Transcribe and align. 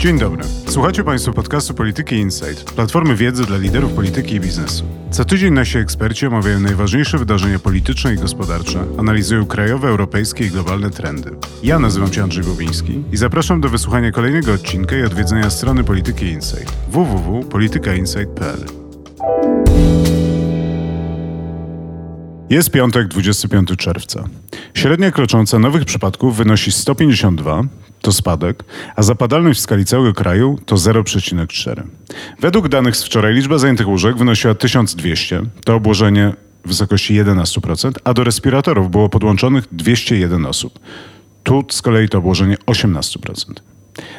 Dzień 0.00 0.18
dobry. 0.18 0.44
Słuchacie 0.66 1.04
Państwo 1.04 1.32
podcastu 1.32 1.74
Polityki 1.74 2.14
Insight, 2.14 2.72
platformy 2.72 3.16
wiedzy 3.16 3.44
dla 3.44 3.56
liderów 3.56 3.92
polityki 3.92 4.34
i 4.34 4.40
biznesu. 4.40 4.84
Co 5.10 5.24
tydzień 5.24 5.54
nasi 5.54 5.78
eksperci 5.78 6.26
omawiają 6.26 6.60
najważniejsze 6.60 7.18
wydarzenia 7.18 7.58
polityczne 7.58 8.14
i 8.14 8.16
gospodarcze, 8.16 8.84
analizują 8.98 9.46
krajowe, 9.46 9.88
europejskie 9.88 10.46
i 10.46 10.50
globalne 10.50 10.90
trendy. 10.90 11.30
Ja 11.62 11.78
nazywam 11.78 12.12
się 12.12 12.22
Andrzej 12.22 12.44
Bobiński 12.44 13.02
i 13.12 13.16
zapraszam 13.16 13.60
do 13.60 13.68
wysłuchania 13.68 14.12
kolejnego 14.12 14.52
odcinka 14.52 14.96
i 14.96 15.02
odwiedzenia 15.02 15.50
strony 15.50 15.84
Polityki 15.84 16.26
Insight 16.26 16.72
www.politykainsight.pl. 16.88 18.79
Jest 22.50 22.70
piątek, 22.70 23.08
25 23.08 23.68
czerwca. 23.78 24.28
Średnia 24.74 25.10
krocząca 25.10 25.58
nowych 25.58 25.84
przypadków 25.84 26.36
wynosi 26.36 26.72
152, 26.72 27.62
to 28.00 28.12
spadek, 28.12 28.64
a 28.96 29.02
zapadalność 29.02 29.60
w 29.60 29.62
skali 29.62 29.84
całego 29.84 30.14
kraju 30.14 30.58
to 30.66 30.76
0,4. 30.76 31.82
Według 32.40 32.68
danych 32.68 32.96
z 32.96 33.04
wczoraj 33.04 33.34
liczba 33.34 33.58
zajętych 33.58 33.88
łóżek 33.88 34.16
wynosiła 34.16 34.54
1200, 34.54 35.42
to 35.64 35.74
obłożenie 35.74 36.32
w 36.64 36.68
wysokości 36.68 37.22
11%, 37.22 37.92
a 38.04 38.14
do 38.14 38.24
respiratorów 38.24 38.90
było 38.90 39.08
podłączonych 39.08 39.64
201 39.72 40.46
osób. 40.46 40.78
Tu 41.42 41.64
z 41.70 41.82
kolei 41.82 42.08
to 42.08 42.18
obłożenie 42.18 42.56
18%. 42.66 43.69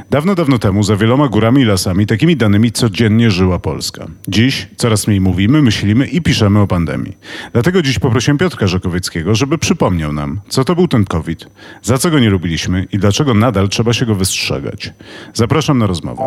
Dawno, 0.09 0.35
dawno 0.35 0.59
temu 0.59 0.84
za 0.84 0.95
wieloma 0.95 1.27
górami 1.27 1.62
i 1.62 1.66
lasami 1.66 2.05
takimi 2.05 2.38
danymi 2.38 2.72
codziennie 2.72 3.31
żyła 3.31 3.59
Polska. 3.59 4.08
Dziś 4.27 4.67
coraz 4.76 5.08
mniej 5.08 5.22
mówimy, 5.22 5.62
myślimy 5.62 6.08
i 6.08 6.22
piszemy 6.22 6.59
o 6.59 6.67
pandemii. 6.67 7.17
Dlatego 7.53 7.81
dziś 7.81 7.99
poprosiłem 7.99 8.38
Piotra 8.38 8.67
Żakowieckiego, 8.67 9.36
żeby 9.36 9.58
przypomniał 9.58 10.13
nam, 10.13 10.41
co 10.49 10.63
to 10.63 10.75
był 10.75 10.88
ten 10.88 11.05
COVID, 11.05 11.48
za 11.81 11.98
co 11.98 12.09
go 12.09 12.20
nie 12.20 12.30
lubiliśmy 12.30 12.88
i 12.91 12.98
dlaczego 12.98 13.34
nadal 13.34 13.70
trzeba 13.70 13.94
się 13.94 14.05
go 14.05 14.16
wystrzegać. 14.16 14.94
Zapraszam 15.33 15.78
na 15.78 15.88
rozmowę. 15.88 16.23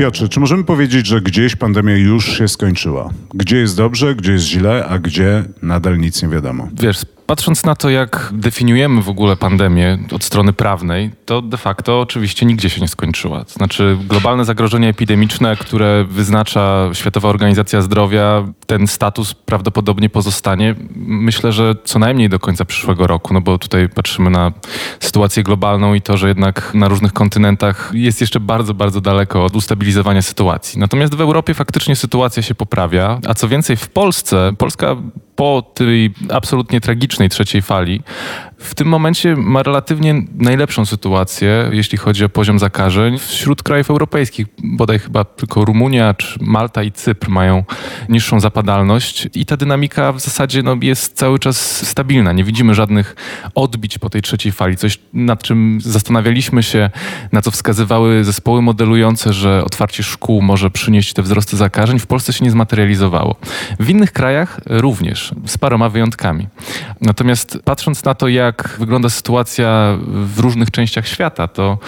Piotrze, 0.00 0.28
czy 0.28 0.40
możemy 0.40 0.64
powiedzieć, 0.64 1.06
że 1.06 1.20
gdzieś 1.20 1.56
pandemia 1.56 1.96
już 1.96 2.38
się 2.38 2.48
skończyła? 2.48 3.10
Gdzie 3.34 3.56
jest 3.56 3.76
dobrze, 3.76 4.14
gdzie 4.14 4.32
jest 4.32 4.44
źle, 4.44 4.86
a 4.86 4.98
gdzie 4.98 5.44
nadal 5.62 5.98
nic 5.98 6.22
nie 6.22 6.28
wiadomo? 6.28 6.68
Wiesz, 6.72 6.98
Patrząc 7.30 7.64
na 7.64 7.74
to, 7.74 7.90
jak 7.90 8.30
definiujemy 8.32 9.02
w 9.02 9.08
ogóle 9.08 9.36
pandemię 9.36 9.98
od 10.12 10.24
strony 10.24 10.52
prawnej, 10.52 11.10
to 11.26 11.42
de 11.42 11.56
facto 11.56 12.00
oczywiście 12.00 12.46
nigdzie 12.46 12.70
się 12.70 12.80
nie 12.80 12.88
skończyła. 12.88 13.44
To 13.44 13.52
znaczy 13.52 13.98
globalne 14.08 14.44
zagrożenie 14.44 14.88
epidemiczne, 14.88 15.56
które 15.56 16.04
wyznacza 16.04 16.90
Światowa 16.92 17.28
Organizacja 17.28 17.80
Zdrowia, 17.80 18.46
ten 18.66 18.86
status 18.86 19.34
prawdopodobnie 19.34 20.10
pozostanie, 20.10 20.74
myślę, 20.96 21.52
że 21.52 21.74
co 21.84 21.98
najmniej 21.98 22.28
do 22.28 22.38
końca 22.38 22.64
przyszłego 22.64 23.06
roku, 23.06 23.34
no 23.34 23.40
bo 23.40 23.58
tutaj 23.58 23.88
patrzymy 23.88 24.30
na 24.30 24.52
sytuację 25.00 25.42
globalną 25.42 25.94
i 25.94 26.00
to, 26.00 26.16
że 26.16 26.28
jednak 26.28 26.74
na 26.74 26.88
różnych 26.88 27.12
kontynentach 27.12 27.90
jest 27.94 28.20
jeszcze 28.20 28.40
bardzo, 28.40 28.74
bardzo 28.74 29.00
daleko 29.00 29.44
od 29.44 29.56
ustabilizowania 29.56 30.22
sytuacji. 30.22 30.80
Natomiast 30.80 31.14
w 31.14 31.20
Europie 31.20 31.54
faktycznie 31.54 31.96
sytuacja 31.96 32.42
się 32.42 32.54
poprawia, 32.54 33.18
a 33.26 33.34
co 33.34 33.48
więcej 33.48 33.76
w 33.76 33.88
Polsce, 33.88 34.52
Polska 34.58 34.96
po 35.40 35.62
tej 35.74 36.14
absolutnie 36.30 36.80
tragicznej 36.80 37.28
trzeciej 37.28 37.62
fali 37.62 38.02
w 38.60 38.74
tym 38.74 38.88
momencie 38.88 39.36
ma 39.36 39.62
relatywnie 39.62 40.22
najlepszą 40.34 40.86
sytuację, 40.86 41.70
jeśli 41.72 41.98
chodzi 41.98 42.24
o 42.24 42.28
poziom 42.28 42.58
zakażeń 42.58 43.18
wśród 43.18 43.62
krajów 43.62 43.90
europejskich. 43.90 44.46
Bodaj 44.64 44.98
chyba 44.98 45.24
tylko 45.24 45.64
Rumunia, 45.64 46.14
czy 46.14 46.38
Malta 46.40 46.82
i 46.82 46.92
Cypr 46.92 47.28
mają 47.28 47.64
niższą 48.08 48.40
zapadalność 48.40 49.28
i 49.34 49.46
ta 49.46 49.56
dynamika 49.56 50.12
w 50.12 50.20
zasadzie 50.20 50.62
no, 50.62 50.76
jest 50.82 51.16
cały 51.16 51.38
czas 51.38 51.86
stabilna. 51.88 52.32
Nie 52.32 52.44
widzimy 52.44 52.74
żadnych 52.74 53.16
odbić 53.54 53.98
po 53.98 54.10
tej 54.10 54.22
trzeciej 54.22 54.52
fali. 54.52 54.76
Coś, 54.76 54.98
nad 55.12 55.42
czym 55.42 55.78
zastanawialiśmy 55.82 56.62
się, 56.62 56.90
na 57.32 57.42
co 57.42 57.50
wskazywały 57.50 58.24
zespoły 58.24 58.62
modelujące, 58.62 59.32
że 59.32 59.64
otwarcie 59.64 60.02
szkół 60.02 60.42
może 60.42 60.70
przynieść 60.70 61.12
te 61.12 61.22
wzrosty 61.22 61.56
zakażeń, 61.56 61.98
w 61.98 62.06
Polsce 62.06 62.32
się 62.32 62.44
nie 62.44 62.50
zmaterializowało. 62.50 63.36
W 63.80 63.90
innych 63.90 64.12
krajach 64.12 64.60
również, 64.66 65.34
z 65.46 65.58
paroma 65.58 65.88
wyjątkami. 65.88 66.48
Natomiast 67.00 67.58
patrząc 67.64 68.04
na 68.04 68.14
to, 68.14 68.28
jak 68.28 68.49
jak 68.50 68.76
wygląda 68.78 69.08
sytuacja 69.08 69.98
w 70.06 70.38
różnych 70.38 70.70
częściach 70.70 71.08
świata, 71.08 71.48
to 71.48 71.78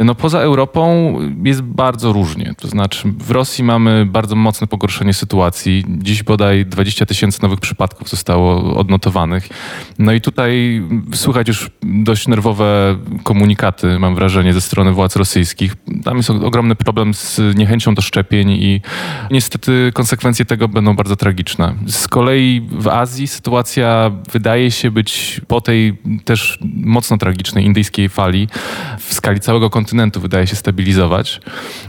no, 0.00 0.14
poza 0.14 0.40
Europą 0.40 1.14
jest 1.44 1.62
bardzo 1.62 2.12
różnie. 2.12 2.54
To 2.60 2.68
znaczy 2.68 3.12
w 3.18 3.30
Rosji 3.30 3.64
mamy 3.64 4.06
bardzo 4.06 4.36
mocne 4.36 4.66
pogorszenie 4.66 5.14
sytuacji. 5.14 5.84
Dziś 5.88 6.22
bodaj 6.22 6.66
20 6.66 7.06
tysięcy 7.06 7.42
nowych 7.42 7.60
przypadków 7.60 8.08
zostało 8.08 8.76
odnotowanych. 8.76 9.48
No 9.98 10.12
i 10.12 10.20
tutaj 10.20 10.82
słychać 11.14 11.48
już 11.48 11.70
dość 11.82 12.28
nerwowe 12.28 12.96
komunikaty, 13.22 13.98
mam 13.98 14.14
wrażenie, 14.14 14.52
ze 14.52 14.60
strony 14.60 14.92
władz 14.92 15.16
rosyjskich. 15.16 15.76
Tam 16.04 16.16
jest 16.16 16.30
ogromny 16.30 16.74
problem 16.74 17.14
z 17.14 17.40
niechęcią 17.54 17.94
do 17.94 18.02
szczepień 18.02 18.50
i 18.50 18.80
niestety 19.30 19.90
konsekwencje 19.94 20.44
tego 20.44 20.68
będą 20.68 20.96
bardzo 20.96 21.16
tragiczne. 21.16 21.74
Z 21.86 22.08
kolei 22.08 22.68
w 22.70 22.88
Azji 22.88 23.26
sytuacja 23.26 24.10
wydaje 24.32 24.70
się 24.70 24.90
być 24.90 25.40
po 25.48 25.60
tej 25.60 25.98
też 26.24 26.58
mocno 26.74 27.18
tragicznej 27.18 27.64
indyjskiej 27.64 28.08
fali 28.08 28.48
w 28.98 29.14
skali 29.14 29.40
całego 29.40 29.70
kontynentu 29.70 30.20
wydaje 30.20 30.46
się 30.46 30.56
stabilizować. 30.56 31.40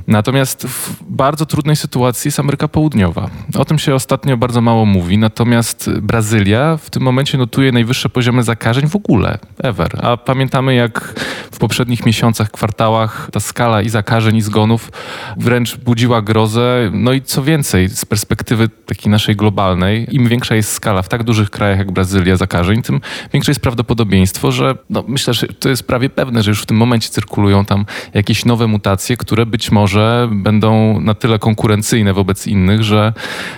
Natomiast 0.07 0.67
w 0.67 1.03
bardzo 1.03 1.45
trudnej 1.45 1.75
sytuacji 1.75 2.27
jest 2.27 2.39
Ameryka 2.39 2.67
Południowa. 2.67 3.29
O 3.57 3.65
tym 3.65 3.79
się 3.79 3.95
ostatnio 3.95 4.37
bardzo 4.37 4.61
mało 4.61 4.85
mówi, 4.85 5.17
natomiast 5.17 5.89
Brazylia 6.01 6.77
w 6.77 6.89
tym 6.89 7.03
momencie 7.03 7.37
notuje 7.37 7.71
najwyższe 7.71 8.09
poziomy 8.09 8.43
zakażeń 8.43 8.87
w 8.87 8.95
ogóle, 8.95 9.39
ever. 9.63 9.99
A 10.01 10.17
pamiętamy 10.17 10.75
jak 10.75 11.19
w 11.51 11.57
poprzednich 11.57 12.05
miesiącach, 12.05 12.51
kwartałach 12.51 13.29
ta 13.31 13.39
skala 13.39 13.81
i 13.81 13.89
zakażeń 13.89 14.35
i 14.35 14.41
zgonów 14.41 14.91
wręcz 15.37 15.77
budziła 15.77 16.21
grozę. 16.21 16.91
No 16.93 17.13
i 17.13 17.21
co 17.21 17.43
więcej, 17.43 17.89
z 17.89 18.05
perspektywy 18.05 18.69
takiej 18.69 19.11
naszej 19.11 19.35
globalnej, 19.35 20.15
im 20.15 20.27
większa 20.27 20.55
jest 20.55 20.71
skala 20.71 21.01
w 21.01 21.09
tak 21.09 21.23
dużych 21.23 21.49
krajach 21.49 21.77
jak 21.77 21.91
Brazylia 21.91 22.35
zakażeń, 22.35 22.81
tym 22.81 23.01
większe 23.33 23.51
jest 23.51 23.61
prawdopodobieństwo 23.61 24.08
że 24.51 24.75
no, 24.89 25.03
myślę, 25.07 25.33
że 25.33 25.47
to 25.47 25.69
jest 25.69 25.87
prawie 25.87 26.09
pewne, 26.09 26.43
że 26.43 26.51
już 26.51 26.61
w 26.61 26.65
tym 26.65 26.77
momencie 26.77 27.09
cyrkulują 27.09 27.65
tam 27.65 27.85
jakieś 28.13 28.45
nowe 28.45 28.67
mutacje, 28.67 29.17
które 29.17 29.45
być 29.45 29.71
może 29.71 30.29
będą 30.31 30.99
na 31.01 31.13
tyle 31.13 31.39
konkurencyjne 31.39 32.13
wobec 32.13 32.47
innych, 32.47 32.83
że 32.83 33.13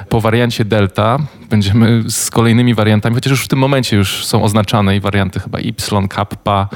po 0.09 0.21
wariancie 0.21 0.65
Delta 0.65 1.17
będziemy 1.49 2.03
z 2.07 2.29
kolejnymi 2.29 2.73
wariantami, 2.73 3.15
chociaż 3.15 3.31
już 3.31 3.43
w 3.43 3.47
tym 3.47 3.59
momencie 3.59 3.97
już 3.97 4.25
są 4.25 4.43
oznaczane 4.43 4.95
i 4.95 4.99
warianty 4.99 5.39
chyba 5.39 5.59
Y, 5.59 6.07
Kappa, 6.07 6.69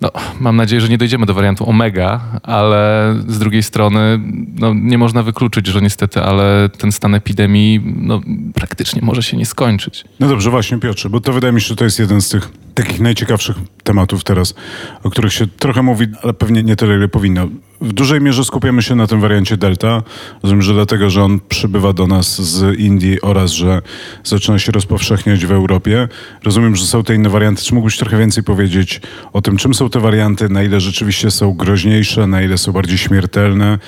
no, 0.00 0.10
mam 0.40 0.56
nadzieję, 0.56 0.80
że 0.80 0.88
nie 0.88 0.98
dojdziemy 0.98 1.26
do 1.26 1.34
wariantu 1.34 1.70
omega, 1.70 2.20
ale 2.42 3.14
z 3.28 3.38
drugiej 3.38 3.62
strony 3.62 4.20
no, 4.58 4.74
nie 4.74 4.98
można 4.98 5.22
wykluczyć, 5.22 5.66
że 5.66 5.80
niestety, 5.80 6.22
ale 6.22 6.68
ten 6.78 6.92
stan 6.92 7.14
epidemii 7.14 7.80
no, 7.96 8.20
praktycznie 8.54 9.02
może 9.02 9.22
się 9.22 9.36
nie 9.36 9.46
skończyć. 9.46 10.04
No 10.20 10.28
dobrze, 10.28 10.50
właśnie 10.50 10.78
Piotrze, 10.78 11.10
bo 11.10 11.20
to 11.20 11.32
wydaje 11.32 11.52
mi 11.52 11.60
się, 11.60 11.68
że 11.68 11.76
to 11.76 11.84
jest 11.84 11.98
jeden 11.98 12.20
z 12.20 12.28
tych 12.28 12.50
takich 12.74 13.00
najciekawszych 13.00 13.56
tematów 13.84 14.24
teraz, 14.24 14.54
o 15.02 15.10
których 15.10 15.32
się 15.32 15.46
trochę 15.46 15.82
mówi, 15.82 16.06
ale 16.22 16.34
pewnie 16.34 16.62
nie 16.62 16.76
tyle, 16.76 16.94
ile 16.94 17.08
powinno. 17.08 17.48
W 17.80 17.92
dużej 17.92 18.20
mierze 18.20 18.44
skupiamy 18.44 18.82
się 18.82 18.94
na 18.94 19.06
tym 19.06 19.20
wariancie 19.20 19.56
Delta. 19.56 20.02
Rozumiem, 20.42 20.62
że 20.62 20.72
dlatego, 20.72 21.10
że 21.10 21.22
on 21.22 21.40
przybywa 21.48 21.92
do 21.92 22.06
nas 22.06 22.42
z 22.42 22.78
Indii 22.78 23.20
oraz, 23.20 23.50
że 23.50 23.82
zaczyna 24.24 24.58
się 24.58 24.72
rozpowszechniać 24.72 25.46
w 25.46 25.52
Europie. 25.52 26.08
Rozumiem, 26.44 26.76
że 26.76 26.86
są 26.86 27.04
te 27.04 27.14
inne 27.14 27.28
warianty. 27.28 27.62
Czy 27.62 27.74
mógłbyś 27.74 27.96
trochę 27.96 28.18
więcej 28.18 28.44
powiedzieć 28.44 29.00
o 29.32 29.42
tym, 29.42 29.56
czym 29.56 29.74
są 29.74 29.90
te 29.90 30.00
warianty, 30.00 30.48
na 30.48 30.62
ile 30.62 30.80
rzeczywiście 30.80 31.30
są 31.30 31.52
groźniejsze, 31.52 32.26
na 32.26 32.42
ile 32.42 32.58
są 32.58 32.72
bardziej 32.72 32.98
śmiertelne 32.98 33.78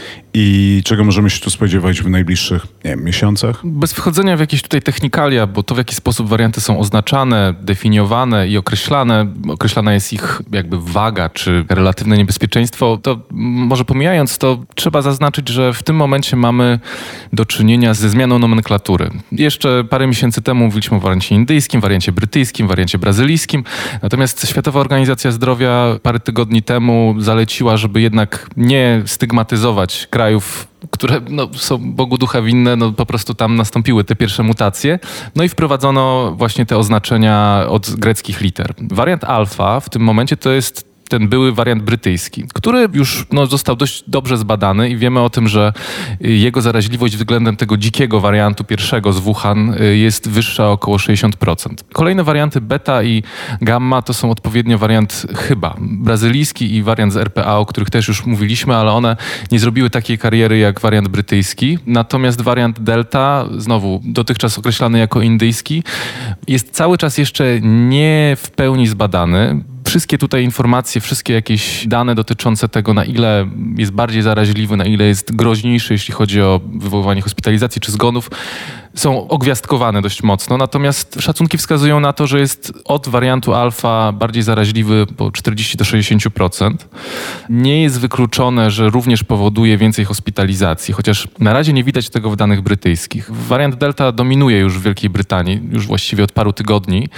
i 0.40 0.82
czego 0.84 1.04
możemy 1.04 1.30
się 1.30 1.40
tu 1.40 1.50
spodziewać 1.50 2.02
w 2.02 2.10
najbliższych 2.10 2.66
nie 2.84 2.90
wiem, 2.90 3.04
miesiącach? 3.04 3.60
Bez 3.64 3.92
wchodzenia 3.92 4.36
w 4.36 4.40
jakieś 4.40 4.62
tutaj 4.62 4.82
technikalia, 4.82 5.46
bo 5.46 5.62
to 5.62 5.74
w 5.74 5.78
jaki 5.78 5.94
sposób 5.94 6.28
warianty 6.28 6.60
są 6.60 6.78
oznaczane, 6.78 7.54
definiowane 7.60 8.48
i 8.48 8.56
określane, 8.56 9.26
określana 9.48 9.92
jest 9.92 10.12
ich 10.12 10.42
jakby 10.52 10.76
waga 10.80 11.28
czy 11.28 11.64
relatywne 11.68 12.16
niebezpieczeństwo, 12.16 12.98
to 13.02 13.20
może 13.30 13.84
pomijając 13.84 14.38
to, 14.38 14.64
trzeba 14.74 15.02
zaznaczyć, 15.02 15.48
że 15.48 15.72
w 15.72 15.82
tym 15.82 15.96
momencie 15.96 16.36
mamy 16.36 16.80
do 17.32 17.46
czynienia 17.46 17.94
ze 17.94 18.08
zmianą 18.08 18.38
nomenklatury. 18.38 19.10
Jeszcze 19.32 19.84
parę 19.84 20.06
miesięcy 20.06 20.42
temu 20.42 20.64
mówiliśmy 20.64 20.96
o 20.96 21.00
wariancie 21.00 21.34
indyjskim, 21.34 21.80
wariancie 21.80 22.12
brytyjskim, 22.12 22.68
wariancie 22.68 22.98
brazylijskim, 22.98 23.64
natomiast 24.02 24.48
Światowa 24.48 24.80
Organizacja 24.80 25.32
Zdrowia 25.32 25.98
parę 26.02 26.20
tygodni 26.20 26.62
temu 26.62 27.14
zaleciła, 27.18 27.76
żeby 27.76 28.00
jednak 28.00 28.50
nie 28.56 29.02
stygmatyzować 29.06 30.06
krajów 30.10 30.27
które 30.90 31.20
no, 31.30 31.48
są 31.54 31.78
Bogu 31.78 32.18
ducha 32.18 32.42
winne, 32.42 32.76
no, 32.76 32.92
po 32.92 33.06
prostu 33.06 33.34
tam 33.34 33.56
nastąpiły 33.56 34.04
te 34.04 34.16
pierwsze 34.16 34.42
mutacje. 34.42 34.98
No 35.36 35.44
i 35.44 35.48
wprowadzono 35.48 36.34
właśnie 36.36 36.66
te 36.66 36.78
oznaczenia 36.78 37.64
od 37.68 37.90
greckich 37.90 38.40
liter. 38.40 38.74
Wariant 38.78 39.24
alfa 39.24 39.80
w 39.80 39.90
tym 39.90 40.02
momencie 40.02 40.36
to 40.36 40.50
jest 40.50 40.87
ten 41.08 41.28
były 41.28 41.52
wariant 41.52 41.82
brytyjski, 41.82 42.44
który 42.54 42.88
już 42.92 43.26
no, 43.32 43.46
został 43.46 43.76
dość 43.76 44.04
dobrze 44.06 44.36
zbadany 44.36 44.90
i 44.90 44.96
wiemy 44.96 45.20
o 45.20 45.30
tym, 45.30 45.48
że 45.48 45.72
jego 46.20 46.60
zaraźliwość 46.60 47.16
względem 47.16 47.56
tego 47.56 47.76
dzikiego 47.76 48.20
wariantu 48.20 48.64
pierwszego 48.64 49.12
z 49.12 49.18
Wuhan 49.18 49.74
y, 49.82 49.96
jest 49.96 50.28
wyższa 50.28 50.70
około 50.70 50.96
60%. 50.96 51.74
Kolejne 51.92 52.24
warianty 52.24 52.60
beta 52.60 53.02
i 53.02 53.22
gamma 53.60 54.02
to 54.02 54.14
są 54.14 54.30
odpowiednio 54.30 54.78
wariant 54.78 55.26
chyba 55.36 55.74
brazylijski 55.80 56.74
i 56.74 56.82
wariant 56.82 57.12
z 57.12 57.16
RPA, 57.16 57.56
o 57.56 57.66
których 57.66 57.90
też 57.90 58.08
już 58.08 58.26
mówiliśmy, 58.26 58.76
ale 58.76 58.92
one 58.92 59.16
nie 59.52 59.58
zrobiły 59.58 59.90
takiej 59.90 60.18
kariery 60.18 60.58
jak 60.58 60.80
wariant 60.80 61.08
brytyjski. 61.08 61.78
Natomiast 61.86 62.40
wariant 62.40 62.80
delta, 62.80 63.44
znowu 63.58 64.00
dotychczas 64.04 64.58
określany 64.58 64.98
jako 64.98 65.22
indyjski, 65.22 65.82
jest 66.48 66.70
cały 66.70 66.98
czas 66.98 67.18
jeszcze 67.18 67.60
nie 67.62 68.36
w 68.36 68.50
pełni 68.50 68.86
zbadany 68.86 69.64
wszystkie 69.88 70.18
tutaj 70.18 70.44
informacje, 70.44 71.00
wszystkie 71.00 71.34
jakieś 71.34 71.86
dane 71.86 72.14
dotyczące 72.14 72.68
tego, 72.68 72.94
na 72.94 73.04
ile 73.04 73.50
jest 73.76 73.92
bardziej 73.92 74.22
zaraźliwy, 74.22 74.76
na 74.76 74.84
ile 74.84 75.04
jest 75.04 75.36
groźniejszy, 75.36 75.94
jeśli 75.94 76.14
chodzi 76.14 76.42
o 76.42 76.60
wywoływanie 76.74 77.22
hospitalizacji 77.22 77.80
czy 77.80 77.92
zgonów, 77.92 78.30
są 78.98 79.28
ogwiazdkowane 79.28 80.02
dość 80.02 80.22
mocno, 80.22 80.56
natomiast 80.56 81.16
szacunki 81.20 81.58
wskazują 81.58 82.00
na 82.00 82.12
to, 82.12 82.26
że 82.26 82.40
jest 82.40 82.72
od 82.84 83.08
wariantu 83.08 83.54
alfa 83.54 84.12
bardziej 84.12 84.42
zaraźliwy 84.42 85.06
po 85.16 85.30
40 85.30 85.78
do 85.78 85.84
60%. 85.84 86.74
Nie 87.48 87.82
jest 87.82 88.00
wykluczone, 88.00 88.70
że 88.70 88.90
również 88.90 89.24
powoduje 89.24 89.78
więcej 89.78 90.04
hospitalizacji, 90.04 90.94
chociaż 90.94 91.28
na 91.38 91.52
razie 91.52 91.72
nie 91.72 91.84
widać 91.84 92.10
tego 92.10 92.30
w 92.30 92.36
danych 92.36 92.60
brytyjskich. 92.60 93.30
Wariant 93.32 93.74
delta 93.74 94.12
dominuje 94.12 94.58
już 94.58 94.78
w 94.78 94.82
Wielkiej 94.82 95.10
Brytanii, 95.10 95.60
już 95.70 95.86
właściwie 95.86 96.24
od 96.24 96.32
paru 96.32 96.52
tygodni. 96.52 97.08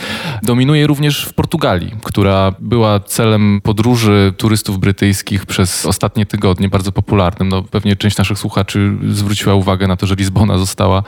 Dominuje 0.42 0.86
również 0.86 1.24
w 1.24 1.34
Portugalii, 1.34 1.92
która 2.02 2.52
była 2.58 3.00
celem 3.00 3.60
podróży 3.62 4.34
turystów 4.36 4.78
brytyjskich 4.78 5.46
przez 5.46 5.86
ostatnie 5.86 6.26
tygodnie, 6.26 6.68
bardzo 6.68 6.92
popularnym. 6.92 7.48
No, 7.48 7.62
pewnie 7.62 7.96
część 7.96 8.16
naszych 8.16 8.38
słuchaczy 8.38 8.92
zwróciła 9.08 9.54
uwagę 9.54 9.86
na 9.86 9.96
to, 9.96 10.06
że 10.06 10.14
Lizbona 10.14 10.58
została 10.58 11.02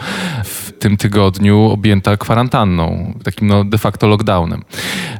w 0.44 0.61
tym 0.70 0.96
tygodniu 0.96 1.70
objęta 1.70 2.16
kwarantanną, 2.16 3.14
takim 3.24 3.48
no 3.48 3.64
de 3.64 3.78
facto 3.78 4.06
lockdownem. 4.06 4.62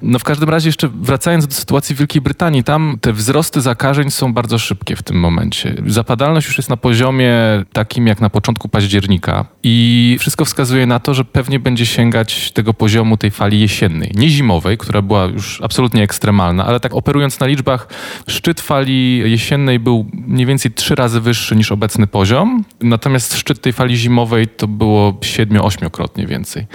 No 0.03 0.19
w 0.19 0.25
każdym 0.25 0.49
razie 0.49 0.69
jeszcze 0.69 0.89
wracając 0.89 1.47
do 1.47 1.55
sytuacji 1.55 1.95
w 1.95 1.99
Wielkiej 1.99 2.23
Brytanii, 2.23 2.65
tam 2.65 2.99
te 3.01 3.13
wzrosty 3.13 3.61
zakażeń 3.61 4.11
są 4.11 4.33
bardzo 4.33 4.59
szybkie 4.59 4.97
w 4.97 5.03
tym 5.03 5.21
momencie. 5.21 5.75
Zapadalność 5.87 6.47
już 6.47 6.57
jest 6.57 6.71
na 6.71 6.77
poziomie 6.77 7.35
takim 7.73 8.07
jak 8.07 8.21
na 8.21 8.31
początku 8.31 8.69
października 8.69 9.45
i 9.63 10.17
wszystko 10.21 10.45
wskazuje 10.45 10.87
na 10.87 11.01
to, 11.01 11.15
że 11.15 11.25
pewnie 11.25 11.61
będzie 11.61 11.87
sięgać 11.87 12.53
tego 12.53 12.75
poziomu 12.75 13.17
tej 13.17 13.31
fali 13.31 13.61
jesiennej, 13.61 14.11
nie 14.15 14.29
zimowej, 14.29 14.79
która 14.79 15.03
była 15.03 15.25
już 15.25 15.61
absolutnie 15.61 16.03
ekstremalna, 16.03 16.67
ale 16.67 16.81
tak 16.81 16.95
operując 16.95 17.41
na 17.41 17.47
liczbach, 17.47 17.89
szczyt 18.27 18.61
fali 18.61 19.19
jesiennej 19.31 19.79
był 19.79 20.07
mniej 20.13 20.47
więcej 20.47 20.73
trzy 20.73 20.95
razy 20.95 21.21
wyższy 21.21 21.57
niż 21.57 21.73
obecny 21.73 22.07
poziom, 22.07 22.65
natomiast 22.81 23.37
szczyt 23.37 23.61
tej 23.61 23.73
fali 23.73 23.97
zimowej 23.97 24.49
to 24.49 24.69
było 24.69 25.13
siedmiu, 25.33 25.65
ośmiokrotnie 25.65 26.27
więcej. 26.27 26.67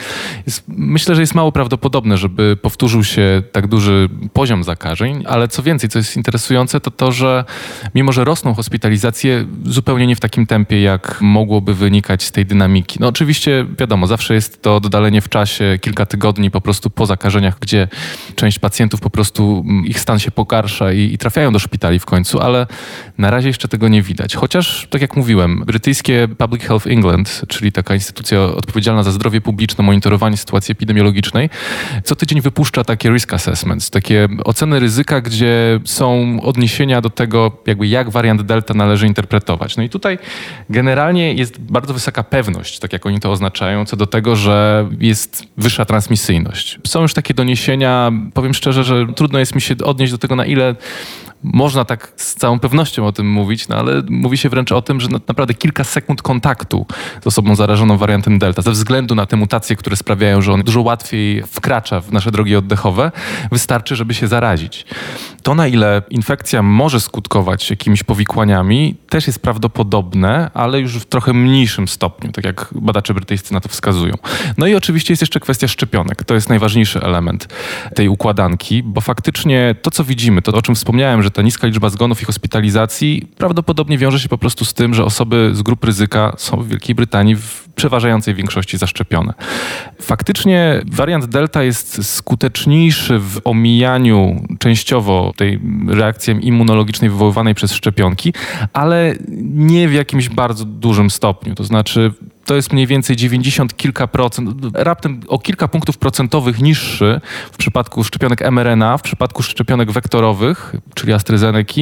Jest, 0.45 0.63
myślę, 0.68 1.15
że 1.15 1.21
jest 1.21 1.36
mało 1.36 1.51
prawdopodobne, 1.51 2.18
żeby 2.18 2.57
powtórzył 2.62 3.04
się 3.04 3.44
tak 3.51 3.68
duży 3.68 4.09
poziom 4.33 4.63
zakażeń, 4.63 5.24
ale 5.27 5.48
co 5.48 5.63
więcej, 5.63 5.89
co 5.89 6.00
jest 6.00 6.18
interesujące, 6.18 6.80
to 6.80 6.92
to, 6.92 7.12
że 7.12 7.45
mimo, 7.95 8.12
że 8.12 8.24
rosną 8.24 8.54
hospitalizacje, 8.54 9.45
zupełnie 9.65 10.07
nie 10.07 10.15
w 10.15 10.19
takim 10.19 10.45
tempie, 10.45 10.81
jak 10.81 11.18
mogłoby 11.21 11.74
wynikać 11.74 12.24
z 12.24 12.31
tej 12.31 12.45
dynamiki. 12.45 12.98
No 13.00 13.07
oczywiście, 13.07 13.65
wiadomo, 13.80 14.07
zawsze 14.07 14.33
jest 14.33 14.62
to 14.62 14.75
oddalenie 14.75 15.21
w 15.21 15.30
czasie 15.30 15.80
kilka 15.81 16.06
tygodni 16.06 16.51
po 16.51 16.62
prostu 16.62 16.89
po 16.89 17.06
zakażeniach, 17.06 17.59
gdzie 17.59 17.88
część 18.36 18.59
pacjentów 18.59 19.00
po 19.00 19.09
prostu 19.09 19.63
mm, 19.65 19.86
ich 19.86 20.00
stan 20.00 20.19
się 20.19 20.31
pogarsza 20.31 20.92
i, 20.92 21.13
i 21.13 21.18
trafiają 21.18 21.54
do 21.54 21.59
szpitali 21.59 22.00
w 22.00 22.06
końcu, 22.06 22.39
ale 22.39 22.68
na 23.18 23.30
razie 23.30 23.48
jeszcze 23.48 23.68
tego 23.68 23.88
nie 23.88 24.01
widać. 24.01 24.36
Chociaż, 24.36 24.88
tak 24.89 25.01
jak 25.01 25.15
mówiłem, 25.15 25.63
brytyjskie 25.65 26.27
Public 26.38 26.63
Health 26.63 26.88
England, 26.88 27.42
czyli 27.48 27.71
taka 27.71 27.94
instytucja 27.94 28.46
odpowiedzialna 28.55 29.03
za 29.03 29.11
zdrowie 29.11 29.41
publiczne, 29.41 29.83
monitorowanie 29.83 30.38
sytuacji 30.38 30.71
epidemiologicznej, 30.71 31.49
co 32.03 32.15
tydzień 32.15 32.41
wypuszcza 32.41 32.83
takie 32.83 33.09
risk 33.09 33.33
assessments, 33.33 33.89
takie 33.89 34.27
oceny 34.45 34.79
ryzyka, 34.79 35.21
gdzie 35.21 35.79
są 35.85 36.38
odniesienia 36.41 37.01
do 37.01 37.09
tego, 37.09 37.51
jakby 37.67 37.88
jak 37.88 38.09
wariant 38.09 38.41
delta 38.41 38.73
należy 38.73 39.07
interpretować. 39.07 39.77
No 39.77 39.83
i 39.83 39.89
tutaj 39.89 40.17
generalnie 40.69 41.33
jest 41.33 41.61
bardzo 41.61 41.94
wysoka 41.94 42.23
pewność, 42.23 42.79
tak 42.79 42.94
jak 42.94 43.05
oni 43.05 43.19
to 43.19 43.31
oznaczają, 43.31 43.85
co 43.85 43.97
do 43.97 44.07
tego, 44.07 44.35
że 44.35 44.88
jest 44.99 45.44
wyższa 45.57 45.85
transmisyjność. 45.85 46.79
Są 46.88 47.01
już 47.01 47.13
takie 47.13 47.33
doniesienia, 47.33 48.11
powiem 48.33 48.53
szczerze, 48.53 48.83
że 48.83 49.05
trudno 49.15 49.39
jest 49.39 49.55
mi 49.55 49.61
się 49.61 49.75
odnieść 49.83 50.11
do 50.11 50.17
tego, 50.17 50.35
na 50.35 50.45
ile 50.45 50.75
można 51.53 51.85
tak 51.85 52.13
z 52.15 52.35
całą 52.35 52.59
pewnością 52.59 53.07
o 53.07 53.11
tym 53.11 53.31
mówić, 53.31 53.67
no 53.67 53.75
ale 53.75 54.01
mówi 54.09 54.38
się 54.38 54.49
wręcz 54.49 54.71
o 54.71 54.81
tym, 54.81 55.01
że 55.01 55.07
naprawdę 55.27 55.53
kilka 55.53 55.83
sekund 55.83 56.21
kontaktu 56.21 56.85
z 57.23 57.27
osobą 57.27 57.55
zarażoną 57.55 57.97
wariantem 57.97 58.39
delta, 58.39 58.61
ze 58.61 58.71
względu 58.71 59.15
na 59.15 59.25
te 59.25 59.35
mutacje, 59.35 59.75
które 59.75 59.95
sprawiają, 59.95 60.41
że 60.41 60.53
on 60.53 60.63
dużo 60.63 60.81
łatwiej 60.81 61.44
wkracza 61.44 62.01
w 62.01 62.11
nasze 62.11 62.31
drogi 62.31 62.55
oddechowe, 62.55 63.11
wystarczy, 63.51 63.95
żeby 63.95 64.13
się 64.13 64.27
zarazić. 64.27 64.85
To, 65.44 65.55
na 65.55 65.67
ile 65.67 66.01
infekcja 66.09 66.63
może 66.63 66.99
skutkować 66.99 67.69
jakimiś 67.69 68.03
powikłaniami, 68.03 68.95
też 69.09 69.27
jest 69.27 69.39
prawdopodobne, 69.39 70.51
ale 70.53 70.79
już 70.79 70.95
w 70.95 71.05
trochę 71.05 71.33
mniejszym 71.33 71.88
stopniu, 71.88 72.31
tak 72.31 72.45
jak 72.45 72.69
badacze 72.75 73.13
brytyjscy 73.13 73.53
na 73.53 73.59
to 73.59 73.69
wskazują. 73.69 74.13
No 74.57 74.67
i 74.67 74.75
oczywiście 74.75 75.11
jest 75.11 75.21
jeszcze 75.21 75.39
kwestia 75.39 75.67
szczepionek. 75.67 76.23
To 76.23 76.33
jest 76.33 76.49
najważniejszy 76.49 77.01
element 77.01 77.47
tej 77.95 78.09
układanki, 78.09 78.83
bo 78.83 79.01
faktycznie 79.01 79.75
to, 79.81 79.91
co 79.91 80.03
widzimy, 80.03 80.41
to 80.41 80.51
o 80.51 80.61
czym 80.61 80.75
wspomniałem, 80.75 81.23
że 81.23 81.31
ta 81.38 81.42
niska 81.42 81.68
liczba 81.68 81.89
zgonów 81.89 82.22
i 82.22 82.25
hospitalizacji 82.25 83.28
prawdopodobnie 83.38 83.98
wiąże 83.98 84.19
się 84.19 84.30
po 84.30 84.38
prostu 84.38 84.66
z 84.66 84.74
tym, 84.74 84.94
że 84.94 85.06
osoby 85.06 85.51
z 85.54 85.62
grup 85.62 85.84
ryzyka 85.84 86.34
są 86.38 86.63
w 86.63 86.68
Wielkiej 86.68 86.95
Brytanii 86.95 87.36
w 87.36 87.69
przeważającej 87.75 88.36
większości 88.36 88.78
zaszczepione. 88.78 89.34
Faktycznie 90.01 90.81
wariant 90.92 91.25
Delta 91.25 91.63
jest 91.63 92.16
skuteczniejszy 92.16 93.19
w 93.19 93.42
omijaniu 93.44 94.45
częściowo 94.60 95.34
tej 95.36 95.60
reakcji 95.88 96.48
immunologicznej 96.48 97.10
wywoływanej 97.10 97.56
przez 97.56 97.74
szczepionki, 97.74 98.33
ale 98.74 99.16
nie 99.54 99.90
w 99.90 99.94
jakimś 99.94 100.30
bardzo 100.30 100.66
dużym 100.66 101.10
stopniu. 101.10 101.56
To 101.56 101.63
znaczy 101.63 102.13
to 102.47 102.55
jest 102.55 102.73
mniej 102.73 102.88
więcej 102.88 103.15
90 103.15 103.77
kilka 103.77 104.07
procent, 104.07 104.49
raptem 104.73 105.21
o 105.27 105.39
kilka 105.39 105.67
punktów 105.67 105.97
procentowych 105.97 106.61
niższy 106.61 107.21
w 107.51 107.57
przypadku 107.57 108.03
szczepionek 108.03 108.51
mRNA, 108.51 108.97
w 108.97 109.01
przypadku 109.01 109.44
szczepionek 109.44 109.91
wektorowych, 109.91 110.75
czyli 110.95 111.13
AstraZeneca. 111.13 111.81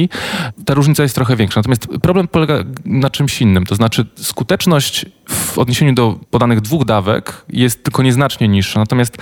Ta 0.64 0.74
różnica 0.74 1.02
jest 1.02 1.14
trochę 1.14 1.36
większa. 1.36 1.60
Natomiast 1.60 1.88
problem 2.02 2.28
polega 2.28 2.54
na 2.84 3.10
czymś 3.10 3.42
innym, 3.42 3.66
to 3.66 3.74
znaczy 3.74 4.06
skuteczność 4.16 5.06
w 5.28 5.58
odniesieniu 5.58 5.94
do 5.94 6.18
podanych 6.30 6.60
dwóch 6.60 6.84
dawek 6.84 7.44
jest 7.48 7.84
tylko 7.84 8.02
nieznacznie 8.02 8.48
niższa. 8.48 8.80
Natomiast 8.80 9.18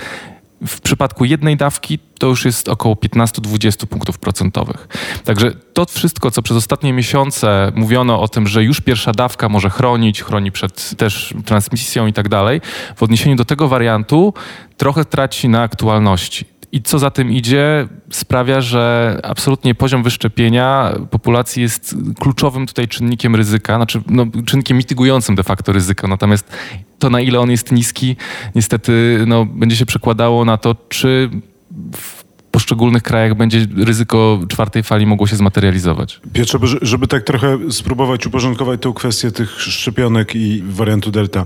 w 0.67 0.81
przypadku 0.81 1.25
jednej 1.25 1.57
dawki 1.57 1.99
to 2.19 2.27
już 2.27 2.45
jest 2.45 2.69
około 2.69 2.95
15-20 2.95 3.85
punktów 3.85 4.19
procentowych. 4.19 4.87
Także 5.23 5.51
to 5.73 5.85
wszystko, 5.85 6.31
co 6.31 6.41
przez 6.41 6.57
ostatnie 6.57 6.93
miesiące 6.93 7.71
mówiono 7.75 8.21
o 8.21 8.27
tym, 8.27 8.47
że 8.47 8.63
już 8.63 8.81
pierwsza 8.81 9.11
dawka 9.11 9.49
może 9.49 9.69
chronić, 9.69 10.23
chroni 10.23 10.51
przed 10.51 10.97
też 10.97 11.33
transmisją 11.45 12.07
i 12.07 12.13
tak 12.13 12.29
dalej, 12.29 12.61
w 12.95 13.03
odniesieniu 13.03 13.35
do 13.35 13.45
tego 13.45 13.67
wariantu 13.67 14.33
trochę 14.77 15.05
traci 15.05 15.49
na 15.49 15.61
aktualności. 15.61 16.54
I 16.75 16.81
co 16.81 16.99
za 16.99 17.11
tym 17.11 17.31
idzie, 17.31 17.87
sprawia, 18.11 18.61
że 18.61 19.19
absolutnie 19.23 19.75
poziom 19.75 20.03
wyszczepienia 20.03 20.93
populacji 21.11 21.61
jest 21.61 21.95
kluczowym 22.19 22.67
tutaj 22.67 22.87
czynnikiem 22.87 23.35
ryzyka, 23.35 23.75
znaczy 23.75 24.01
no, 24.09 24.25
czynnikiem 24.45 24.77
mitygującym 24.77 25.35
de 25.35 25.43
facto 25.43 25.71
ryzyko. 25.71 26.07
Natomiast 26.07 26.49
to, 26.99 27.09
na 27.09 27.21
ile 27.21 27.39
on 27.39 27.51
jest 27.51 27.71
niski, 27.71 28.15
niestety 28.55 29.23
no, 29.27 29.45
będzie 29.45 29.75
się 29.75 29.85
przekładało 29.85 30.45
na 30.45 30.57
to, 30.57 30.75
czy 30.89 31.29
w 31.95 32.23
poszczególnych 32.51 33.03
krajach 33.03 33.35
będzie 33.35 33.65
ryzyko 33.77 34.39
czwartej 34.47 34.83
fali 34.83 35.05
mogło 35.05 35.27
się 35.27 35.35
zmaterializować. 35.35 36.21
Piotrze, 36.33 36.59
żeby 36.81 37.07
tak 37.07 37.23
trochę 37.23 37.57
spróbować 37.71 38.25
uporządkować 38.25 38.81
tę 38.81 38.93
kwestię 38.95 39.31
tych 39.31 39.61
szczepionek 39.61 40.35
i 40.35 40.63
wariantu 40.65 41.11
delta. 41.11 41.45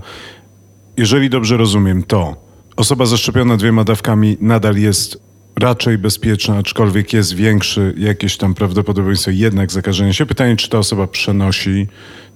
Jeżeli 0.96 1.30
dobrze 1.30 1.56
rozumiem, 1.56 2.02
to 2.02 2.49
osoba 2.80 3.06
zaszczepiona 3.06 3.56
dwiema 3.56 3.84
dawkami 3.84 4.36
nadal 4.40 4.76
jest 4.76 5.22
raczej 5.56 5.98
bezpieczna, 5.98 6.56
aczkolwiek 6.56 7.12
jest 7.12 7.34
większy 7.34 7.94
jakieś 7.96 8.36
tam 8.36 8.54
prawdopodobieństwo 8.54 9.30
jednak 9.30 9.72
zakażenia 9.72 10.12
się. 10.12 10.26
Pytanie, 10.26 10.56
czy 10.56 10.68
ta 10.68 10.78
osoba 10.78 11.06
przenosi 11.06 11.86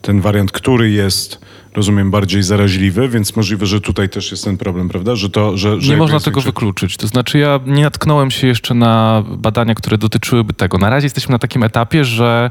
ten 0.03 0.21
wariant, 0.21 0.53
który 0.53 0.91
jest 0.91 1.39
rozumiem, 1.75 2.11
bardziej 2.11 2.43
zaraźliwy, 2.43 3.09
więc 3.09 3.37
możliwe, 3.37 3.66
że 3.66 3.81
tutaj 3.81 4.09
też 4.09 4.31
jest 4.31 4.45
ten 4.45 4.57
problem, 4.57 4.88
prawda? 4.88 5.16
Że 5.16 5.31
to, 5.31 5.57
że, 5.57 5.81
że 5.81 5.93
nie 5.93 5.97
można 5.97 6.21
tego 6.21 6.35
większy... 6.35 6.49
wykluczyć. 6.49 6.97
To 6.97 7.07
znaczy 7.07 7.38
ja 7.38 7.61
nie 7.66 7.83
natknąłem 7.83 8.31
się 8.31 8.47
jeszcze 8.47 8.75
na 8.75 9.25
badania, 9.37 9.75
które 9.75 9.99
dotyczyłyby 9.99 10.52
tego. 10.52 10.78
Na 10.78 10.90
razie 10.90 11.04
jesteśmy 11.07 11.33
na 11.33 11.38
takim 11.38 11.62
etapie, 11.62 12.04
że 12.04 12.50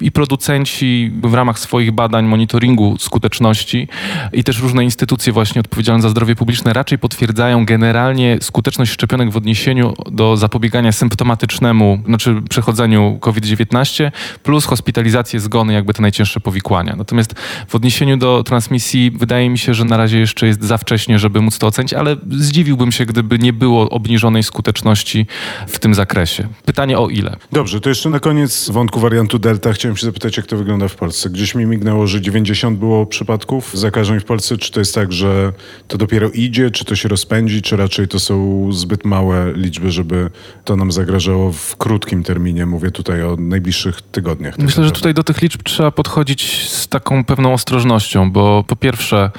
i 0.00 0.12
producenci 0.12 1.12
w 1.22 1.34
ramach 1.34 1.58
swoich 1.58 1.92
badań, 1.92 2.26
monitoringu 2.26 2.96
skuteczności 2.98 3.88
i 4.32 4.44
też 4.44 4.60
różne 4.60 4.84
instytucje 4.84 5.32
właśnie 5.32 5.60
odpowiedzialne 5.60 6.02
za 6.02 6.08
zdrowie 6.08 6.36
publiczne 6.36 6.72
raczej 6.72 6.98
potwierdzają 6.98 7.64
generalnie 7.64 8.38
skuteczność 8.40 8.92
szczepionek 8.92 9.30
w 9.30 9.36
odniesieniu 9.36 9.94
do 10.10 10.36
zapobiegania 10.36 10.92
symptomatycznemu, 10.92 12.02
znaczy 12.06 12.42
przechodzeniu 12.50 13.18
COVID-19 13.20 14.10
plus 14.42 14.64
hospitalizację, 14.64 15.40
zgony, 15.40 15.72
jakby 15.72 15.94
te 15.94 16.02
najcięższe 16.02 16.40
powikłania. 16.40 16.96
Natomiast 16.96 17.34
w 17.68 17.74
odniesieniu 17.74 18.16
do 18.16 18.42
transmisji 18.64 19.10
wydaje 19.10 19.50
mi 19.50 19.58
się, 19.58 19.74
że 19.74 19.84
na 19.84 19.96
razie 19.96 20.18
jeszcze 20.18 20.46
jest 20.46 20.62
za 20.62 20.78
wcześnie, 20.78 21.18
żeby 21.18 21.40
móc 21.40 21.58
to 21.58 21.66
ocenić, 21.66 21.94
ale 21.94 22.16
zdziwiłbym 22.30 22.92
się, 22.92 23.06
gdyby 23.06 23.38
nie 23.38 23.52
było 23.52 23.90
obniżonej 23.90 24.42
skuteczności 24.42 25.26
w 25.68 25.78
tym 25.78 25.94
zakresie. 25.94 26.48
Pytanie 26.64 26.98
o 26.98 27.08
ile? 27.08 27.36
Dobrze, 27.52 27.80
to 27.80 27.88
jeszcze 27.88 28.10
na 28.10 28.20
koniec 28.20 28.70
wątku 28.70 29.00
wariantu 29.00 29.38
Delta 29.38 29.72
chciałem 29.72 29.96
się 29.96 30.06
zapytać, 30.06 30.36
jak 30.36 30.46
to 30.46 30.56
wygląda 30.56 30.88
w 30.88 30.96
Polsce. 30.96 31.30
Gdzieś 31.30 31.54
mi 31.54 31.66
mignęło, 31.66 32.06
że 32.06 32.20
90 32.20 32.78
było 32.78 33.06
przypadków 33.06 33.76
zakażeń 33.76 34.20
w 34.20 34.24
Polsce. 34.24 34.56
Czy 34.56 34.72
to 34.72 34.80
jest 34.80 34.94
tak, 34.94 35.12
że 35.12 35.52
to 35.88 35.98
dopiero 35.98 36.30
idzie, 36.30 36.70
czy 36.70 36.84
to 36.84 36.96
się 36.96 37.08
rozpędzi, 37.08 37.62
czy 37.62 37.76
raczej 37.76 38.08
to 38.08 38.20
są 38.20 38.68
zbyt 38.72 39.04
małe 39.04 39.52
liczby, 39.52 39.90
żeby 39.90 40.30
to 40.64 40.76
nam 40.76 40.92
zagrażało 40.92 41.52
w 41.52 41.76
krótkim 41.76 42.22
terminie? 42.22 42.66
Mówię 42.66 42.90
tutaj 42.90 43.22
o 43.22 43.36
najbliższych 43.36 44.02
tygodniach. 44.02 44.56
Tak 44.56 44.64
Myślę, 44.64 44.84
że 44.84 44.90
tutaj 44.90 45.14
do 45.14 45.22
tych 45.22 45.42
liczb 45.42 45.62
trzeba 45.62 45.90
podchodzić 45.90 46.68
z 46.70 46.88
taką 46.88 47.24
pewną 47.24 47.52
ostrożnością, 47.52 48.32
bo 48.32 48.53
po 48.62 48.76
pierwsze, 48.76 49.30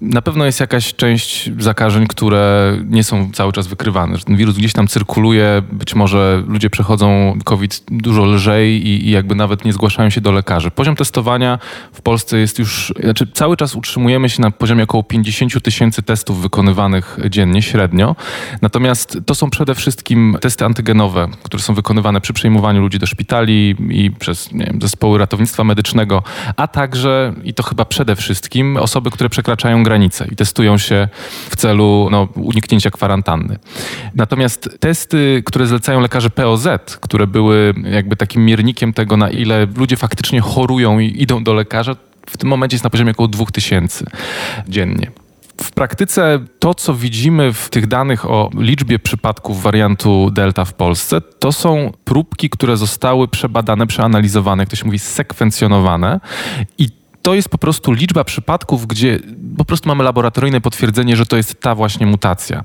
na 0.00 0.22
pewno 0.22 0.44
jest 0.44 0.60
jakaś 0.60 0.94
część 0.94 1.50
zakażeń, 1.58 2.06
które 2.06 2.76
nie 2.84 3.04
są 3.04 3.30
cały 3.32 3.52
czas 3.52 3.66
wykrywane. 3.66 4.18
Ten 4.18 4.36
wirus 4.36 4.56
gdzieś 4.56 4.72
tam 4.72 4.88
cyrkuluje, 4.88 5.62
być 5.72 5.94
może 5.94 6.42
ludzie 6.46 6.70
przechodzą 6.70 7.38
COVID 7.44 7.82
dużo 7.88 8.24
lżej 8.24 8.86
i, 8.86 9.06
i 9.06 9.10
jakby 9.10 9.34
nawet 9.34 9.64
nie 9.64 9.72
zgłaszają 9.72 10.10
się 10.10 10.20
do 10.20 10.32
lekarzy. 10.32 10.70
Poziom 10.70 10.96
testowania 10.96 11.58
w 11.92 12.02
Polsce 12.02 12.38
jest 12.38 12.58
już, 12.58 12.94
znaczy 13.02 13.26
cały 13.26 13.56
czas 13.56 13.74
utrzymujemy 13.74 14.28
się 14.28 14.42
na 14.42 14.50
poziomie 14.50 14.84
około 14.84 15.02
50 15.02 15.62
tysięcy 15.62 16.02
testów 16.02 16.42
wykonywanych 16.42 17.18
dziennie 17.30 17.62
średnio. 17.62 18.16
Natomiast 18.62 19.18
to 19.26 19.34
są 19.34 19.50
przede 19.50 19.74
wszystkim 19.74 20.36
testy 20.40 20.64
antygenowe, 20.64 21.28
które 21.42 21.62
są 21.62 21.74
wykonywane 21.74 22.20
przy 22.20 22.32
przejmowaniu 22.32 22.80
ludzi 22.80 22.98
do 22.98 23.06
szpitali 23.06 23.76
i 23.90 24.10
przez 24.10 24.52
nie 24.52 24.64
wiem, 24.64 24.78
zespoły 24.82 25.18
ratownictwa 25.18 25.64
medycznego, 25.64 26.22
a 26.56 26.68
także, 26.68 27.32
i 27.44 27.54
to 27.54 27.62
chyba 27.62 27.84
przede 27.84 28.16
wszystkim, 28.16 28.53
osoby, 28.80 29.10
które 29.10 29.28
przekraczają 29.28 29.82
granice 29.82 30.26
i 30.32 30.36
testują 30.36 30.78
się 30.78 31.08
w 31.50 31.56
celu 31.56 32.08
no, 32.10 32.28
uniknięcia 32.34 32.90
kwarantanny. 32.90 33.58
Natomiast 34.14 34.70
testy, 34.80 35.42
które 35.46 35.66
zlecają 35.66 36.00
lekarze 36.00 36.30
POZ, 36.30 36.68
które 37.00 37.26
były 37.26 37.74
jakby 37.90 38.16
takim 38.16 38.44
miernikiem 38.44 38.92
tego, 38.92 39.16
na 39.16 39.30
ile 39.30 39.66
ludzie 39.76 39.96
faktycznie 39.96 40.40
chorują 40.40 40.98
i 40.98 41.22
idą 41.22 41.44
do 41.44 41.54
lekarza, 41.54 41.96
w 42.26 42.36
tym 42.36 42.48
momencie 42.48 42.74
jest 42.74 42.84
na 42.84 42.90
poziomie 42.90 43.10
około 43.10 43.28
2000 43.28 44.04
dziennie. 44.68 45.10
W 45.62 45.72
praktyce 45.72 46.40
to, 46.58 46.74
co 46.74 46.94
widzimy 46.94 47.52
w 47.52 47.70
tych 47.70 47.86
danych 47.86 48.30
o 48.30 48.50
liczbie 48.58 48.98
przypadków 48.98 49.62
wariantu 49.62 50.30
Delta 50.30 50.64
w 50.64 50.74
Polsce, 50.74 51.20
to 51.20 51.52
są 51.52 51.92
próbki, 52.04 52.50
które 52.50 52.76
zostały 52.76 53.28
przebadane, 53.28 53.86
przeanalizowane, 53.86 54.62
jak 54.62 54.70
to 54.70 54.76
się 54.76 54.84
mówi, 54.84 54.98
sekwencjonowane 54.98 56.20
i 56.78 56.88
to 57.24 57.34
jest 57.34 57.48
po 57.48 57.58
prostu 57.58 57.92
liczba 57.92 58.24
przypadków, 58.24 58.86
gdzie 58.86 59.18
po 59.56 59.64
prostu 59.64 59.88
mamy 59.88 60.04
laboratoryjne 60.04 60.60
potwierdzenie, 60.60 61.16
że 61.16 61.26
to 61.26 61.36
jest 61.36 61.60
ta 61.60 61.74
właśnie 61.74 62.06
mutacja. 62.06 62.62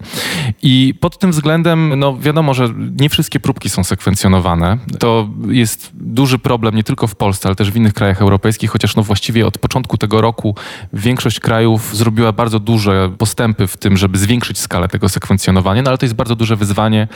I 0.62 0.94
pod 1.00 1.20
tym 1.20 1.32
względem, 1.32 2.00
no 2.00 2.18
wiadomo, 2.18 2.54
że 2.54 2.70
nie 3.00 3.10
wszystkie 3.10 3.40
próbki 3.40 3.70
są 3.70 3.84
sekwencjonowane. 3.84 4.78
To 5.00 5.30
jest 5.48 5.92
duży 5.94 6.40
problem 6.40 6.76
nie 6.76 6.84
tylko 6.84 7.08
w 7.08 7.16
Polsce, 7.16 7.50
ale 7.50 7.56
też 7.56 7.72
w 7.72 7.76
innych 7.76 7.94
krajach 7.94 8.22
europejskich, 8.22 8.72
chociaż 8.72 8.96
no 8.96 9.04
właściwie 9.04 9.48
od 9.48 9.58
początku 9.58 9.98
tego 9.98 10.22
roku 10.22 10.56
większość 10.94 11.40
krajów 11.40 11.98
zrobiła 11.98 12.32
bardzo 12.32 12.60
duże 12.60 13.12
postępy 13.18 13.68
w 13.68 13.78
tym, 13.78 13.98
żeby 13.98 14.18
zwiększyć 14.18 14.58
skalę 14.58 14.88
tego 14.88 15.10
sekwencjonowania, 15.10 15.82
no 15.82 15.90
ale 15.90 15.98
to 15.98 16.06
jest 16.06 16.16
bardzo 16.16 16.36
duże 16.36 16.56
wyzwanie 16.56 17.08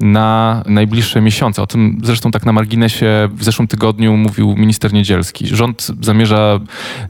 na 0.00 0.62
najbliższe 0.66 1.20
miesiące. 1.20 1.62
O 1.62 1.66
tym 1.66 2.00
zresztą 2.04 2.30
tak 2.30 2.46
na 2.46 2.52
marginesie 2.52 3.28
w 3.32 3.44
zeszłym 3.44 3.68
tygodniu 3.68 4.16
mówił 4.16 4.56
minister 4.56 4.92
Niedzielski. 4.92 5.46
Rząd 5.46 5.90
zamierza 6.00 6.60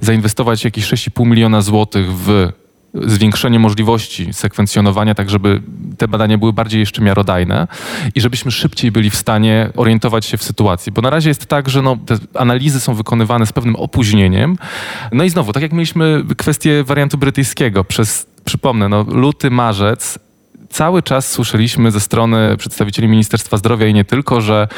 zainwestować 0.01 0.65
jakieś 0.65 0.85
6,5 0.85 1.27
miliona 1.27 1.61
złotych 1.61 2.13
w 2.13 2.53
zwiększenie 2.95 3.59
możliwości 3.59 4.33
sekwencjonowania, 4.33 5.15
tak 5.15 5.31
żeby 5.31 5.63
te 5.99 6.09
badania 6.09 6.39
były 6.39 6.53
bardziej 6.53 6.81
jeszcze 6.81 7.03
miarodajne 7.03 7.69
i 8.15 8.21
żebyśmy 8.21 8.51
szybciej 8.51 8.93
byli 8.93 9.11
w 9.11 9.17
stanie 9.17 9.71
orientować 9.77 10.27
się 10.27 10.37
w 10.37 10.43
sytuacji. 10.43 10.93
Bo 10.93 11.03
na 11.03 11.11
razie 11.11 11.29
jest 11.29 11.47
tak, 11.47 11.69
że 11.69 11.83
no, 11.83 11.97
te 12.07 12.17
analizy 12.35 12.81
są 12.81 12.95
wykonywane 12.95 13.47
z 13.47 13.53
pewnym 13.53 13.77
opóźnieniem. 13.77 14.59
No 15.13 15.25
i 15.25 15.31
znowu, 15.31 15.53
tak 15.53 15.63
jak 15.63 15.73
mieliśmy 15.73 16.23
kwestię 16.37 16.85
wariantu 16.85 17.19
brytyjskiego 17.19 17.85
przez, 17.85 18.27
przypomnę, 18.45 18.89
no, 18.89 19.03
luty, 19.09 19.51
marzec, 19.51 20.19
cały 20.71 21.03
czas 21.03 21.31
słyszeliśmy 21.31 21.91
ze 21.91 22.01
strony 22.01 22.57
przedstawicieli 22.57 23.09
Ministerstwa 23.09 23.57
Zdrowia 23.57 23.87
i 23.87 23.95
nie 23.95 24.05
tylko, 24.05 24.41
że 24.41 24.69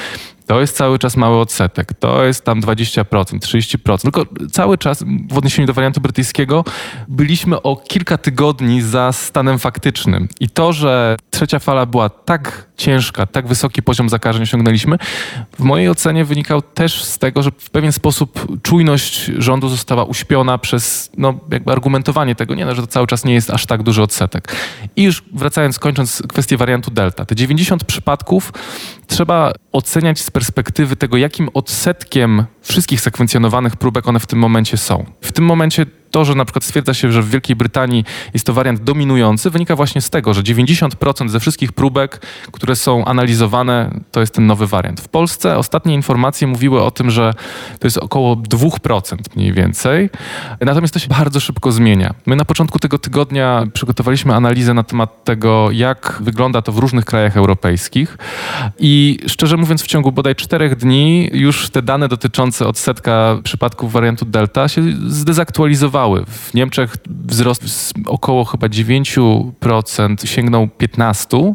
to 0.47 0.61
jest 0.61 0.77
cały 0.77 0.99
czas 0.99 1.17
mały 1.17 1.41
odsetek, 1.41 1.95
to 1.95 2.25
jest 2.25 2.45
tam 2.45 2.61
20%, 2.61 3.05
30%. 3.05 4.03
Tylko 4.03 4.27
cały 4.53 4.79
czas 4.79 5.05
w 5.31 5.39
odniesieniu 5.39 5.67
do 5.67 5.73
wariantu 5.73 6.01
brytyjskiego 6.01 6.65
byliśmy 7.09 7.63
o 7.63 7.77
kilka 7.77 8.19
tygodni 8.19 8.83
za 8.83 9.13
stanem 9.13 9.59
faktycznym. 9.59 10.29
I 10.41 10.49
to, 10.49 10.73
że 10.73 11.17
trzecia 11.31 11.59
fala 11.59 11.87
była 11.87 12.09
tak 12.09 12.67
ciężka, 12.77 13.27
tak 13.27 13.47
wysoki 13.47 13.83
poziom 13.83 14.09
zakażeń 14.09 14.43
osiągnęliśmy, 14.43 14.99
w 15.59 15.63
mojej 15.63 15.89
ocenie 15.89 16.25
wynikał 16.25 16.63
też 16.63 17.05
z 17.05 17.19
tego, 17.19 17.43
że 17.43 17.51
w 17.59 17.71
pewien 17.71 17.93
sposób 17.93 18.47
czujność 18.63 19.25
rządu 19.25 19.69
została 19.69 20.05
uśpiona 20.05 20.59
przez 20.59 21.11
no, 21.19 21.35
jakby 21.53 21.73
argumentowanie 21.73 22.35
tego, 22.35 22.55
nie, 22.55 22.65
no, 22.65 22.75
że 22.75 22.83
to 22.83 22.87
cały 22.87 23.07
czas 23.07 23.25
nie 23.25 23.35
jest 23.35 23.51
aż 23.51 23.67
tak 23.67 23.83
duży 23.83 24.03
odsetek. 24.03 24.57
I 24.97 25.03
już 25.03 25.23
wracając, 25.33 25.79
kończąc 25.79 26.23
kwestię 26.29 26.57
wariantu 26.57 26.91
Delta. 26.91 27.25
Te 27.25 27.35
90 27.35 27.85
przypadków 27.85 28.53
trzeba 29.06 29.52
oceniać 29.73 30.20
z 30.20 30.30
perspektywy 30.30 30.96
tego, 30.96 31.16
jakim 31.16 31.49
odsetkiem 31.54 32.44
wszystkich 32.62 33.00
sekwencjonowanych 33.00 33.76
próbek 33.76 34.08
one 34.08 34.20
w 34.20 34.26
tym 34.26 34.38
momencie 34.38 34.76
są. 34.76 35.04
W 35.20 35.32
tym 35.32 35.44
momencie 35.44 35.87
to, 36.14 36.25
że 36.25 36.35
na 36.35 36.44
przykład 36.44 36.64
stwierdza 36.64 36.94
się, 36.94 37.12
że 37.12 37.23
w 37.23 37.30
Wielkiej 37.30 37.56
Brytanii 37.56 38.04
jest 38.35 38.47
to 38.47 38.52
wariant 38.52 38.80
dominujący, 38.80 39.50
wynika 39.50 39.76
właśnie 39.76 40.00
z 40.00 40.11
tego, 40.11 40.35
że 40.35 40.42
90% 40.42 41.28
ze 41.28 41.40
wszystkich 41.40 41.73
próbek, 41.73 42.21
które 42.52 42.76
są 42.76 43.04
analizowane, 43.04 44.00
to 44.12 44.21
jest 44.21 44.35
ten 44.35 44.47
nowy 44.47 44.66
wariant. 44.66 45.00
W 45.00 45.09
Polsce 45.09 45.59
ostatnie 45.59 45.94
informacje 45.94 46.47
mówiły 46.47 46.83
o 46.83 46.90
tym, 46.90 47.11
że 47.11 47.35
to 47.78 47.87
jest 47.87 47.99
około 47.99 48.37
2% 48.37 49.16
mniej 49.37 49.52
więcej. 49.52 50.11
Natomiast 50.61 50.94
to 50.94 51.00
się 51.00 51.09
bardzo 51.09 51.40
szybko 51.40 51.73
zmienia. 51.73 52.14
My 52.26 52.37
na 52.37 52.44
początku 52.44 52.78
tego 52.78 52.99
tygodnia 52.99 53.66
przygotowaliśmy 53.73 54.35
analizę 54.35 54.75
na 54.75 54.83
temat 54.83 55.25
tego, 55.25 55.71
jak 55.71 56.18
wygląda 56.21 56.62
to 56.62 56.73
w 56.73 56.78
różnych 56.78 57.04
krajach 57.04 57.37
europejskich 57.37 58.18
i 58.78 59.18
szczerze 59.26 59.56
mówiąc 59.56 59.83
w 59.83 59.87
ciągu 59.87 60.12
bodaj 60.12 60.35
czterech 60.35 60.76
dni 60.76 61.30
już 61.33 61.71
te 61.71 61.83
dane 61.83 62.09
dotyczące 62.09 62.66
odsetka 62.66 63.38
przypadków 63.44 63.92
wariantu 63.92 64.25
Delta 64.25 64.68
się 64.68 64.83
zdezaktualizowały 65.06 66.03
w 66.26 66.54
Niemczech 66.54 66.96
wzrost 67.08 67.68
z 67.68 67.92
około 68.06 68.44
chyba 68.44 68.66
9% 68.66 70.26
sięgnął 70.26 70.68
15%. 70.78 71.54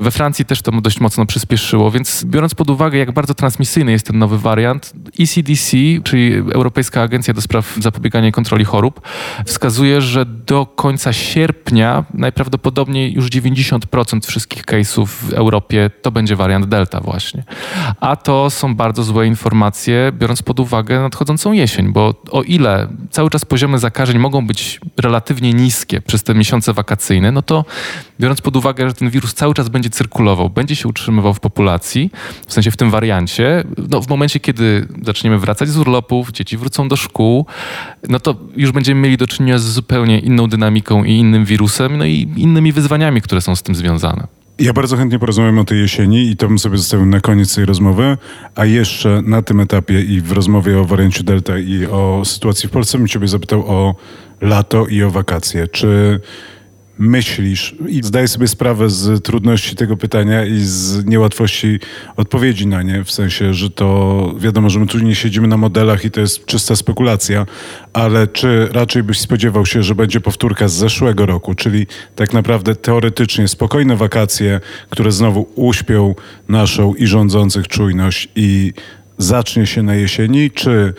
We 0.00 0.10
Francji 0.10 0.44
też 0.44 0.62
to 0.62 0.72
dość 0.72 1.00
mocno 1.00 1.26
przyspieszyło, 1.26 1.90
więc 1.90 2.24
biorąc 2.24 2.54
pod 2.54 2.70
uwagę, 2.70 2.98
jak 2.98 3.12
bardzo 3.12 3.34
transmisyjny 3.34 3.92
jest 3.92 4.06
ten 4.06 4.18
nowy 4.18 4.38
wariant, 4.38 4.92
ECDC, 5.20 5.76
czyli 6.04 6.34
Europejska 6.34 7.02
Agencja 7.02 7.34
do 7.34 7.40
Spraw 7.40 7.76
Zapobiegania 7.80 8.28
i 8.28 8.32
Kontroli 8.32 8.64
Chorób, 8.64 9.00
wskazuje, 9.46 10.00
że 10.00 10.26
do 10.26 10.66
końca 10.66 11.12
sierpnia 11.12 12.04
najprawdopodobniej 12.14 13.12
już 13.12 13.26
90% 13.26 14.26
wszystkich 14.26 14.64
case'ów 14.64 15.06
w 15.06 15.32
Europie 15.32 15.90
to 16.02 16.10
będzie 16.10 16.36
wariant 16.36 16.66
Delta 16.66 17.00
właśnie. 17.00 17.44
A 18.00 18.16
to 18.16 18.50
są 18.50 18.74
bardzo 18.74 19.02
złe 19.02 19.26
informacje, 19.26 20.12
biorąc 20.18 20.42
pod 20.42 20.60
uwagę 20.60 21.00
nadchodzącą 21.00 21.52
jesień, 21.52 21.92
bo 21.92 22.14
o 22.30 22.42
ile 22.42 22.88
cały 23.10 23.30
czas 23.30 23.44
poziomy 23.70 23.78
zakażeń 23.78 24.18
mogą 24.18 24.46
być 24.46 24.80
relatywnie 24.96 25.52
niskie 25.52 26.00
przez 26.00 26.22
te 26.22 26.34
miesiące 26.34 26.72
wakacyjne, 26.72 27.32
no 27.32 27.42
to 27.42 27.64
biorąc 28.20 28.40
pod 28.40 28.56
uwagę, 28.56 28.88
że 28.88 28.94
ten 28.94 29.10
wirus 29.10 29.34
cały 29.34 29.54
czas 29.54 29.68
będzie 29.68 29.90
cyrkulował, 29.90 30.50
będzie 30.50 30.76
się 30.76 30.88
utrzymywał 30.88 31.34
w 31.34 31.40
populacji, 31.40 32.10
w 32.46 32.52
sensie 32.52 32.70
w 32.70 32.76
tym 32.76 32.90
wariancie, 32.90 33.64
no 33.90 34.00
w 34.02 34.08
momencie, 34.08 34.40
kiedy 34.40 34.88
zaczniemy 35.02 35.38
wracać 35.38 35.68
z 35.68 35.76
urlopów, 35.76 36.32
dzieci 36.32 36.56
wrócą 36.56 36.88
do 36.88 36.96
szkół, 36.96 37.46
no 38.08 38.20
to 38.20 38.36
już 38.56 38.72
będziemy 38.72 39.00
mieli 39.00 39.16
do 39.16 39.26
czynienia 39.26 39.58
z 39.58 39.64
zupełnie 39.64 40.18
inną 40.18 40.46
dynamiką 40.48 41.04
i 41.04 41.12
innym 41.12 41.44
wirusem, 41.44 41.96
no 41.96 42.04
i 42.04 42.28
innymi 42.36 42.72
wyzwaniami, 42.72 43.20
które 43.22 43.40
są 43.40 43.56
z 43.56 43.62
tym 43.62 43.74
związane. 43.74 44.39
Ja 44.60 44.72
bardzo 44.72 44.96
chętnie 44.96 45.18
porozmawiam 45.18 45.58
o 45.58 45.64
tej 45.64 45.80
jesieni 45.80 46.30
i 46.30 46.36
to 46.36 46.48
bym 46.48 46.58
sobie 46.58 46.78
zostawił 46.78 47.06
na 47.06 47.20
koniec 47.20 47.54
tej 47.54 47.64
rozmowy, 47.64 48.16
a 48.54 48.64
jeszcze 48.64 49.22
na 49.24 49.42
tym 49.42 49.60
etapie 49.60 50.02
i 50.02 50.20
w 50.20 50.32
rozmowie 50.32 50.78
o 50.78 50.84
wariancie 50.84 51.24
Delta 51.24 51.58
i 51.58 51.86
o 51.86 52.22
sytuacji 52.24 52.68
w 52.68 52.72
Polsce 52.72 52.98
bym 52.98 53.08
ciebie 53.08 53.28
zapytał 53.28 53.64
o 53.66 53.94
lato 54.40 54.86
i 54.86 55.02
o 55.02 55.10
wakacje. 55.10 55.68
Czy 55.68 56.20
myślisz 57.00 57.74
i 57.88 58.02
zdaję 58.02 58.28
sobie 58.28 58.48
sprawę 58.48 58.90
z 58.90 59.24
trudności 59.24 59.76
tego 59.76 59.96
pytania 59.96 60.44
i 60.44 60.58
z 60.58 61.06
niełatwości 61.06 61.78
odpowiedzi 62.16 62.66
na 62.66 62.82
nie, 62.82 63.04
w 63.04 63.10
sensie, 63.10 63.54
że 63.54 63.70
to 63.70 64.34
wiadomo, 64.38 64.70
że 64.70 64.80
my 64.80 64.86
tu 64.86 64.98
nie 64.98 65.14
siedzimy 65.14 65.48
na 65.48 65.56
modelach 65.56 66.04
i 66.04 66.10
to 66.10 66.20
jest 66.20 66.46
czysta 66.46 66.76
spekulacja, 66.76 67.46
ale 67.92 68.26
czy 68.26 68.68
raczej 68.72 69.02
byś 69.02 69.20
spodziewał 69.20 69.66
się, 69.66 69.82
że 69.82 69.94
będzie 69.94 70.20
powtórka 70.20 70.68
z 70.68 70.72
zeszłego 70.72 71.26
roku, 71.26 71.54
czyli 71.54 71.86
tak 72.16 72.32
naprawdę 72.32 72.74
teoretycznie 72.74 73.48
spokojne 73.48 73.96
wakacje, 73.96 74.60
które 74.90 75.12
znowu 75.12 75.48
uśpią 75.54 76.14
naszą 76.48 76.94
i 76.94 77.06
rządzących 77.06 77.68
czujność 77.68 78.28
i 78.36 78.72
zacznie 79.18 79.66
się 79.66 79.82
na 79.82 79.94
jesieni, 79.94 80.50
czy 80.50 80.94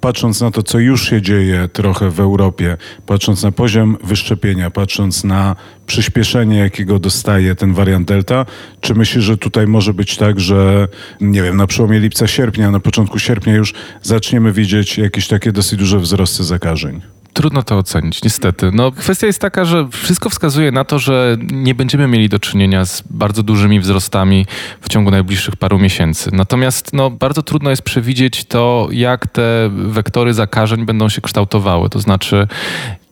patrząc 0.00 0.40
na 0.40 0.50
to, 0.50 0.62
co 0.62 0.78
już 0.78 1.08
się 1.08 1.22
dzieje 1.22 1.68
trochę 1.72 2.10
w 2.10 2.20
Europie, 2.20 2.76
patrząc 3.06 3.42
na 3.42 3.52
poziom 3.52 3.96
wyszczepienia, 4.04 4.70
patrząc 4.70 5.24
na 5.24 5.56
przyspieszenie, 5.86 6.58
jakiego 6.58 6.98
dostaje 6.98 7.54
ten 7.54 7.74
wariant 7.74 8.08
Delta, 8.08 8.46
czy 8.80 8.94
myślisz, 8.94 9.24
że 9.24 9.36
tutaj 9.36 9.66
może 9.66 9.94
być 9.94 10.16
tak, 10.16 10.40
że 10.40 10.88
nie 11.20 11.42
wiem, 11.42 11.56
na 11.56 11.66
przełomie 11.66 12.00
lipca, 12.00 12.26
sierpnia, 12.26 12.70
na 12.70 12.80
początku 12.80 13.18
sierpnia 13.18 13.54
już 13.54 13.74
zaczniemy 14.02 14.52
widzieć 14.52 14.98
jakieś 14.98 15.28
takie 15.28 15.52
dosyć 15.52 15.78
duże 15.78 15.98
wzrosty 15.98 16.44
zakażeń? 16.44 17.15
Trudno 17.36 17.62
to 17.62 17.78
ocenić, 17.78 18.22
niestety. 18.22 18.70
No, 18.72 18.92
kwestia 18.92 19.26
jest 19.26 19.40
taka, 19.40 19.64
że 19.64 19.88
wszystko 19.90 20.30
wskazuje 20.30 20.72
na 20.72 20.84
to, 20.84 20.98
że 20.98 21.36
nie 21.52 21.74
będziemy 21.74 22.08
mieli 22.08 22.28
do 22.28 22.38
czynienia 22.38 22.84
z 22.84 23.02
bardzo 23.10 23.42
dużymi 23.42 23.80
wzrostami 23.80 24.46
w 24.80 24.88
ciągu 24.88 25.10
najbliższych 25.10 25.56
paru 25.56 25.78
miesięcy. 25.78 26.30
Natomiast 26.32 26.92
no, 26.92 27.10
bardzo 27.10 27.42
trudno 27.42 27.70
jest 27.70 27.82
przewidzieć 27.82 28.44
to, 28.44 28.88
jak 28.90 29.26
te 29.26 29.70
wektory 29.72 30.34
zakażeń 30.34 30.86
będą 30.86 31.08
się 31.08 31.20
kształtowały. 31.20 31.90
To 31.90 32.00
znaczy, 32.00 32.48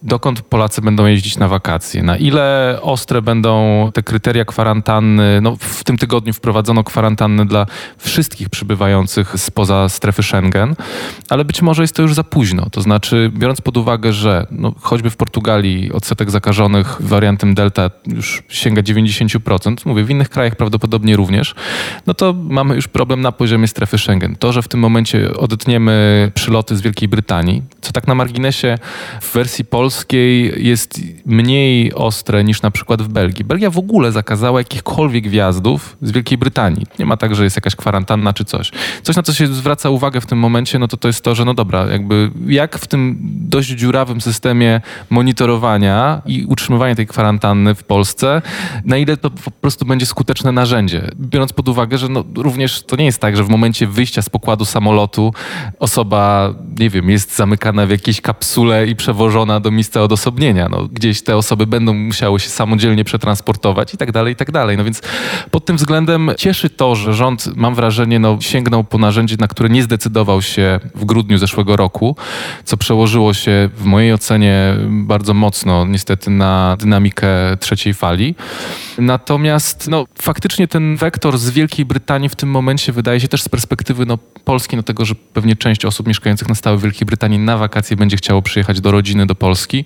dokąd 0.05 0.43
Polacy 0.43 0.83
będą 0.83 1.07
jeździć 1.07 1.39
na 1.39 1.49
wakacje, 1.49 2.03
na 2.03 2.17
ile 2.17 2.79
ostre 2.83 3.23
będą 3.23 3.91
te 3.95 4.03
kryteria 4.03 4.45
kwarantanny. 4.45 5.41
No, 5.43 5.57
w 5.61 5.85
tym 5.85 5.99
tygodniu 5.99 6.33
wprowadzono 6.33 6.85
kwarantanny 6.85 7.47
dla 7.47 7.67
wszystkich 7.99 8.51
przybywających 8.51 9.35
spoza 9.37 9.89
strefy 9.89 10.23
Schengen, 10.23 10.75
ale 11.31 11.45
być 11.45 11.63
może 11.63 11.83
jest 11.83 11.97
to 11.97 12.03
już 12.03 12.15
za 12.15 12.25
późno. 12.25 12.71
To 12.71 12.81
znaczy, 12.81 13.31
biorąc 13.35 13.61
pod 13.61 13.77
uwagę, 13.77 14.13
że 14.13 14.47
no, 14.51 14.75
choćby 14.81 15.11
w 15.11 15.17
Portugalii 15.17 15.93
odsetek 15.93 16.31
zakażonych 16.31 16.97
wariantem 17.01 17.55
Delta 17.55 17.91
już 18.07 18.43
sięga 18.49 18.83
90%, 18.83 19.77
mówię, 19.85 20.05
w 20.05 20.11
innych 20.11 20.29
krajach 20.29 20.57
prawdopodobnie 20.57 21.17
również, 21.17 21.55
no 22.07 22.15
to 22.15 22.33
mamy 22.33 22.75
już 22.75 22.89
problem 22.89 23.21
na 23.21 23.33
poziomie 23.33 23.69
strefy 23.69 23.99
Schengen. 23.99 24.37
To, 24.37 24.53
że 24.53 24.63
w 24.63 24.69
tym 24.69 24.81
momencie 24.81 25.37
odetniemy 25.37 26.31
przyloty 26.35 26.77
z 26.77 26.81
Wielkiej 26.81 27.09
Brytanii, 27.09 27.63
co 27.81 27.93
tak 27.93 28.07
na 28.07 28.15
marginesie 28.15 28.79
w 29.21 29.35
wersji 29.35 29.65
polskiej 29.65 29.94
polskiej 29.95 30.67
jest 30.67 31.01
mniej 31.27 31.95
ostre 31.95 32.45
niż 32.45 32.63
na 32.63 32.71
przykład 32.71 33.03
w 33.03 33.09
Belgii. 33.09 33.45
Belgia 33.45 33.71
w 33.71 33.79
ogóle 33.79 34.13
zakazała 34.13 34.61
jakichkolwiek 34.61 35.29
wjazdów 35.29 35.97
z 36.03 36.11
Wielkiej 36.11 36.39
Brytanii. 36.39 36.87
Nie 36.99 37.07
ma 37.07 37.17
tak, 37.17 37.35
że 37.35 37.45
jest 37.45 37.57
jakaś 37.57 37.77
kwarantanna 37.77 38.33
czy 38.33 38.45
coś. 38.45 38.71
Coś, 39.03 39.17
na 39.17 39.23
co 39.23 39.33
się 39.33 39.47
zwraca 39.47 39.91
uwagę 39.91 40.21
w 40.21 40.27
tym 40.27 40.39
momencie, 40.39 40.79
no 40.79 40.89
to 40.89 40.97
to 40.97 41.09
jest 41.09 41.25
to, 41.25 41.35
że 41.35 41.45
no 41.45 41.55
dobra, 41.55 41.87
jakby 41.87 42.31
jak 42.47 42.79
w 42.79 42.87
tym 42.87 43.19
dość 43.23 43.69
dziurawym 43.69 44.21
systemie 44.21 44.81
monitorowania 45.11 46.23
i 46.27 46.45
utrzymywania 46.45 46.95
tej 46.95 47.07
kwarantanny 47.07 47.75
w 47.75 47.85
Polsce, 47.85 48.43
na 48.85 48.97
ile 48.97 49.17
to 49.17 49.31
po 49.31 49.51
prostu 49.51 49.85
będzie 49.85 50.07
skuteczne 50.07 50.53
narzędzie. 50.53 51.11
Biorąc 51.17 51.53
pod 51.53 51.69
uwagę, 51.69 51.99
że 51.99 52.09
no 52.09 52.25
również 52.37 52.83
to 52.83 52.97
nie 52.97 53.05
jest 53.05 53.21
tak, 53.21 53.37
że 53.37 53.45
w 53.45 53.49
momencie 53.49 53.87
wyjścia 53.87 54.23
z 54.23 54.29
pokładu 54.29 54.65
samolotu 54.65 55.35
osoba, 55.79 56.55
nie 56.79 56.91
wiem, 56.91 57.11
jest 57.11 57.37
zamykana 57.37 57.87
w 57.87 57.91
jakiejś 57.91 58.21
kapsule 58.21 58.87
i 58.87 58.97
przewożona 58.97 59.61
do 59.61 59.71
miejsca 59.71 59.84
miejsca 59.85 60.03
odosobnienia. 60.03 60.69
No, 60.71 60.89
gdzieś 60.93 61.23
te 61.23 61.37
osoby 61.37 61.67
będą 61.67 61.95
musiały 61.95 62.41
się 62.41 62.49
samodzielnie 62.49 63.05
przetransportować 63.05 63.95
i 63.95 63.97
tak 63.97 64.13
dalej, 64.13 64.33
i 64.33 64.37
tak 64.37 64.51
dalej. 64.51 64.77
No 64.77 64.85
więc 64.85 65.03
pod 65.51 65.65
tym 65.65 65.77
względem 65.77 66.31
cieszy 66.39 66.71
to, 66.71 66.97
że 66.97 67.15
rząd, 67.15 67.57
mam 67.57 67.75
wrażenie, 67.75 68.19
no, 68.19 68.39
sięgnął 68.41 68.85
po 68.85 68.99
narzędzie, 68.99 69.37
na 69.39 69.49
które 69.49 69.69
nie 69.69 69.83
zdecydował 69.83 70.43
się 70.43 70.81
w 70.95 71.05
grudniu 71.05 71.39
zeszłego 71.39 71.77
roku, 71.77 72.17
co 72.65 72.77
przełożyło 72.77 73.35
się 73.35 73.71
w 73.77 73.85
mojej 73.85 74.13
ocenie 74.13 74.75
bardzo 74.89 75.35
mocno 75.35 75.87
niestety 75.87 76.31
na 76.31 76.77
dynamikę 76.81 77.27
trzeciej 77.61 77.95
fali. 77.95 78.35
Natomiast 78.99 79.89
no, 79.89 80.07
faktycznie 80.23 80.69
ten 80.69 80.97
wektor 80.97 81.39
z 81.39 81.51
Wielkiej 81.51 81.85
Brytanii 81.85 82.29
w 82.29 82.37
tym 82.37 82.51
momencie 82.51 82.93
wydaje 82.93 83.21
się 83.21 83.29
też 83.29 83.43
z 83.43 83.49
perspektywy 83.49 84.07
no, 84.07 84.19
Polski, 84.45 84.77
no 84.77 84.83
tego, 84.83 85.05
że 85.05 85.15
pewnie 85.15 85.57
część 85.57 85.85
osób 85.85 86.07
mieszkających 86.07 86.49
na 86.49 86.55
stałe 86.55 86.77
w 86.77 86.83
Wielkiej 86.83 87.07
Brytanii 87.07 87.39
na 87.39 87.59
wakacje 87.59 87.97
będzie 87.97 88.17
chciało 88.17 88.43
przyjechać 88.43 88.81
do 88.81 88.91
rodziny 88.91 89.27
do 89.27 89.35
Polski 89.35 89.64
Polski, 89.65 89.85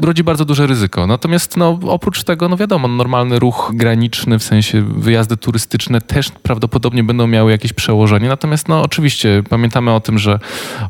rodzi 0.00 0.24
bardzo 0.24 0.44
duże 0.44 0.66
ryzyko. 0.66 1.06
Natomiast 1.06 1.56
no, 1.56 1.78
oprócz 1.88 2.24
tego, 2.24 2.48
no 2.48 2.56
wiadomo, 2.56 2.88
normalny 2.88 3.38
ruch 3.38 3.70
graniczny, 3.74 4.38
w 4.38 4.42
sensie 4.42 4.82
wyjazdy 4.82 5.36
turystyczne 5.36 6.00
też 6.00 6.28
prawdopodobnie 6.42 7.04
będą 7.04 7.26
miały 7.26 7.50
jakieś 7.50 7.72
przełożenie. 7.72 8.28
Natomiast 8.28 8.68
no 8.68 8.82
oczywiście 8.82 9.42
pamiętamy 9.48 9.92
o 9.92 10.00
tym, 10.00 10.18
że 10.18 10.38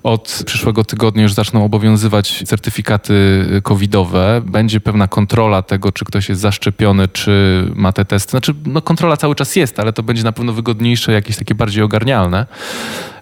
od 0.02 0.42
przyszłego 0.46 0.84
tygodnia 0.84 1.22
już 1.22 1.32
zaczną 1.32 1.64
obowiązywać 1.64 2.42
certyfikaty 2.46 3.14
covidowe. 3.62 4.42
Będzie 4.44 4.80
pewna 4.80 5.08
kontrola 5.08 5.62
tego, 5.62 5.92
czy 5.92 6.04
ktoś 6.04 6.28
jest 6.28 6.40
zaszczepiony, 6.40 7.08
czy 7.08 7.64
ma 7.74 7.92
te 7.92 8.04
testy. 8.04 8.30
Znaczy, 8.30 8.54
no 8.66 8.82
kontrola 8.82 9.16
cały 9.16 9.34
czas 9.34 9.56
jest, 9.56 9.80
ale 9.80 9.92
to 9.92 10.02
będzie 10.02 10.22
na 10.22 10.32
pewno 10.32 10.52
wygodniejsze, 10.52 11.12
jakieś 11.12 11.36
takie 11.36 11.54
bardziej 11.54 11.82
ogarnialne. 11.82 12.46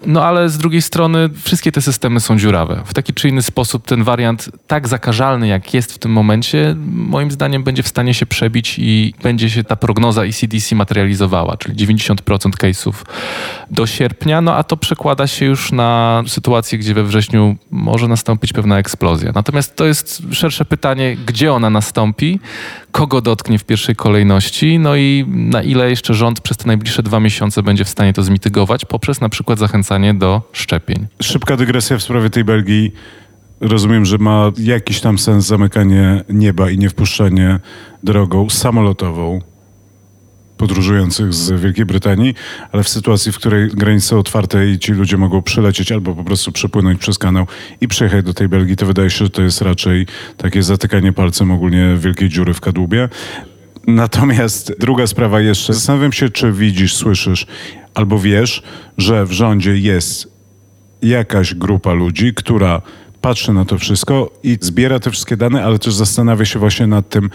No 0.05 0.23
ale 0.23 0.49
z 0.49 0.57
drugiej 0.57 0.81
strony 0.81 1.29
wszystkie 1.43 1.71
te 1.71 1.81
systemy 1.81 2.19
są 2.19 2.39
dziurawe. 2.39 2.81
W 2.85 2.93
taki 2.93 3.13
czy 3.13 3.29
inny 3.29 3.41
sposób 3.41 3.85
ten 3.85 4.03
wariant 4.03 4.49
tak 4.67 4.87
zakażalny, 5.01 5.47
jak 5.47 5.73
jest 5.73 5.93
w 5.93 5.97
tym 5.97 6.11
momencie, 6.11 6.75
moim 6.91 7.31
zdaniem 7.31 7.63
będzie 7.63 7.83
w 7.83 7.87
stanie 7.87 8.13
się 8.13 8.25
przebić 8.25 8.75
i 8.79 9.13
będzie 9.23 9.49
się 9.49 9.63
ta 9.63 9.75
prognoza 9.75 10.23
ECDC 10.23 10.75
materializowała, 10.75 11.57
czyli 11.57 11.87
90% 11.87 12.15
case'ów 12.49 12.93
do 13.71 13.87
sierpnia, 13.87 14.41
no 14.41 14.55
a 14.55 14.63
to 14.63 14.77
przekłada 14.77 15.27
się 15.27 15.45
już 15.45 15.71
na 15.71 16.23
sytuację, 16.27 16.77
gdzie 16.77 16.93
we 16.93 17.03
wrześniu 17.03 17.55
może 17.71 18.07
nastąpić 18.07 18.53
pewna 18.53 18.77
eksplozja. 18.77 19.31
Natomiast 19.35 19.75
to 19.75 19.85
jest 19.85 20.23
szersze 20.31 20.65
pytanie, 20.65 21.17
gdzie 21.25 21.53
ona 21.53 21.69
nastąpi, 21.69 22.39
kogo 22.91 23.21
dotknie 23.21 23.59
w 23.59 23.63
pierwszej 23.63 23.95
kolejności, 23.95 24.79
no 24.79 24.95
i 24.95 25.25
na 25.27 25.63
ile 25.63 25.89
jeszcze 25.89 26.13
rząd 26.13 26.41
przez 26.41 26.57
te 26.57 26.67
najbliższe 26.67 27.03
dwa 27.03 27.19
miesiące 27.19 27.63
będzie 27.63 27.85
w 27.85 27.89
stanie 27.89 28.13
to 28.13 28.23
zmitygować 28.23 28.85
poprzez 28.85 29.21
na 29.21 29.29
przykład 29.29 29.59
zachęcanie 29.59 30.13
do 30.13 30.41
szczepień. 30.53 31.07
Szybka 31.21 31.57
dygresja 31.57 31.97
w 31.97 32.03
sprawie 32.03 32.29
tej 32.29 32.43
Belgii. 32.43 32.91
Rozumiem, 33.61 34.05
że 34.05 34.17
ma 34.17 34.51
jakiś 34.57 35.01
tam 35.01 35.17
sens 35.17 35.45
zamykanie 35.45 36.23
nieba 36.29 36.69
i 36.69 36.77
niewpuszczanie 36.77 37.59
drogą 38.03 38.49
samolotową 38.49 39.41
podróżujących 40.57 41.33
z 41.33 41.61
Wielkiej 41.61 41.85
Brytanii, 41.85 42.33
ale 42.71 42.83
w 42.83 42.89
sytuacji, 42.89 43.31
w 43.31 43.37
której 43.37 43.69
granice 43.69 44.07
są 44.07 44.19
otwarte 44.19 44.69
i 44.69 44.79
ci 44.79 44.91
ludzie 44.91 45.17
mogą 45.17 45.41
przylecieć 45.41 45.91
albo 45.91 46.15
po 46.15 46.23
prostu 46.23 46.51
przepłynąć 46.51 46.99
przez 46.99 47.17
kanał 47.17 47.47
i 47.81 47.87
przejechać 47.87 48.25
do 48.25 48.33
tej 48.33 48.49
Belgii, 48.49 48.75
to 48.75 48.85
wydaje 48.85 49.09
się, 49.09 49.25
że 49.25 49.29
to 49.29 49.41
jest 49.41 49.61
raczej 49.61 50.07
takie 50.37 50.63
zatykanie 50.63 51.13
palcem 51.13 51.51
ogólnie 51.51 51.95
wielkiej 51.97 52.29
dziury 52.29 52.53
w 52.53 52.61
kadłubie. 52.61 53.09
Natomiast 53.87 54.73
druga 54.79 55.07
sprawa 55.07 55.41
jeszcze. 55.41 55.73
Zastanawiam 55.73 56.11
się, 56.11 56.29
czy 56.29 56.51
widzisz, 56.51 56.95
słyszysz 56.95 57.47
albo 57.93 58.19
wiesz, 58.19 58.63
że 58.97 59.25
w 59.25 59.31
rządzie 59.31 59.77
jest 59.77 60.31
jakaś 61.01 61.53
grupa 61.55 61.93
ludzi, 61.93 62.33
która 62.33 62.81
patrzy 63.21 63.53
na 63.53 63.65
to 63.65 63.77
wszystko 63.77 64.31
i 64.43 64.57
zbiera 64.61 64.99
te 64.99 65.11
wszystkie 65.11 65.37
dane, 65.37 65.63
ale 65.63 65.79
też 65.79 65.93
zastanawia 65.93 66.45
się 66.45 66.59
właśnie 66.59 66.87
nad 66.87 67.09
tym, 67.09 67.29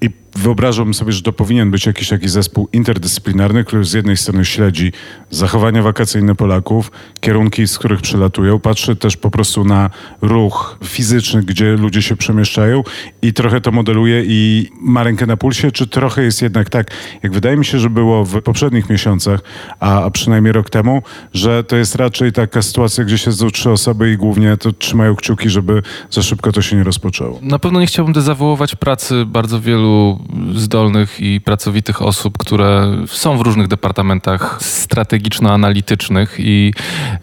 i 0.00 0.10
wyobrażałbym 0.36 0.94
sobie, 0.94 1.12
że 1.12 1.22
to 1.22 1.32
powinien 1.32 1.70
być 1.70 1.86
jakiś 1.86 2.08
taki 2.08 2.28
zespół 2.28 2.68
interdyscyplinarny, 2.72 3.64
który 3.64 3.84
z 3.84 3.92
jednej 3.92 4.16
strony 4.16 4.44
śledzi 4.44 4.92
zachowania 5.30 5.82
wakacyjne 5.82 6.34
Polaków, 6.34 6.90
kierunki, 7.20 7.66
z 7.66 7.78
których 7.78 8.00
przylatują, 8.00 8.60
patrzy 8.60 8.96
też 8.96 9.16
po 9.16 9.30
prostu 9.30 9.64
na 9.64 9.90
ruch 10.22 10.78
fizyczny, 10.84 11.42
gdzie 11.42 11.72
ludzie 11.72 12.02
się 12.02 12.16
przemieszczają 12.16 12.82
i 13.22 13.32
trochę 13.32 13.60
to 13.60 13.72
modeluje 13.72 14.22
i 14.26 14.68
ma 14.80 15.02
rękę 15.02 15.26
na 15.26 15.36
pulsie, 15.36 15.72
czy 15.72 15.86
trochę 15.86 16.22
jest 16.22 16.42
jednak 16.42 16.70
tak, 16.70 16.90
jak 17.22 17.32
wydaje 17.32 17.56
mi 17.56 17.64
się, 17.64 17.78
że 17.78 17.90
było 17.90 18.24
w 18.24 18.42
poprzednich 18.42 18.90
miesiącach, 18.90 19.40
a, 19.80 20.04
a 20.04 20.10
przynajmniej 20.10 20.52
rok 20.52 20.70
temu, 20.70 21.02
że 21.34 21.64
to 21.64 21.76
jest 21.76 21.94
raczej 21.94 22.32
taka 22.32 22.62
sytuacja, 22.62 23.04
gdzie 23.04 23.18
siedzą 23.18 23.50
trzy 23.50 23.70
osoby 23.70 24.12
i 24.12 24.16
głównie 24.16 24.56
to 24.56 24.72
trzymają 24.72 25.16
kciuki, 25.16 25.50
żeby 25.50 25.82
za 26.10 26.22
szybko 26.22 26.52
to 26.52 26.62
się 26.62 26.76
nie 26.76 26.84
rozpoczęło. 26.84 27.38
Na 27.42 27.58
pewno 27.58 27.80
nie 27.80 27.86
chciałbym 27.86 28.12
dezawuować 28.12 28.76
pracy 28.76 29.24
bardzo 29.26 29.60
wielu 29.60 30.21
zdolnych 30.54 31.20
i 31.20 31.40
pracowitych 31.40 32.02
osób, 32.02 32.38
które 32.38 32.96
są 33.06 33.38
w 33.38 33.40
różnych 33.40 33.68
departamentach 33.68 34.58
strategiczno-analitycznych 34.62 36.36
i 36.38 36.74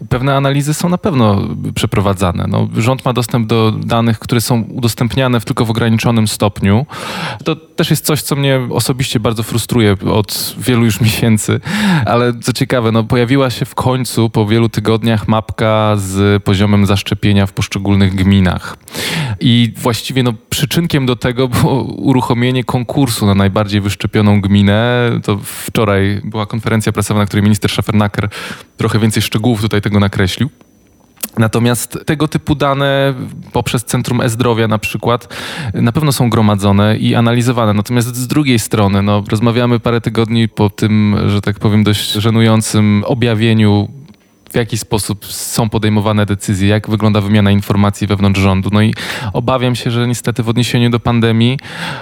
pewne 0.08 0.36
analizy 0.36 0.74
są 0.74 0.88
na 0.88 0.98
pewno 0.98 1.48
przeprowadzane. 1.74 2.44
No, 2.48 2.68
rząd 2.76 3.04
ma 3.04 3.12
dostęp 3.12 3.46
do 3.46 3.72
danych, 3.72 4.18
które 4.18 4.40
są 4.40 4.62
udostępniane 4.62 5.40
tylko 5.40 5.64
w 5.64 5.70
ograniczonym 5.70 6.28
stopniu. 6.28 6.86
To 7.44 7.56
też 7.56 7.90
jest 7.90 8.04
coś, 8.04 8.22
co 8.22 8.36
mnie 8.36 8.60
osobiście 8.70 9.20
bardzo 9.20 9.42
frustruje 9.42 9.96
od 10.12 10.54
wielu 10.58 10.84
już 10.84 11.00
miesięcy, 11.10 11.60
ale 12.06 12.32
co 12.40 12.52
ciekawe, 12.52 12.92
no, 12.92 13.04
pojawiła 13.04 13.50
się 13.50 13.64
w 13.64 13.74
końcu 13.74 14.30
po 14.30 14.46
wielu 14.46 14.68
tygodniach 14.68 15.28
mapka 15.28 15.96
z 15.96 16.42
poziomem 16.42 16.86
zaszczepienia 16.86 17.46
w 17.46 17.52
poszczególnych 17.52 18.14
gminach. 18.14 18.76
I 19.40 19.72
właściwie 19.76 20.22
no, 20.22 20.32
przyczynkiem 20.60 21.06
do 21.06 21.16
tego 21.16 21.48
było 21.48 21.82
uruchomienie 21.82 22.64
konkursu 22.64 23.26
na 23.26 23.34
najbardziej 23.34 23.80
wyszczepioną 23.80 24.40
gminę. 24.40 25.10
To 25.24 25.38
wczoraj 25.42 26.20
była 26.24 26.46
konferencja 26.46 26.92
prasowa, 26.92 27.20
na 27.20 27.26
której 27.26 27.42
minister 27.42 27.70
Schafernaker 27.70 28.28
trochę 28.76 28.98
więcej 28.98 29.22
szczegółów 29.22 29.60
tutaj 29.60 29.80
tego 29.80 30.00
nakreślił. 30.00 30.50
Natomiast 31.38 31.98
tego 32.06 32.28
typu 32.28 32.54
dane 32.54 33.14
poprzez 33.52 33.84
Centrum 33.84 34.20
E-Zdrowia 34.20 34.68
na 34.68 34.78
przykład 34.78 35.28
na 35.74 35.92
pewno 35.92 36.12
są 36.12 36.30
gromadzone 36.30 36.96
i 36.96 37.14
analizowane. 37.14 37.74
Natomiast 37.74 38.16
z 38.16 38.26
drugiej 38.26 38.58
strony, 38.58 39.02
no, 39.02 39.24
rozmawiamy 39.30 39.80
parę 39.80 40.00
tygodni 40.00 40.48
po 40.48 40.70
tym, 40.70 41.16
że 41.26 41.40
tak 41.40 41.58
powiem, 41.58 41.84
dość 41.84 42.12
żenującym 42.12 43.04
objawieniu 43.06 43.88
w 44.50 44.54
jaki 44.54 44.78
sposób 44.78 45.26
są 45.26 45.68
podejmowane 45.68 46.26
decyzje, 46.26 46.68
jak 46.68 46.90
wygląda 46.90 47.20
wymiana 47.20 47.50
informacji 47.50 48.06
wewnątrz 48.06 48.40
rządu. 48.40 48.68
No 48.72 48.82
i 48.82 48.94
obawiam 49.32 49.74
się, 49.74 49.90
że 49.90 50.08
niestety 50.08 50.42
w 50.42 50.48
odniesieniu 50.48 50.90
do 50.90 51.00
pandemii 51.00 51.58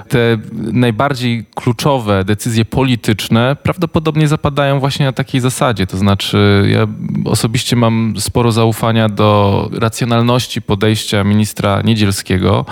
te 0.08 0.38
najbardziej 0.52 1.46
kluczowe 1.54 2.24
decyzje 2.24 2.64
polityczne 2.64 3.56
prawdopodobnie 3.62 4.28
zapadają 4.28 4.80
właśnie 4.80 5.06
na 5.06 5.12
takiej 5.12 5.40
zasadzie. 5.40 5.86
To 5.86 5.96
znaczy, 5.96 6.68
ja 6.72 6.86
osobiście 7.24 7.76
mam 7.76 8.14
sporo 8.18 8.52
zaufania 8.52 9.08
do 9.08 9.70
racjonalności 9.72 10.62
podejścia 10.62 11.24
ministra 11.24 11.82
Niedzielskiego 11.82 12.64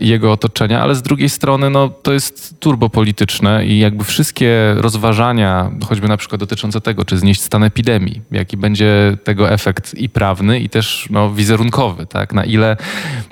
i 0.00 0.08
jego 0.08 0.32
otoczenia, 0.32 0.82
ale 0.82 0.94
z 0.94 1.02
drugiej 1.02 1.28
strony 1.28 1.70
no, 1.70 1.88
to 1.88 2.12
jest 2.12 2.60
turbopolityczne 2.60 3.66
i 3.66 3.78
jakby 3.78 4.04
wszystkie 4.04 4.74
rozważania, 4.76 5.70
choćby 5.88 6.08
na 6.08 6.16
przykład 6.16 6.40
dotyczące 6.40 6.80
tego, 6.80 7.04
czy 7.04 7.18
znieść 7.18 7.40
stan 7.40 7.64
epidemii, 7.64 8.22
jaki 8.30 8.56
będzie 8.56 9.09
tego 9.16 9.50
efekt 9.50 9.94
i 9.94 10.08
prawny, 10.08 10.60
i 10.60 10.68
też 10.68 11.08
no, 11.10 11.30
wizerunkowy, 11.30 12.06
tak? 12.06 12.32
Na 12.32 12.44
ile 12.44 12.76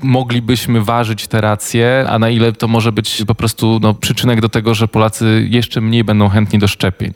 moglibyśmy 0.03 0.85
ważyć 0.85 1.27
te 1.27 1.41
racje, 1.41 2.05
a 2.09 2.19
na 2.19 2.31
ile 2.31 2.53
to 2.53 2.69
może 2.69 2.93
być 2.93 3.23
po 3.27 3.35
prostu 3.35 3.79
no, 3.83 3.95
przyczynek 3.95 4.41
do 4.41 4.49
tego, 4.49 4.75
że 4.75 4.89
Polacy 4.89 5.47
jeszcze 5.51 5.81
mniej 5.81 6.05
będą 6.05 6.29
chętni 6.29 6.59
do 6.59 6.69
szczepień. 6.69 7.13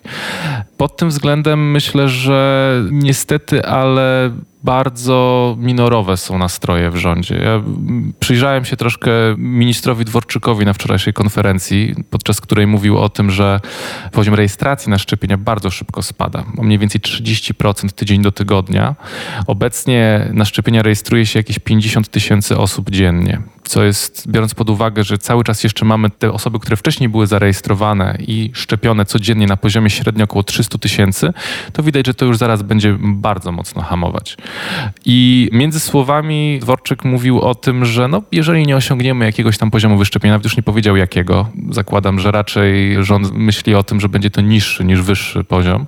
Pod 0.77 0.97
tym 0.97 1.09
względem 1.09 1.71
myślę, 1.71 2.09
że 2.09 2.73
niestety, 2.91 3.67
ale 3.67 4.31
bardzo 4.65 5.57
minorowe 5.59 6.17
są 6.17 6.39
nastroje 6.39 6.91
w 6.91 6.97
rządzie. 6.97 7.35
Ja 7.35 7.63
przyjrzałem 8.21 8.65
się 8.65 8.77
troszkę 8.77 9.11
ministrowi 9.39 10.05
Dworczykowi 10.05 10.65
na 10.65 10.73
wczorajszej 10.73 11.13
konferencji, 11.13 11.95
podczas 12.11 12.41
której 12.41 12.67
mówił 12.67 12.99
o 12.99 13.09
tym, 13.09 13.31
że 13.31 13.61
poziom 14.13 14.35
rejestracji 14.35 14.91
na 14.91 14.99
szczepienia 14.99 15.39
bardzo 15.39 15.71
szybko 15.71 16.03
spada. 16.03 16.45
O 16.59 16.63
mniej 16.63 16.79
więcej 16.79 17.01
30% 17.01 17.93
tydzień 17.93 18.23
do 18.23 18.33
tygodnia. 18.33 18.95
Obecnie 19.47 20.29
na 20.33 20.45
szczepienia 20.45 20.83
rejestruje 20.83 21.27
się 21.27 21.39
jakieś 21.39 21.59
50 21.59 22.09
tysięcy 22.09 22.59
osób 22.59 22.91
dziennie 22.91 23.43
co 23.65 23.85
jest, 23.85 24.29
biorąc 24.29 24.55
pod 24.55 24.71
uwagę, 24.71 25.05
że 25.05 25.19
cały 25.19 25.45
czas 25.45 25.65
jeszcze 25.65 25.85
mamy 25.85 26.11
te 26.11 26.33
osoby, 26.33 26.59
które 26.59 26.77
wcześniej 26.77 27.09
były 27.09 27.27
zarejestrowane 27.27 28.19
i 28.21 28.51
szczepione 28.55 29.05
codziennie 29.05 29.47
na 29.47 29.57
poziomie 29.57 29.91
średnio 29.91 30.25
około 30.25 30.43
300 30.43 30.79
tysięcy, 30.79 31.33
to 31.73 31.83
widać, 31.83 32.07
że 32.07 32.15
to 32.15 32.25
już 32.25 32.37
zaraz 32.37 32.63
będzie 32.63 32.97
bardzo 33.01 33.53
mocno 33.53 33.83
hamować. 33.83 34.37
I 35.05 35.49
między 35.53 35.81
słowami 35.81 36.59
Dworczyk 36.61 37.05
mówił 37.05 37.41
o 37.41 37.55
tym, 37.55 37.85
że 37.85 38.09
no, 38.09 38.23
jeżeli 38.33 38.67
nie 38.67 38.77
osiągniemy 38.77 39.25
jakiegoś 39.25 39.59
tam 39.59 39.71
poziomu 39.71 39.99
wyszczepienia, 39.99 40.35
nawet 40.35 40.45
już 40.45 40.57
nie 40.57 40.63
powiedział 40.63 40.97
jakiego, 40.97 41.49
zakładam, 41.71 42.21
że 42.21 42.31
raczej 42.31 43.05
rząd 43.05 43.33
myśli 43.33 43.75
o 43.75 43.83
tym, 43.83 44.01
że 44.01 44.09
będzie 44.09 44.31
to 44.31 44.41
niższy 44.41 44.85
niż 44.85 45.03
wyższy 45.03 45.45
poziom. 45.45 45.87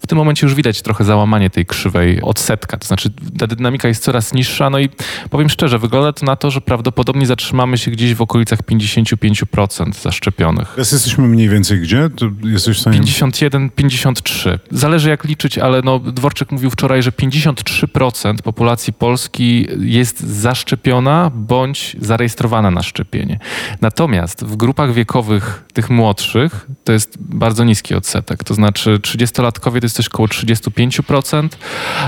W 0.00 0.06
tym 0.06 0.18
momencie 0.18 0.46
już 0.46 0.54
widać 0.54 0.82
trochę 0.82 1.04
załamanie 1.04 1.50
tej 1.50 1.66
krzywej 1.66 2.22
odsetka, 2.22 2.76
to 2.76 2.86
znaczy 2.86 3.10
ta 3.38 3.46
dynamika 3.46 3.88
jest 3.88 4.02
coraz 4.02 4.34
niższa, 4.34 4.70
no 4.70 4.78
i 4.78 4.88
powiem 5.30 5.48
szczerze, 5.48 5.78
wygląda 5.78 6.12
to 6.12 6.26
na 6.26 6.36
to, 6.36 6.50
że 6.50 6.60
prawdopodobnie 6.60 7.26
zatrzymamy 7.26 7.78
się 7.78 7.90
gdzieś 7.90 8.14
w 8.14 8.22
okolicach 8.22 8.62
55% 8.62 9.92
zaszczepionych. 10.02 10.68
Teraz 10.68 10.92
jesteśmy 10.92 11.28
mniej 11.28 11.48
więcej 11.48 11.80
gdzie? 11.80 12.10
To 12.16 12.30
jesteś 12.42 12.76
w 12.76 12.80
stanie... 12.80 12.98
51, 12.98 13.70
53. 13.70 14.58
Zależy 14.70 15.08
jak 15.08 15.24
liczyć, 15.24 15.58
ale 15.58 15.82
no, 15.82 15.98
Dworczyk 15.98 16.52
mówił 16.52 16.70
wczoraj, 16.70 17.02
że 17.02 17.10
53% 17.10 18.03
populacji 18.44 18.92
Polski 18.92 19.66
jest 19.78 20.20
zaszczepiona 20.20 21.30
bądź 21.34 21.96
zarejestrowana 22.00 22.70
na 22.70 22.82
szczepienie. 22.82 23.38
Natomiast 23.80 24.44
w 24.44 24.56
grupach 24.56 24.92
wiekowych 24.92 25.64
tych 25.72 25.90
młodszych 25.90 26.66
to 26.84 26.92
jest 26.92 27.16
bardzo 27.20 27.64
niski 27.64 27.94
odsetek. 27.94 28.44
To 28.44 28.54
znaczy 28.54 28.98
30-latkowie 28.98 29.80
to 29.80 29.84
jest 29.84 29.96
coś 29.96 30.08
około 30.08 30.28
35%, 30.28 31.48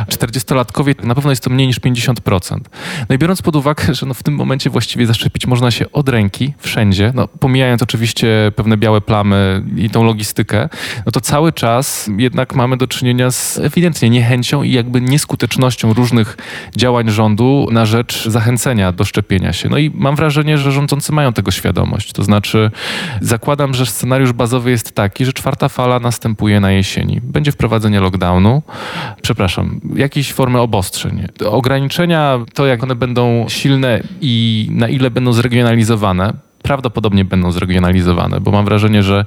40-latkowie 0.09 1.05
na 1.05 1.15
pewno 1.15 1.31
jest 1.31 1.45
to 1.45 1.51
mniej 1.51 1.67
niż 1.67 1.81
50%. 1.81 2.61
No 3.09 3.15
i 3.15 3.19
biorąc 3.19 3.43
pod 3.43 3.57
uwagę, 3.57 3.95
że 3.95 4.07
no 4.07 4.15
w 4.15 4.23
tym 4.23 4.35
momencie 4.35 4.71
właściwie 4.71 5.07
zaszczepić 5.07 5.47
można 5.47 5.71
się 5.71 5.93
od 5.93 6.09
ręki, 6.09 6.55
wszędzie, 6.59 7.13
no, 7.15 7.29
pomijając 7.29 7.83
oczywiście 7.83 8.53
pewne 8.57 8.77
białe 8.77 9.01
plamy 9.01 9.63
i 9.77 9.91
tą 9.91 10.05
logistykę, 10.05 10.69
no 11.07 11.13
to 11.13 11.21
cały 11.21 11.53
czas 11.53 12.11
jednak 12.19 12.55
mamy 12.55 12.77
do 12.77 12.87
czynienia 12.87 13.31
z 13.31 13.59
ewidentnie 13.59 14.11
niechęcią 14.11 14.63
i 14.63 14.73
jakby 14.73 15.01
nieskutecznością 15.01 15.86
różnych 15.93 16.37
działań 16.77 17.11
rządu 17.11 17.69
na 17.71 17.87
rzecz 17.87 18.29
zachęcenia 18.29 18.93
do 18.93 19.05
szczepienia 19.05 19.53
się. 19.53 19.69
No 19.69 19.79
i 19.79 19.91
mam 19.95 20.17
wrażenie, 20.17 20.59
że 20.59 20.73
rządzący 20.73 21.13
mają 21.13 21.33
tego 21.33 21.51
świadomość. 21.51 22.13
To 22.13 22.25
znaczy 22.25 22.71
zakładam, 23.21 23.75
że 23.75 23.87
scenariusz 23.87 24.33
bazowy 24.33 24.71
jest 24.71 24.93
taki, 24.93 25.25
że 25.25 25.33
czwarta 25.33 25.69
fala 25.69 26.01
następuje 26.01 26.61
na 26.61 26.71
jesieni. 26.71 27.21
Będzie 27.23 27.53
wprowadzenie 27.53 28.01
lockdownu, 28.01 28.63
przepraszam, 29.23 29.81
jakiejś 29.97 30.33
formy 30.33 30.61
obostrzeń. 30.61 31.27
Ograniczenia, 31.45 32.39
to 32.55 32.67
jak 32.67 32.83
one 32.83 32.95
będą 32.95 33.47
silne 33.49 34.03
i 34.21 34.69
na 34.71 34.89
ile 34.89 35.11
będą 35.11 35.33
zregionalizowane, 35.33 36.33
prawdopodobnie 36.63 37.25
będą 37.25 37.53
zregionalizowane, 37.53 38.41
bo 38.41 38.51
mam 38.51 38.65
wrażenie, 38.65 39.03
że 39.03 39.25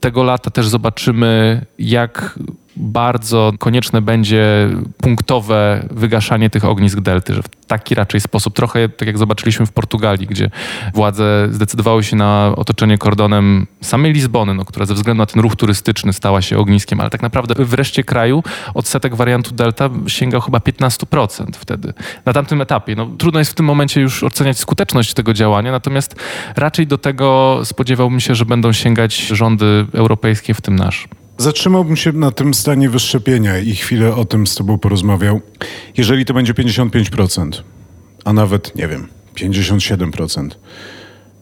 tego 0.00 0.22
lata 0.22 0.50
też 0.50 0.68
zobaczymy, 0.68 1.64
jak 1.78 2.38
bardzo 2.80 3.52
konieczne 3.58 4.02
będzie 4.02 4.68
punktowe 5.02 5.86
wygaszanie 5.90 6.50
tych 6.50 6.64
ognisk 6.64 7.00
delty, 7.00 7.34
że 7.34 7.42
w 7.42 7.48
taki 7.66 7.94
raczej 7.94 8.20
sposób, 8.20 8.54
trochę 8.54 8.88
tak 8.88 9.06
jak 9.06 9.18
zobaczyliśmy 9.18 9.66
w 9.66 9.72
Portugalii, 9.72 10.26
gdzie 10.26 10.50
władze 10.94 11.48
zdecydowały 11.50 12.04
się 12.04 12.16
na 12.16 12.52
otoczenie 12.56 12.98
kordonem 12.98 13.66
samej 13.80 14.12
Lizbony, 14.12 14.54
no, 14.54 14.64
która 14.64 14.86
ze 14.86 14.94
względu 14.94 15.18
na 15.18 15.26
ten 15.26 15.42
ruch 15.42 15.56
turystyczny 15.56 16.12
stała 16.12 16.42
się 16.42 16.58
ogniskiem, 16.58 17.00
ale 17.00 17.10
tak 17.10 17.22
naprawdę 17.22 17.64
w 17.64 17.74
reszcie 17.74 18.04
kraju 18.04 18.42
odsetek 18.74 19.14
wariantu 19.14 19.54
delta 19.54 19.90
sięgał 20.06 20.40
chyba 20.40 20.58
15% 20.58 21.46
wtedy. 21.52 21.92
Na 22.24 22.32
tamtym 22.32 22.60
etapie. 22.60 22.94
No, 22.96 23.06
trudno 23.18 23.38
jest 23.38 23.50
w 23.50 23.54
tym 23.54 23.66
momencie 23.66 24.00
już 24.00 24.24
oceniać 24.24 24.58
skuteczność 24.58 25.14
tego 25.14 25.34
działania, 25.34 25.72
natomiast 25.72 26.16
raczej 26.56 26.86
do 26.86 26.98
tego 26.98 27.60
spodziewałbym 27.64 28.20
się, 28.20 28.34
że 28.34 28.44
będą 28.44 28.72
sięgać 28.72 29.16
rządy 29.16 29.86
europejskie, 29.94 30.54
w 30.54 30.60
tym 30.60 30.76
nasz. 30.76 31.08
Zatrzymałbym 31.40 31.96
się 31.96 32.12
na 32.12 32.30
tym 32.30 32.54
stanie 32.54 32.90
wyszczepienia 32.90 33.58
i 33.58 33.74
chwilę 33.74 34.14
o 34.14 34.24
tym 34.24 34.46
z 34.46 34.54
Tobą 34.54 34.78
porozmawiał. 34.78 35.40
Jeżeli 35.96 36.24
to 36.24 36.34
będzie 36.34 36.54
55%, 36.54 37.62
a 38.24 38.32
nawet, 38.32 38.76
nie 38.76 38.88
wiem, 38.88 39.08
57%, 39.34 40.48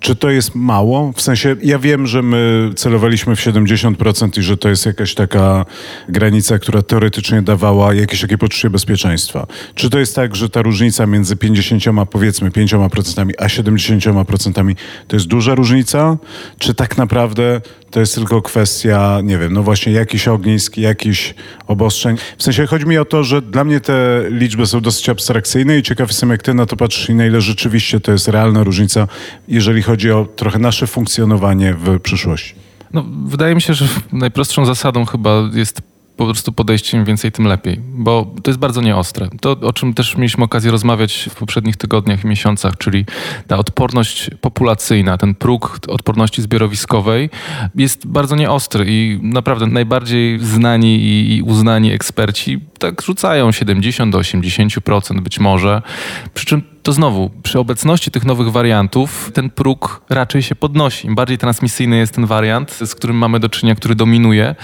czy 0.01 0.17
to 0.17 0.31
jest 0.31 0.55
mało? 0.55 1.13
W 1.13 1.21
sensie, 1.21 1.57
ja 1.63 1.79
wiem, 1.79 2.07
że 2.07 2.23
my 2.23 2.71
celowaliśmy 2.77 3.37
w 3.37 3.41
70% 3.41 4.39
i 4.39 4.43
że 4.43 4.57
to 4.57 4.69
jest 4.69 4.87
jakaś 4.87 5.15
taka 5.15 5.65
granica, 6.09 6.59
która 6.59 6.83
teoretycznie 6.83 7.43
dawała 7.43 7.95
jakieś 7.95 8.21
takie 8.21 8.39
poczucie 8.39 8.71
bezpieczeństwa. 8.71 9.47
Czy 9.75 9.91
to 9.91 9.99
jest 9.99 10.15
tak, 10.15 10.37
że 10.37 10.51
ta 10.51 10.63
różnica 10.63 11.07
między 11.07 11.37
50, 11.37 11.85
powiedzmy 12.11 12.51
5% 12.51 13.31
a 13.39 13.47
70% 13.47 14.75
to 15.09 15.17
jest 15.17 15.27
duża 15.27 15.55
różnica? 15.55 16.17
Czy 16.59 16.75
tak 16.75 16.97
naprawdę 16.97 17.61
to 17.91 18.01
jest 18.01 18.15
tylko 18.15 18.43
kwestia, 18.43 19.21
nie 19.25 19.39
wiem, 19.39 19.53
no 19.53 19.63
właśnie 19.63 19.93
jakiś 19.93 20.29
ognisk, 20.29 20.77
jakiś 20.77 21.35
obostrzeń? 21.67 22.17
W 22.39 22.43
sensie 22.43 22.67
chodzi 22.67 22.87
mi 22.87 22.99
o 22.99 23.05
to, 23.05 23.25
że 23.25 23.43
dla 23.43 23.65
mnie 23.65 23.81
te 23.81 24.23
liczby 24.31 24.67
są 24.67 24.81
dosyć 24.81 25.09
abstrakcyjne 25.09 25.79
i 25.79 25.83
ciekaw 25.83 26.09
jestem, 26.09 26.31
jak 26.31 26.43
ty 26.43 26.55
na 26.55 26.67
to 26.67 26.77
patrzysz 26.77 27.09
i 27.09 27.15
na 27.15 27.27
ile 27.27 27.41
rzeczywiście 27.41 28.01
to 28.01 28.13
jest 28.13 28.29
realna 28.29 28.65
różnica, 28.65 29.09
jeżeli 29.49 29.83
chodzi 29.83 30.11
o 30.11 30.27
trochę 30.37 30.59
nasze 30.59 30.87
funkcjonowanie 30.87 31.75
w 31.75 32.01
przyszłości. 32.01 32.55
No, 32.93 33.05
wydaje 33.25 33.55
mi 33.55 33.61
się, 33.61 33.75
że 33.75 33.89
najprostszą 34.13 34.65
zasadą 34.65 35.05
chyba 35.05 35.51
jest 35.55 35.83
po 36.19 36.25
prostu 36.25 36.53
podejście 36.53 36.99
im 36.99 37.05
więcej, 37.05 37.33
tym 37.33 37.47
lepiej, 37.47 37.81
bo 37.81 38.35
to 38.43 38.51
jest 38.51 38.59
bardzo 38.59 38.81
nieostre. 38.81 39.29
To, 39.41 39.51
o 39.51 39.73
czym 39.73 39.95
też 39.95 40.17
mieliśmy 40.17 40.45
okazję 40.45 40.71
rozmawiać 40.71 41.29
w 41.31 41.35
poprzednich 41.35 41.77
tygodniach 41.77 42.25
i 42.25 42.27
miesiącach, 42.27 42.79
czyli 42.79 43.05
ta 43.47 43.57
odporność 43.57 44.31
populacyjna, 44.41 45.19
ten 45.19 45.35
próg 45.35 45.79
odporności 45.89 46.43
zbiorowiskowej 46.43 47.31
jest 47.75 48.07
bardzo 48.07 48.37
nieostry 48.37 48.85
i 48.89 49.19
naprawdę 49.23 49.67
najbardziej 49.67 50.39
znani 50.41 51.05
i 51.37 51.43
uznani 51.43 51.93
eksperci 51.93 52.61
tak 52.79 53.03
rzucają 53.03 53.53
70 53.53 54.13
do 54.13 54.19
80% 54.19 55.21
być 55.21 55.39
może. 55.39 55.83
Przy 56.35 56.47
czym 56.47 56.63
to 56.83 56.93
znowu, 56.93 57.31
przy 57.43 57.59
obecności 57.59 58.11
tych 58.11 58.25
nowych 58.25 58.53
wariantów 58.53 59.31
ten 59.35 59.51
próg 59.51 60.01
raczej 60.09 60.43
się 60.43 60.55
podnosi. 60.55 61.07
Im 61.07 61.15
bardziej 61.15 61.39
transmisyjny 61.39 61.97
jest 61.97 62.15
ten 62.15 62.27
wariant, 62.27 62.73
z 62.73 62.95
którym 62.95 63.17
mamy 63.17 63.41
do 63.41 63.49
czynienia, 63.49 63.75
który 63.75 63.95
dominuje, 63.95 64.55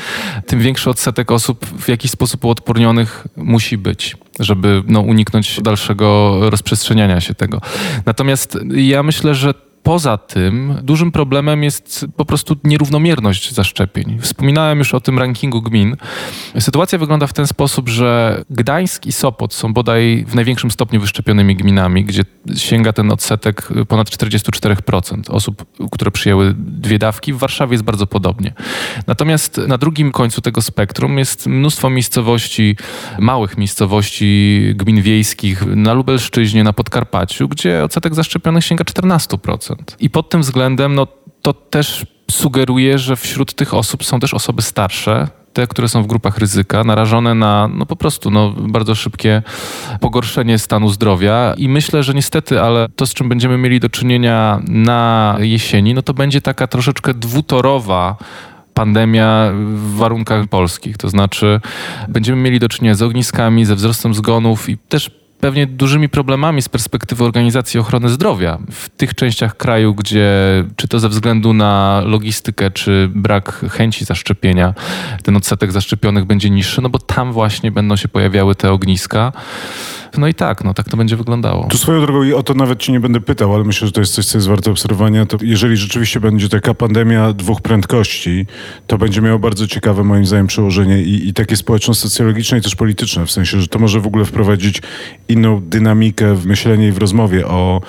tym 0.46 0.60
większy 0.60 0.90
odsetek 0.90 1.30
osób 1.30 1.66
w 1.66 1.88
jakiś 1.88 2.10
sposób 2.10 2.44
uodpornionych 2.44 3.26
musi 3.36 3.78
być, 3.78 4.16
żeby 4.40 4.82
no, 4.86 5.00
uniknąć 5.00 5.60
dalszego 5.62 6.38
rozprzestrzeniania 6.50 7.20
się 7.20 7.34
tego. 7.34 7.60
Natomiast 8.06 8.58
ja 8.74 9.02
myślę, 9.02 9.34
że 9.34 9.54
Poza 9.84 10.18
tym 10.18 10.78
dużym 10.82 11.12
problemem 11.12 11.62
jest 11.62 12.06
po 12.16 12.24
prostu 12.24 12.56
nierównomierność 12.64 13.52
zaszczepień. 13.52 14.18
Wspominałem 14.20 14.78
już 14.78 14.94
o 14.94 15.00
tym 15.00 15.18
rankingu 15.18 15.62
gmin. 15.62 15.96
Sytuacja 16.58 16.98
wygląda 16.98 17.26
w 17.26 17.32
ten 17.32 17.46
sposób, 17.46 17.88
że 17.88 18.42
Gdańsk 18.50 19.06
i 19.06 19.12
Sopot 19.12 19.54
są 19.54 19.72
bodaj 19.72 20.24
w 20.28 20.34
największym 20.34 20.70
stopniu 20.70 21.00
wyszczepionymi 21.00 21.56
gminami, 21.56 22.04
gdzie 22.04 22.22
sięga 22.56 22.92
ten 22.92 23.12
odsetek 23.12 23.68
ponad 23.88 24.10
44% 24.10 25.22
osób, 25.28 25.64
które 25.90 26.10
przyjęły 26.10 26.54
dwie 26.58 26.98
dawki. 26.98 27.32
W 27.32 27.38
Warszawie 27.38 27.72
jest 27.74 27.84
bardzo 27.84 28.06
podobnie. 28.06 28.52
Natomiast 29.06 29.60
na 29.68 29.78
drugim 29.78 30.12
końcu 30.12 30.40
tego 30.40 30.62
spektrum 30.62 31.18
jest 31.18 31.46
mnóstwo 31.46 31.90
miejscowości, 31.90 32.76
małych 33.18 33.58
miejscowości, 33.58 34.60
gmin 34.74 35.02
wiejskich 35.02 35.66
na 35.66 35.92
Lubelszczyźnie, 35.92 36.64
na 36.64 36.72
Podkarpaciu, 36.72 37.48
gdzie 37.48 37.84
odsetek 37.84 38.14
zaszczepionych 38.14 38.64
sięga 38.64 38.84
14%. 38.84 39.73
I 40.00 40.10
pod 40.10 40.28
tym 40.28 40.40
względem 40.40 40.94
no, 40.94 41.06
to 41.42 41.52
też 41.52 42.06
sugeruje, 42.30 42.98
że 42.98 43.16
wśród 43.16 43.54
tych 43.54 43.74
osób 43.74 44.04
są 44.04 44.20
też 44.20 44.34
osoby 44.34 44.62
starsze, 44.62 45.28
te, 45.52 45.66
które 45.66 45.88
są 45.88 46.02
w 46.02 46.06
grupach 46.06 46.38
ryzyka, 46.38 46.84
narażone 46.84 47.34
na 47.34 47.68
no 47.74 47.86
po 47.86 47.96
prostu 47.96 48.30
no, 48.30 48.50
bardzo 48.50 48.94
szybkie 48.94 49.42
pogorszenie 50.00 50.58
stanu 50.58 50.88
zdrowia. 50.88 51.54
I 51.56 51.68
myślę, 51.68 52.02
że 52.02 52.14
niestety, 52.14 52.60
ale 52.60 52.88
to, 52.96 53.06
z 53.06 53.14
czym 53.14 53.28
będziemy 53.28 53.58
mieli 53.58 53.80
do 53.80 53.88
czynienia 53.88 54.62
na 54.68 55.36
jesieni, 55.38 55.94
no 55.94 56.02
to 56.02 56.14
będzie 56.14 56.40
taka 56.40 56.66
troszeczkę 56.66 57.14
dwutorowa 57.14 58.16
pandemia 58.74 59.50
w 59.54 59.96
warunkach 59.96 60.46
polskich. 60.46 60.96
To 60.96 61.08
znaczy, 61.08 61.60
będziemy 62.08 62.42
mieli 62.42 62.58
do 62.58 62.68
czynienia 62.68 62.94
z 62.94 63.02
ogniskami, 63.02 63.64
ze 63.64 63.74
wzrostem 63.74 64.14
zgonów 64.14 64.68
i 64.68 64.78
też 64.78 65.10
pewnie 65.44 65.66
dużymi 65.66 66.08
problemami 66.08 66.62
z 66.62 66.68
perspektywy 66.68 67.24
organizacji 67.24 67.80
ochrony 67.80 68.08
zdrowia 68.08 68.58
w 68.70 68.88
tych 68.88 69.14
częściach 69.14 69.56
kraju, 69.56 69.94
gdzie 69.94 70.30
czy 70.76 70.88
to 70.88 70.98
ze 70.98 71.08
względu 71.08 71.52
na 71.52 72.02
logistykę, 72.04 72.70
czy 72.70 73.10
brak 73.14 73.64
chęci 73.70 74.04
zaszczepienia, 74.04 74.74
ten 75.22 75.36
odsetek 75.36 75.72
zaszczepionych 75.72 76.24
będzie 76.24 76.50
niższy, 76.50 76.82
no 76.82 76.88
bo 76.88 76.98
tam 76.98 77.32
właśnie 77.32 77.72
będą 77.72 77.96
się 77.96 78.08
pojawiały 78.08 78.54
te 78.54 78.72
ogniska. 78.72 79.32
No 80.18 80.28
i 80.28 80.34
tak, 80.34 80.64
no 80.64 80.74
tak 80.74 80.88
to 80.88 80.96
będzie 80.96 81.16
wyglądało. 81.16 81.68
Tu 81.70 81.78
swoją 81.78 82.00
drogą 82.00 82.22
i 82.22 82.32
o 82.32 82.42
to 82.42 82.54
nawet 82.54 82.78
ci 82.78 82.92
nie 82.92 83.00
będę 83.00 83.20
pytał, 83.20 83.54
ale 83.54 83.64
myślę, 83.64 83.86
że 83.86 83.92
to 83.92 84.00
jest 84.00 84.14
coś, 84.14 84.26
co 84.26 84.38
jest 84.38 84.48
warte 84.48 84.70
obserwowania. 84.70 85.26
To 85.26 85.36
jeżeli 85.42 85.76
rzeczywiście 85.76 86.20
będzie 86.20 86.48
taka 86.48 86.74
pandemia 86.74 87.32
dwóch 87.32 87.60
prędkości, 87.60 88.46
to 88.86 88.98
będzie 88.98 89.20
miało 89.20 89.38
bardzo 89.38 89.66
ciekawe 89.66 90.04
moim 90.04 90.26
zdaniem 90.26 90.46
przełożenie 90.46 91.02
i, 91.02 91.28
i 91.28 91.34
takie 91.34 91.56
społeczno-socjologiczne 91.56 92.58
i 92.58 92.60
też 92.60 92.74
polityczne, 92.76 93.26
w 93.26 93.30
sensie, 93.30 93.60
że 93.60 93.68
to 93.68 93.78
może 93.78 94.00
w 94.00 94.06
ogóle 94.06 94.24
wprowadzić 94.24 94.82
inną 95.28 95.60
dynamikę 95.60 96.34
w 96.34 96.46
myślenie 96.46 96.88
i 96.88 96.92
w 96.92 96.98
rozmowie 96.98 97.46
o 97.46 97.80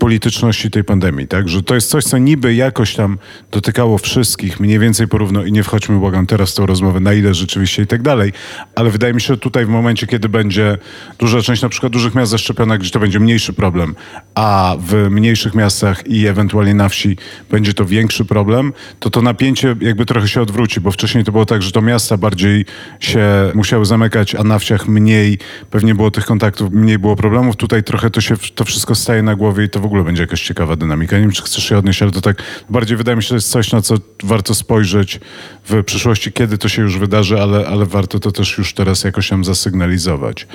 polityczności 0.00 0.70
tej 0.70 0.84
pandemii, 0.84 1.28
tak? 1.28 1.48
Że 1.48 1.62
to 1.62 1.74
jest 1.74 1.90
coś, 1.90 2.04
co 2.04 2.18
niby 2.18 2.54
jakoś 2.54 2.94
tam 2.94 3.18
dotykało 3.50 3.98
wszystkich, 3.98 4.60
mniej 4.60 4.78
więcej 4.78 5.08
porówno 5.08 5.44
i 5.44 5.52
nie 5.52 5.62
wchodźmy, 5.62 5.98
błagam, 5.98 6.26
teraz 6.26 6.52
w 6.52 6.54
tą 6.54 6.66
rozmowę, 6.66 7.00
na 7.00 7.12
ile 7.12 7.34
rzeczywiście 7.34 7.82
i 7.82 7.86
tak 7.86 8.02
dalej, 8.02 8.32
ale 8.74 8.90
wydaje 8.90 9.14
mi 9.14 9.20
się, 9.20 9.26
że 9.26 9.38
tutaj 9.38 9.66
w 9.66 9.68
momencie, 9.68 10.06
kiedy 10.06 10.28
będzie 10.28 10.78
duża 11.18 11.42
część 11.42 11.62
na 11.62 11.68
przykład 11.68 11.92
dużych 11.92 12.14
miast 12.14 12.30
zaszczepiona, 12.30 12.78
gdzie 12.78 12.90
to 12.90 13.00
będzie 13.00 13.20
mniejszy 13.20 13.52
problem, 13.52 13.94
a 14.34 14.76
w 14.78 15.10
mniejszych 15.10 15.54
miastach 15.54 16.06
i 16.06 16.26
ewentualnie 16.26 16.74
na 16.74 16.88
wsi 16.88 17.16
będzie 17.50 17.74
to 17.74 17.84
większy 17.84 18.24
problem, 18.24 18.72
to 19.00 19.10
to 19.10 19.22
napięcie 19.22 19.76
jakby 19.80 20.06
trochę 20.06 20.28
się 20.28 20.42
odwróci, 20.42 20.80
bo 20.80 20.90
wcześniej 20.90 21.24
to 21.24 21.32
było 21.32 21.46
tak, 21.46 21.62
że 21.62 21.72
to 21.72 21.82
miasta 21.82 22.16
bardziej 22.16 22.64
się 23.00 23.20
musiały 23.54 23.84
zamykać, 23.84 24.34
a 24.34 24.44
na 24.44 24.58
wsiach 24.58 24.88
mniej, 24.88 25.38
pewnie 25.70 25.94
było 25.94 26.10
tych 26.10 26.24
kontaktów, 26.24 26.72
mniej 26.72 26.98
było 26.98 27.16
problemów. 27.16 27.56
Tutaj 27.56 27.82
trochę 27.82 28.10
to 28.10 28.20
się, 28.20 28.34
to 28.54 28.64
wszystko 28.64 28.94
staje 28.94 29.22
na 29.22 29.34
głowie 29.34 29.64
i 29.64 29.68
to 29.68 29.80
w 29.80 29.86
ogóle 29.90 30.04
będzie 30.04 30.22
jakaś 30.22 30.42
ciekawa 30.42 30.76
dynamika. 30.76 31.16
Nie 31.16 31.22
wiem, 31.22 31.32
czy 31.32 31.42
chcesz 31.42 31.64
się 31.64 31.78
odnieść, 31.78 32.02
ale 32.02 32.10
to 32.10 32.20
tak 32.20 32.42
bardziej 32.70 32.96
wydaje 32.96 33.16
mi 33.16 33.22
się, 33.22 33.28
że 33.28 33.34
jest 33.34 33.50
coś, 33.50 33.72
na 33.72 33.82
co 33.82 33.94
warto 34.22 34.54
spojrzeć 34.54 35.20
w 35.68 35.84
przyszłości, 35.84 36.32
kiedy 36.32 36.58
to 36.58 36.68
się 36.68 36.82
już 36.82 36.98
wydarzy, 36.98 37.40
ale, 37.40 37.66
ale 37.66 37.86
warto 37.86 38.18
to 38.18 38.32
też 38.32 38.58
już 38.58 38.74
teraz 38.74 39.04
jakoś 39.04 39.28
tam 39.28 39.44
zasygnalizować. 39.44 40.46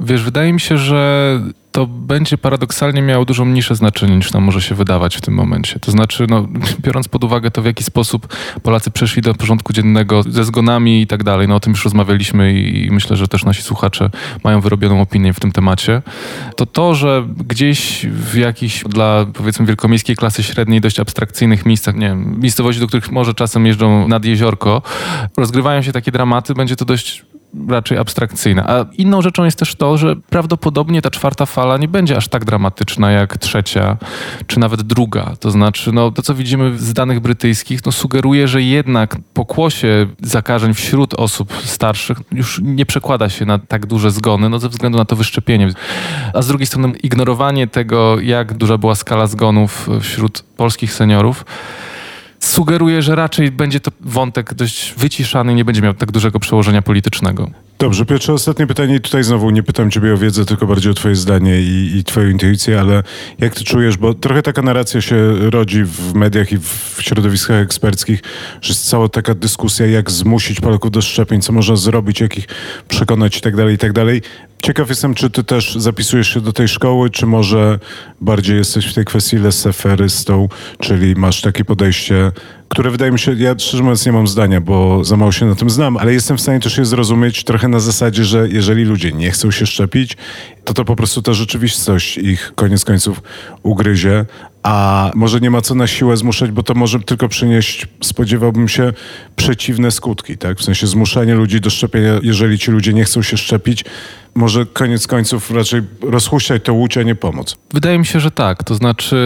Wiesz, 0.00 0.22
wydaje 0.22 0.52
mi 0.52 0.60
się, 0.60 0.78
że 0.78 1.40
to 1.74 1.86
będzie 1.86 2.38
paradoksalnie 2.38 3.02
miało 3.02 3.24
dużo 3.24 3.44
mniejsze 3.44 3.74
znaczenie 3.74 4.16
niż 4.16 4.32
nam 4.32 4.42
może 4.42 4.62
się 4.62 4.74
wydawać 4.74 5.16
w 5.16 5.20
tym 5.20 5.34
momencie. 5.34 5.80
To 5.80 5.90
znaczy, 5.90 6.26
no, 6.28 6.48
biorąc 6.84 7.08
pod 7.08 7.24
uwagę 7.24 7.50
to, 7.50 7.62
w 7.62 7.64
jaki 7.64 7.84
sposób 7.84 8.28
Polacy 8.62 8.90
przeszli 8.90 9.22
do 9.22 9.34
porządku 9.34 9.72
dziennego 9.72 10.22
ze 10.22 10.44
zgonami 10.44 11.02
i 11.02 11.06
tak 11.06 11.24
dalej, 11.24 11.48
no 11.48 11.54
o 11.54 11.60
tym 11.60 11.70
już 11.70 11.84
rozmawialiśmy 11.84 12.52
i 12.52 12.90
myślę, 12.90 13.16
że 13.16 13.28
też 13.28 13.44
nasi 13.44 13.62
słuchacze 13.62 14.10
mają 14.44 14.60
wyrobioną 14.60 15.00
opinię 15.00 15.32
w 15.32 15.40
tym 15.40 15.52
temacie, 15.52 16.02
to 16.56 16.66
to, 16.66 16.94
że 16.94 17.26
gdzieś 17.46 18.06
w 18.06 18.36
jakichś 18.36 18.84
dla 18.84 19.26
powiedzmy 19.34 19.66
wielkomiejskiej 19.66 20.16
klasy 20.16 20.42
średniej 20.42 20.80
dość 20.80 21.00
abstrakcyjnych 21.00 21.66
miejscach, 21.66 21.94
nie 21.94 22.08
wiem, 22.08 22.40
miejscowości, 22.40 22.80
do 22.80 22.86
których 22.86 23.12
może 23.12 23.34
czasem 23.34 23.66
jeżdżą 23.66 24.08
nad 24.08 24.24
jeziorko, 24.24 24.82
rozgrywają 25.36 25.82
się 25.82 25.92
takie 25.92 26.12
dramaty, 26.12 26.54
będzie 26.54 26.76
to 26.76 26.84
dość 26.84 27.24
raczej 27.68 27.98
abstrakcyjna. 27.98 28.64
A 28.68 28.84
inną 28.92 29.22
rzeczą 29.22 29.44
jest 29.44 29.58
też 29.58 29.74
to, 29.74 29.96
że 29.96 30.16
prawdopodobnie 30.16 31.02
ta 31.02 31.10
czwarta 31.10 31.46
fala 31.46 31.76
nie 31.76 31.88
będzie 31.88 32.16
aż 32.16 32.28
tak 32.28 32.44
dramatyczna 32.44 33.10
jak 33.10 33.38
trzecia, 33.38 33.96
czy 34.46 34.60
nawet 34.60 34.82
druga. 34.82 35.32
To 35.40 35.50
znaczy, 35.50 35.92
no, 35.92 36.10
to 36.10 36.22
co 36.22 36.34
widzimy 36.34 36.78
z 36.78 36.92
danych 36.92 37.20
brytyjskich, 37.20 37.86
no, 37.86 37.92
sugeruje, 37.92 38.48
że 38.48 38.62
jednak 38.62 39.16
pokłosie 39.34 40.06
zakażeń 40.22 40.74
wśród 40.74 41.14
osób 41.14 41.52
starszych 41.64 42.18
już 42.32 42.60
nie 42.64 42.86
przekłada 42.86 43.28
się 43.28 43.46
na 43.46 43.58
tak 43.58 43.86
duże 43.86 44.10
zgony, 44.10 44.48
no, 44.48 44.58
ze 44.58 44.68
względu 44.68 44.98
na 44.98 45.04
to 45.04 45.16
wyszczepienie. 45.16 45.68
A 46.34 46.42
z 46.42 46.46
drugiej 46.46 46.66
strony 46.66 46.92
ignorowanie 47.02 47.66
tego, 47.66 48.20
jak 48.20 48.54
duża 48.54 48.78
była 48.78 48.94
skala 48.94 49.26
zgonów 49.26 49.88
wśród 50.00 50.42
polskich 50.56 50.92
seniorów, 50.92 51.44
sugeruje, 52.44 53.02
że 53.02 53.14
raczej 53.14 53.50
będzie 53.50 53.80
to 53.80 53.90
wątek 54.00 54.54
dość 54.54 54.94
wyciszany, 54.96 55.54
nie 55.54 55.64
będzie 55.64 55.82
miał 55.82 55.94
tak 55.94 56.12
dużego 56.12 56.40
przełożenia 56.40 56.82
politycznego. 56.82 57.50
Dobrze, 57.78 58.06
Piotrze, 58.06 58.32
ostatnie 58.32 58.66
pytanie 58.66 58.96
i 58.96 59.00
tutaj 59.00 59.24
znowu 59.24 59.50
nie 59.50 59.62
pytam 59.62 59.90
ciebie 59.90 60.14
o 60.14 60.16
wiedzę, 60.16 60.44
tylko 60.44 60.66
bardziej 60.66 60.92
o 60.92 60.94
twoje 60.94 61.16
zdanie 61.16 61.60
i, 61.60 61.96
i 61.96 62.04
twoją 62.04 62.28
intuicję, 62.28 62.80
ale 62.80 63.02
jak 63.38 63.54
ty 63.54 63.64
czujesz, 63.64 63.96
bo 63.96 64.14
trochę 64.14 64.42
taka 64.42 64.62
narracja 64.62 65.00
się 65.00 65.34
rodzi 65.50 65.84
w 65.84 66.14
mediach 66.14 66.52
i 66.52 66.58
w 66.58 66.96
środowiskach 67.00 67.56
eksperckich, 67.56 68.22
że 68.62 68.68
jest 68.68 68.88
cała 68.88 69.08
taka 69.08 69.34
dyskusja, 69.34 69.86
jak 69.86 70.10
zmusić 70.10 70.60
Polaków 70.60 70.90
do 70.90 71.02
szczepień, 71.02 71.40
co 71.40 71.52
można 71.52 71.76
zrobić, 71.76 72.20
jak 72.20 72.38
ich 72.38 72.46
przekonać 72.88 73.38
i 73.38 73.40
tak 73.40 73.56
dalej, 73.56 73.74
i 73.74 73.78
tak 73.78 73.92
dalej. 73.92 74.22
Ciekaw 74.64 74.88
jestem, 74.88 75.14
czy 75.14 75.30
ty 75.30 75.44
też 75.44 75.74
zapisujesz 75.74 76.34
się 76.34 76.40
do 76.40 76.52
tej 76.52 76.68
szkoły, 76.68 77.10
czy 77.10 77.26
może 77.26 77.78
bardziej 78.20 78.56
jesteś 78.56 78.86
w 78.86 78.94
tej 78.94 79.04
kwestii 79.04 79.36
leseferystą, 79.36 80.48
czyli 80.78 81.14
masz 81.16 81.40
takie 81.40 81.64
podejście, 81.64 82.32
które 82.68 82.90
wydaje 82.90 83.12
mi 83.12 83.18
się, 83.18 83.34
ja 83.34 83.54
szczerze 83.58 83.82
mówiąc 83.82 84.06
nie 84.06 84.12
mam 84.12 84.26
zdania, 84.26 84.60
bo 84.60 85.04
za 85.04 85.16
mało 85.16 85.32
się 85.32 85.46
na 85.46 85.54
tym 85.54 85.70
znam, 85.70 85.96
ale 85.96 86.12
jestem 86.12 86.36
w 86.36 86.40
stanie 86.40 86.60
też 86.60 86.78
je 86.78 86.84
zrozumieć 86.84 87.44
trochę 87.44 87.68
na 87.68 87.80
zasadzie, 87.80 88.24
że 88.24 88.48
jeżeli 88.48 88.84
ludzie 88.84 89.12
nie 89.12 89.30
chcą 89.30 89.50
się 89.50 89.66
szczepić, 89.66 90.16
to 90.64 90.74
to 90.74 90.84
po 90.84 90.96
prostu 90.96 91.22
ta 91.22 91.32
rzeczywistość 91.32 92.18
ich 92.18 92.52
koniec 92.54 92.84
końców 92.84 93.22
ugryzie, 93.62 94.24
a 94.62 95.10
może 95.14 95.40
nie 95.40 95.50
ma 95.50 95.60
co 95.60 95.74
na 95.74 95.86
siłę 95.86 96.16
zmuszać, 96.16 96.50
bo 96.50 96.62
to 96.62 96.74
może 96.74 97.00
tylko 97.00 97.28
przynieść, 97.28 97.86
spodziewałbym 98.02 98.68
się, 98.68 98.92
przeciwne 99.36 99.90
skutki, 99.90 100.38
tak? 100.38 100.58
W 100.58 100.64
sensie 100.64 100.86
zmuszanie 100.86 101.34
ludzi 101.34 101.60
do 101.60 101.70
szczepienia, 101.70 102.20
jeżeli 102.22 102.58
ci 102.58 102.70
ludzie 102.70 102.92
nie 102.92 103.04
chcą 103.04 103.22
się 103.22 103.36
szczepić, 103.36 103.84
może 104.34 104.66
koniec 104.66 105.06
końców 105.06 105.50
raczej 105.50 105.82
rozhuśtać 106.02 106.62
to 106.64 106.74
łucie, 106.74 107.00
a 107.00 107.02
nie 107.02 107.14
pomóc. 107.14 107.56
Wydaje 107.72 107.98
mi 107.98 108.06
się, 108.06 108.20
że 108.20 108.30
tak. 108.30 108.64
To 108.64 108.74
znaczy 108.74 109.16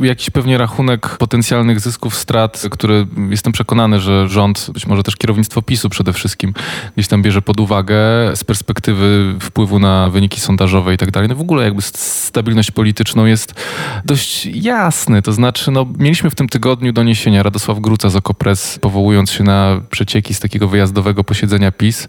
jakiś 0.00 0.30
pewnie 0.30 0.58
rachunek 0.58 1.16
potencjalnych 1.18 1.80
zysków, 1.80 2.14
strat, 2.16 2.62
które 2.70 3.06
jestem 3.30 3.52
przekonany, 3.52 4.00
że 4.00 4.28
rząd, 4.28 4.70
być 4.74 4.86
może 4.86 5.02
też 5.02 5.16
kierownictwo 5.16 5.62
PiSu 5.62 5.88
przede 5.88 6.12
wszystkim, 6.12 6.54
gdzieś 6.96 7.08
tam 7.08 7.22
bierze 7.22 7.42
pod 7.42 7.60
uwagę 7.60 7.96
z 8.34 8.44
perspektywy 8.44 9.34
wpływu 9.40 9.78
na 9.78 10.10
wyniki 10.10 10.40
sondażowe 10.40 10.94
i 10.94 10.96
tak 10.96 11.10
dalej. 11.10 11.28
No 11.28 11.34
w 11.34 11.40
ogóle 11.40 11.64
jakby 11.64 11.82
stabilność 11.82 12.70
polityczną 12.70 13.24
jest 13.24 13.54
dość 14.04 14.46
jasny. 14.46 15.22
To 15.22 15.32
znaczy, 15.32 15.70
no, 15.70 15.86
mieliśmy 15.98 16.30
w 16.30 16.34
tym 16.34 16.48
tygodniu 16.48 16.92
doniesienia 16.92 17.42
Radosław 17.42 17.80
Gruca 17.80 18.10
z 18.10 18.16
Okopres, 18.16 18.78
powołując 18.78 19.30
się 19.30 19.44
na 19.44 19.80
przecieki 19.90 20.34
z 20.34 20.40
takiego 20.40 20.68
wyjazdowego 20.68 21.24
posiedzenia 21.24 21.72
PiS, 21.72 22.08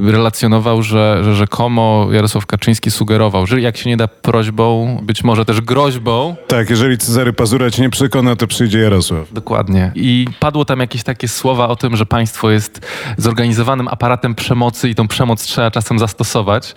relacjonował, 0.00 0.82
że, 0.82 1.20
że 1.24 1.34
rzekomo 1.34 1.97
Jarosław 2.12 2.46
Kaczyński 2.46 2.90
sugerował, 2.90 3.46
że 3.46 3.60
jak 3.60 3.76
się 3.76 3.90
nie 3.90 3.96
da 3.96 4.08
prośbą, 4.08 4.98
być 5.02 5.24
może 5.24 5.44
też 5.44 5.60
groźbą. 5.60 6.36
Tak, 6.48 6.70
jeżeli 6.70 6.98
Cezary 6.98 7.32
Pazura 7.32 7.70
cię 7.70 7.82
nie 7.82 7.90
przekona, 7.90 8.36
to 8.36 8.46
przyjdzie 8.46 8.78
Jarosław. 8.78 9.32
Dokładnie. 9.32 9.92
I 9.94 10.26
padło 10.40 10.64
tam 10.64 10.80
jakieś 10.80 11.02
takie 11.02 11.28
słowa 11.28 11.68
o 11.68 11.76
tym, 11.76 11.96
że 11.96 12.06
państwo 12.06 12.50
jest 12.50 12.86
zorganizowanym 13.16 13.88
aparatem 13.88 14.34
przemocy 14.34 14.88
i 14.88 14.94
tą 14.94 15.08
przemoc 15.08 15.42
trzeba 15.42 15.70
czasem 15.70 15.98
zastosować. 15.98 16.74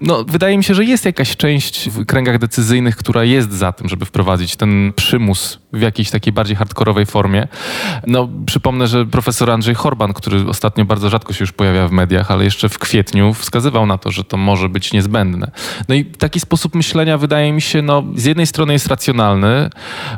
No, 0.00 0.24
wydaje 0.28 0.56
mi 0.56 0.64
się, 0.64 0.74
że 0.74 0.84
jest 0.84 1.04
jakaś 1.04 1.36
część 1.36 1.90
w 1.90 2.06
kręgach 2.06 2.38
decyzyjnych, 2.38 2.96
która 2.96 3.24
jest 3.24 3.52
za 3.52 3.72
tym, 3.72 3.88
żeby 3.88 4.04
wprowadzić 4.04 4.56
ten 4.56 4.92
przymus 4.96 5.63
w 5.74 5.80
jakiejś 5.80 6.10
takiej 6.10 6.32
bardziej 6.32 6.56
hardkorowej 6.56 7.06
formie. 7.06 7.48
No, 8.06 8.28
przypomnę, 8.46 8.86
że 8.86 9.06
profesor 9.06 9.50
Andrzej 9.50 9.74
Horban, 9.74 10.12
który 10.12 10.48
ostatnio 10.48 10.84
bardzo 10.84 11.10
rzadko 11.10 11.32
się 11.32 11.42
już 11.42 11.52
pojawia 11.52 11.88
w 11.88 11.92
mediach, 11.92 12.30
ale 12.30 12.44
jeszcze 12.44 12.68
w 12.68 12.78
kwietniu 12.78 13.34
wskazywał 13.34 13.86
na 13.86 13.98
to, 13.98 14.10
że 14.10 14.24
to 14.24 14.36
może 14.36 14.68
być 14.68 14.92
niezbędne. 14.92 15.50
No 15.88 15.94
i 15.94 16.04
taki 16.04 16.40
sposób 16.40 16.74
myślenia 16.74 17.18
wydaje 17.18 17.52
mi 17.52 17.60
się, 17.60 17.82
no, 17.82 18.02
z 18.14 18.24
jednej 18.24 18.46
strony 18.46 18.72
jest 18.72 18.86
racjonalny. 18.86 19.70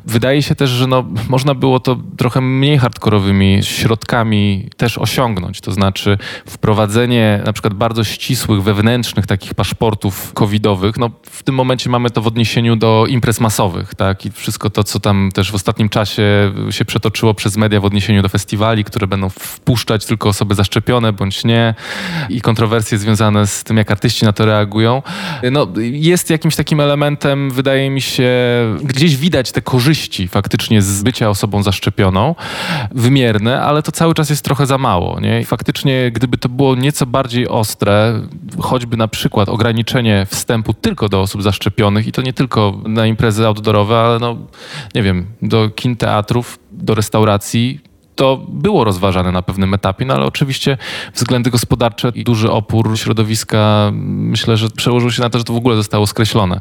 Wydaje 0.05 0.43
się 0.43 0.55
też, 0.55 0.71
że 0.71 0.87
no, 0.87 1.05
można 1.29 1.55
było 1.55 1.81
to 1.81 1.97
trochę 2.17 2.41
mniej 2.41 2.79
hardkorowymi 2.79 3.59
środkami 3.63 4.69
też 4.77 4.99
osiągnąć. 4.99 5.61
To 5.61 5.73
znaczy 5.73 6.19
wprowadzenie 6.47 7.43
na 7.45 7.53
przykład 7.53 7.75
bardzo 7.75 8.05
ścisłych, 8.05 8.63
wewnętrznych 8.63 9.27
takich 9.27 9.55
paszportów 9.55 10.33
covidowych. 10.33 10.97
No, 10.97 11.11
w 11.23 11.43
tym 11.43 11.55
momencie 11.55 11.91
mamy 11.91 12.11
to 12.11 12.23
w 12.23 12.27
odniesieniu 12.27 12.77
do 12.77 13.05
imprez 13.09 13.41
masowych, 13.41 13.95
tak? 13.95 14.27
I 14.27 14.31
wszystko 14.31 14.71
to, 14.71 14.85
co 14.85 15.01
tam 15.01 15.31
też 15.35 15.46
w 15.51 15.55
ostatnim 15.55 15.89
czasie 15.89 16.53
się 16.71 16.85
przetoczyło 16.85 17.35
przez 17.35 17.57
media 17.57 17.81
w 17.81 17.85
odniesieniu 17.85 18.23
do 18.23 18.29
festiwali, 18.29 18.85
które 18.85 19.07
będą 19.07 19.29
wpuszczać 19.29 20.07
tylko 20.07 20.29
osoby 20.29 20.55
zaszczepione 20.55 21.13
bądź 21.13 21.45
nie 21.45 21.75
i 22.29 22.41
kontrowersje 22.41 22.99
związane 22.99 23.47
z 23.47 23.65
tym, 23.65 23.77
jak 23.77 23.91
artyści 23.91 24.25
na 24.25 24.33
to 24.33 24.47
reagują. 24.47 25.03
No, 25.53 25.67
jest 25.77 26.31
jakimś 26.31 26.57
takim 26.57 26.81
elementem, 26.81 27.51
wydaje 27.51 27.91
mi 27.91 28.01
się, 28.01 28.31
gdzieś 28.83 29.17
widać 29.17 29.53
te 29.53 29.63
korzyści 29.63 30.29
faktycznie 30.29 30.83
z 30.83 31.03
bycia 31.03 31.31
osobą 31.31 31.63
zaszczepioną, 31.63 32.35
wymierne, 32.91 33.63
ale 33.63 33.83
to 33.83 33.93
cały 33.93 34.15
czas 34.15 34.31
jest 34.31 34.45
trochę 34.45 34.67
za 34.67 34.79
mało. 34.79 35.21
Nie? 35.21 35.41
I 35.41 35.45
faktycznie, 35.45 36.11
gdyby 36.11 36.39
to 36.39 36.49
było 36.49 36.75
nieco 36.75 37.07
bardziej 37.07 37.49
ostre, 37.49 38.21
choćby 38.61 38.97
na 38.97 39.09
przykład 39.09 39.49
ograniczenie 39.49 40.27
wstępu 40.31 40.75
tylko 40.75 41.09
do 41.09 41.21
osób 41.21 41.43
zaszczepionych 41.43 42.07
i 42.07 42.13
to 42.13 42.23
nie 42.23 42.33
tylko 42.33 42.81
na 42.85 43.07
imprezy 43.07 43.47
outdoorowe, 43.47 43.99
ale 43.99 44.19
no, 44.19 44.37
nie 44.95 45.03
wiem, 45.03 45.27
do 45.49 45.71
kin, 45.71 45.97
teatrów, 45.97 46.59
do 46.73 46.95
restauracji, 46.95 47.81
to 48.17 48.41
było 48.49 48.85
rozważane 48.85 49.33
na 49.33 49.43
pewnym 49.43 49.75
etapie, 49.75 50.05
no 50.05 50.15
ale 50.15 50.27
oczywiście 50.27 50.79
względy 51.15 51.51
gospodarcze 51.51 52.13
i 52.15 52.25
duży 52.25 52.51
opór 52.51 52.99
środowiska 52.99 53.91
myślę, 53.93 54.57
że 54.57 54.71
przełożył 54.71 55.11
się 55.11 55.23
na 55.23 55.31
to, 55.31 55.39
że 55.39 55.45
to 55.45 55.53
w 55.53 55.57
ogóle 55.57 55.77
zostało 55.77 56.07
skreślone 56.07 56.61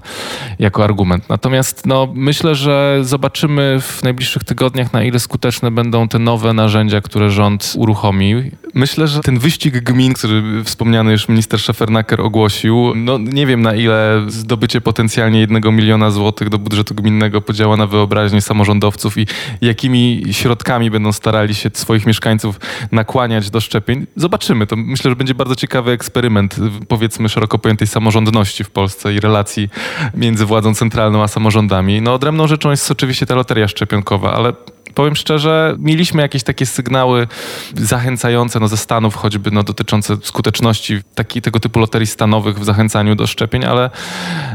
jako 0.59 0.83
argument. 0.83 1.29
Natomiast 1.29 1.85
no, 1.85 2.07
myślę, 2.13 2.55
że 2.55 2.99
zobaczymy 3.01 3.81
w 3.81 4.03
najbliższych 4.03 4.43
tygodniach, 4.43 4.93
na 4.93 5.03
ile 5.03 5.19
skuteczne 5.19 5.71
będą 5.71 6.07
te 6.07 6.19
nowe 6.19 6.53
narzędzia, 6.53 7.01
które 7.01 7.29
rząd 7.29 7.73
uruchomi. 7.77 8.51
Myślę, 8.73 9.07
że 9.07 9.19
ten 9.19 9.39
wyścig 9.39 9.83
gmin, 9.83 10.13
który 10.13 10.63
wspomniany 10.63 11.11
już 11.11 11.29
minister 11.29 11.59
Szefernaker 11.59 12.21
ogłosił, 12.21 12.93
no 12.95 13.17
nie 13.17 13.47
wiem 13.47 13.61
na 13.61 13.75
ile 13.75 14.25
zdobycie 14.27 14.81
potencjalnie 14.81 15.39
jednego 15.39 15.71
miliona 15.71 16.11
złotych 16.11 16.49
do 16.49 16.59
budżetu 16.59 16.95
gminnego 16.95 17.41
podziała 17.41 17.77
na 17.77 17.87
wyobraźnię 17.87 18.41
samorządowców 18.41 19.17
i 19.17 19.27
jakimi 19.61 20.23
środkami 20.31 20.91
będą 20.91 21.11
starali 21.11 21.44
starali 21.45 21.55
się 21.55 21.69
swoich 21.73 22.05
mieszkańców 22.05 22.59
nakłaniać 22.91 23.49
do 23.49 23.61
szczepień. 23.61 24.07
Zobaczymy. 24.15 24.67
To 24.67 24.75
myślę, 24.75 25.11
że 25.11 25.15
będzie 25.15 25.35
bardzo 25.35 25.55
ciekawy 25.55 25.91
eksperyment, 25.91 26.55
powiedzmy, 26.87 27.29
szeroko 27.29 27.59
pojętej 27.59 27.87
samorządności 27.87 28.63
w 28.63 28.69
Polsce 28.69 29.13
i 29.13 29.19
relacji 29.19 29.69
między 30.13 30.45
władzą 30.45 30.75
centralną 30.75 31.23
a 31.23 31.27
samorządami. 31.27 32.01
No, 32.01 32.13
odrębną 32.13 32.47
rzeczą 32.47 32.71
jest 32.71 32.91
oczywiście 32.91 33.25
ta 33.25 33.35
loteria 33.35 33.67
szczepionkowa, 33.67 34.33
ale 34.33 34.53
powiem 34.93 35.15
szczerze, 35.15 35.75
mieliśmy 35.79 36.21
jakieś 36.21 36.43
takie 36.43 36.65
sygnały 36.65 37.27
zachęcające 37.75 38.59
no, 38.59 38.67
ze 38.67 38.77
Stanów, 38.77 39.15
choćby 39.15 39.51
no, 39.51 39.63
dotyczące 39.63 40.17
skuteczności 40.23 41.01
taki, 41.15 41.41
tego 41.41 41.59
typu 41.59 41.79
loterii 41.79 42.07
stanowych 42.07 42.59
w 42.59 42.63
zachęcaniu 42.63 43.15
do 43.15 43.27
szczepień, 43.27 43.65
ale 43.65 43.89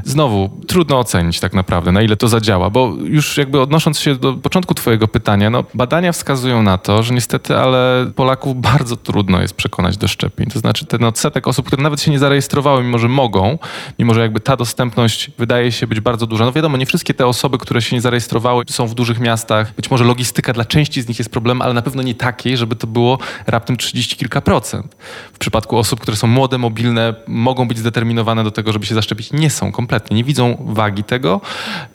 znowu 0.05 0.61
trudno 0.67 0.99
ocenić 0.99 1.41
tak 1.41 1.55
naprawdę, 1.55 1.93
na 1.93 2.03
ile 2.03 2.17
to 2.17 2.29
zadziała, 2.29 2.71
bo 2.71 2.95
już 3.05 3.37
jakby 3.37 3.61
odnosząc 3.61 4.01
się 4.01 4.17
do 4.17 4.33
początku 4.33 4.75
twojego 4.75 5.09
pytania, 5.09 5.51
no, 5.51 5.65
badania 5.75 6.13
wskazują 6.13 6.63
na 6.63 6.79
to, 6.79 7.03
że 7.03 7.15
niestety, 7.15 7.57
ale 7.57 8.11
Polaków 8.17 8.61
bardzo 8.73 8.97
trudno 8.97 9.43
jest 9.43 9.55
przekonać 9.55 9.97
do 9.97 10.09
szczepień. 10.09 10.47
To 10.47 10.59
znaczy 10.59 10.87
ten 10.87 11.05
odsetek 11.05 11.49
osób, 11.49 11.67
które 11.67 11.83
nawet 11.83 12.03
się 12.03 12.11
nie 12.11 12.19
zarejestrowały, 12.19 12.83
mimo 12.83 12.99
że 12.99 13.09
mogą, 13.09 13.59
mimo 13.99 14.15
że 14.15 14.21
jakby 14.21 14.41
ta 14.41 14.57
dostępność 14.57 15.31
wydaje 15.39 15.73
się 15.73 15.87
być 15.87 16.01
bardzo 16.01 16.27
duża. 16.27 16.45
No 16.45 16.53
wiadomo, 16.53 16.77
nie 16.77 16.87
wszystkie 16.87 17.15
te 17.15 17.27
osoby, 17.27 17.59
które 17.59 17.83
się 17.83 17.97
nie 17.97 18.03
zarejestrowały 18.03 18.65
są 18.71 18.87
w 18.87 18.95
dużych 18.95 19.21
miastach, 19.21 19.75
być 19.75 19.91
może 19.91 20.05
logistycznie 20.05 20.20
logistyka 20.21 20.53
dla 20.53 20.65
części 20.65 21.03
z 21.03 21.09
nich 21.09 21.19
jest 21.19 21.31
problemem, 21.31 21.63
ale 21.63 21.75
na 21.75 21.83
pewno 21.83 22.03
nie 22.03 22.15
takiej, 22.15 22.57
żeby 22.57 22.77
to 22.77 22.87
było 22.87 23.19
raptem 23.47 23.77
30 23.77 24.17
kilka 24.17 24.41
procent. 24.41 24.97
W 25.33 25.39
przypadku 25.39 25.79
osób, 25.79 26.01
które 26.01 26.17
są 26.17 26.27
młode, 26.27 26.59
mobilne, 26.59 27.15
mogą 27.27 27.69
być 27.69 27.79
zdeterminowane 27.79 28.45
do 28.45 28.51
tego, 28.51 28.73
żeby 28.73 28.87
się 28.87 28.95
zaszczepić, 28.95 29.33
nie 29.33 29.51
są 29.51 29.73
kompletnie, 29.73 30.17
nie 30.17 30.25
widzą 30.25 30.57
wagi 30.61 31.05
tego 31.05 31.41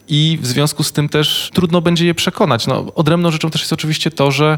i 0.07 0.39
w 0.41 0.47
związku 0.47 0.83
z 0.83 0.91
tym 0.91 1.09
też 1.09 1.51
trudno 1.53 1.81
będzie 1.81 2.05
je 2.05 2.15
przekonać. 2.15 2.67
No, 2.67 2.93
odrębną 2.95 3.31
rzeczą 3.31 3.49
też 3.49 3.61
jest 3.61 3.73
oczywiście 3.73 4.11
to, 4.11 4.31
że 4.31 4.57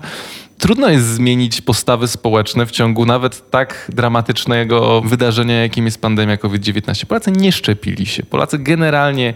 trudno 0.58 0.89
jest 0.89 1.06
zmienić 1.06 1.62
postawy 1.62 2.08
społeczne 2.08 2.65
w 2.65 2.71
ciągu 2.71 3.06
nawet 3.06 3.49
tak 3.51 3.91
dramatycznego 3.93 5.01
wydarzenia, 5.01 5.62
jakim 5.62 5.86
jest 5.86 6.01
pandemia 6.01 6.38
COVID-19. 6.38 7.06
Polacy 7.06 7.32
nie 7.32 7.51
szczepili 7.51 8.06
się. 8.06 8.23
Polacy 8.23 8.60
generalnie 8.60 9.34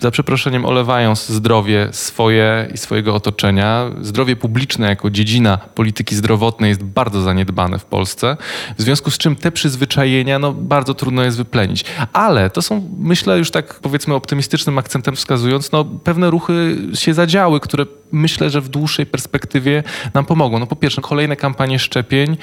za 0.00 0.10
przeproszeniem 0.10 0.64
olewają 0.64 1.16
zdrowie 1.16 1.88
swoje 1.92 2.68
i 2.74 2.78
swojego 2.78 3.14
otoczenia. 3.14 3.90
Zdrowie 4.00 4.36
publiczne 4.36 4.88
jako 4.88 5.10
dziedzina 5.10 5.56
polityki 5.56 6.14
zdrowotnej 6.14 6.68
jest 6.68 6.82
bardzo 6.82 7.22
zaniedbane 7.22 7.78
w 7.78 7.84
Polsce, 7.84 8.36
w 8.78 8.82
związku 8.82 9.10
z 9.10 9.18
czym 9.18 9.36
te 9.36 9.52
przyzwyczajenia 9.52 10.38
no, 10.38 10.52
bardzo 10.52 10.94
trudno 10.94 11.22
jest 11.22 11.36
wyplenić. 11.36 11.84
Ale 12.12 12.50
to 12.50 12.62
są, 12.62 12.88
myślę, 12.98 13.38
już 13.38 13.50
tak 13.50 13.74
powiedzmy 13.74 14.14
optymistycznym 14.14 14.78
akcentem 14.78 15.16
wskazując, 15.16 15.72
no, 15.72 15.84
pewne 15.84 16.30
ruchy 16.30 16.76
się 16.94 17.14
zadziały, 17.14 17.60
które 17.60 17.86
myślę, 18.12 18.50
że 18.50 18.60
w 18.60 18.68
dłuższej 18.68 19.06
perspektywie 19.06 19.82
nam 20.14 20.24
pomogą. 20.24 20.58
No 20.58 20.66
po 20.66 20.76
pierwsze, 20.76 21.02
kolejne 21.02 21.36
kampanie 21.36 21.78
szczepień 21.78 22.36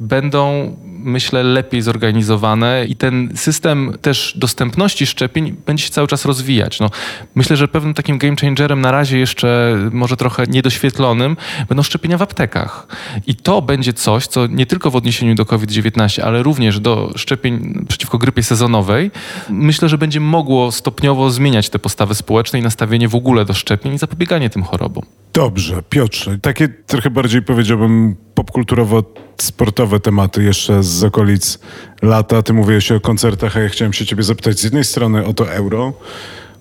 będą, 0.00 0.76
myślę, 0.98 1.42
lepiej 1.42 1.82
zorganizowane 1.82 2.84
i 2.88 2.96
ten 2.96 3.36
system 3.36 3.98
też 4.02 4.34
dostępności 4.36 5.06
szczepień 5.06 5.56
będzie 5.66 5.84
się 5.84 5.90
cały 5.90 6.08
czas 6.08 6.24
rozwijać. 6.24 6.80
No, 6.80 6.90
myślę, 7.34 7.56
że 7.56 7.68
pewnym 7.68 7.94
takim 7.94 8.18
game 8.18 8.36
changerem 8.36 8.80
na 8.80 8.92
razie 8.92 9.18
jeszcze 9.18 9.76
może 9.92 10.16
trochę 10.16 10.44
niedoświetlonym 10.46 11.36
będą 11.68 11.82
szczepienia 11.82 12.18
w 12.18 12.22
aptekach. 12.22 12.86
I 13.26 13.34
to 13.34 13.62
będzie 13.62 13.92
coś, 13.92 14.26
co 14.26 14.46
nie 14.46 14.66
tylko 14.66 14.90
w 14.90 14.96
odniesieniu 14.96 15.34
do 15.34 15.46
COVID-19, 15.46 16.22
ale 16.22 16.42
również 16.42 16.80
do 16.80 17.12
szczepień 17.16 17.84
przeciwko 17.88 18.18
grypie 18.18 18.42
sezonowej, 18.42 19.10
myślę, 19.50 19.88
że 19.88 19.98
będzie 19.98 20.20
mogło 20.20 20.72
stopniowo 20.72 21.30
zmieniać 21.30 21.70
te 21.70 21.78
postawy 21.78 22.14
społeczne 22.14 22.58
i 22.58 22.62
nastawienie 22.62 23.08
w 23.08 23.14
ogóle 23.14 23.44
do 23.44 23.54
szczepień 23.54 23.94
i 23.94 23.98
zapobieganie 23.98 24.50
tym 24.50 24.62
chorobom. 24.62 25.04
Dobrze, 25.32 25.82
Piotrze. 25.90 26.38
Takie 26.38 26.68
trochę 26.68 27.10
bardziej 27.10 27.42
powiedziałbym 27.42 28.16
popkulturowo-sportowe 28.34 30.00
tematy 30.00 30.42
jeszcze 30.42 30.82
z 30.82 31.04
okolic 31.04 31.58
lata. 32.02 32.42
Ty 32.42 32.52
mówiłeś 32.52 32.92
o 32.92 33.00
koncertach, 33.00 33.56
a 33.56 33.60
ja 33.60 33.68
chciałem 33.68 33.92
się 33.92 34.06
ciebie 34.06 34.22
zapytać 34.22 34.58
z 34.58 34.64
jednej 34.64 34.84
strony 34.84 35.24
o 35.24 35.34
to 35.34 35.52
euro, 35.52 35.92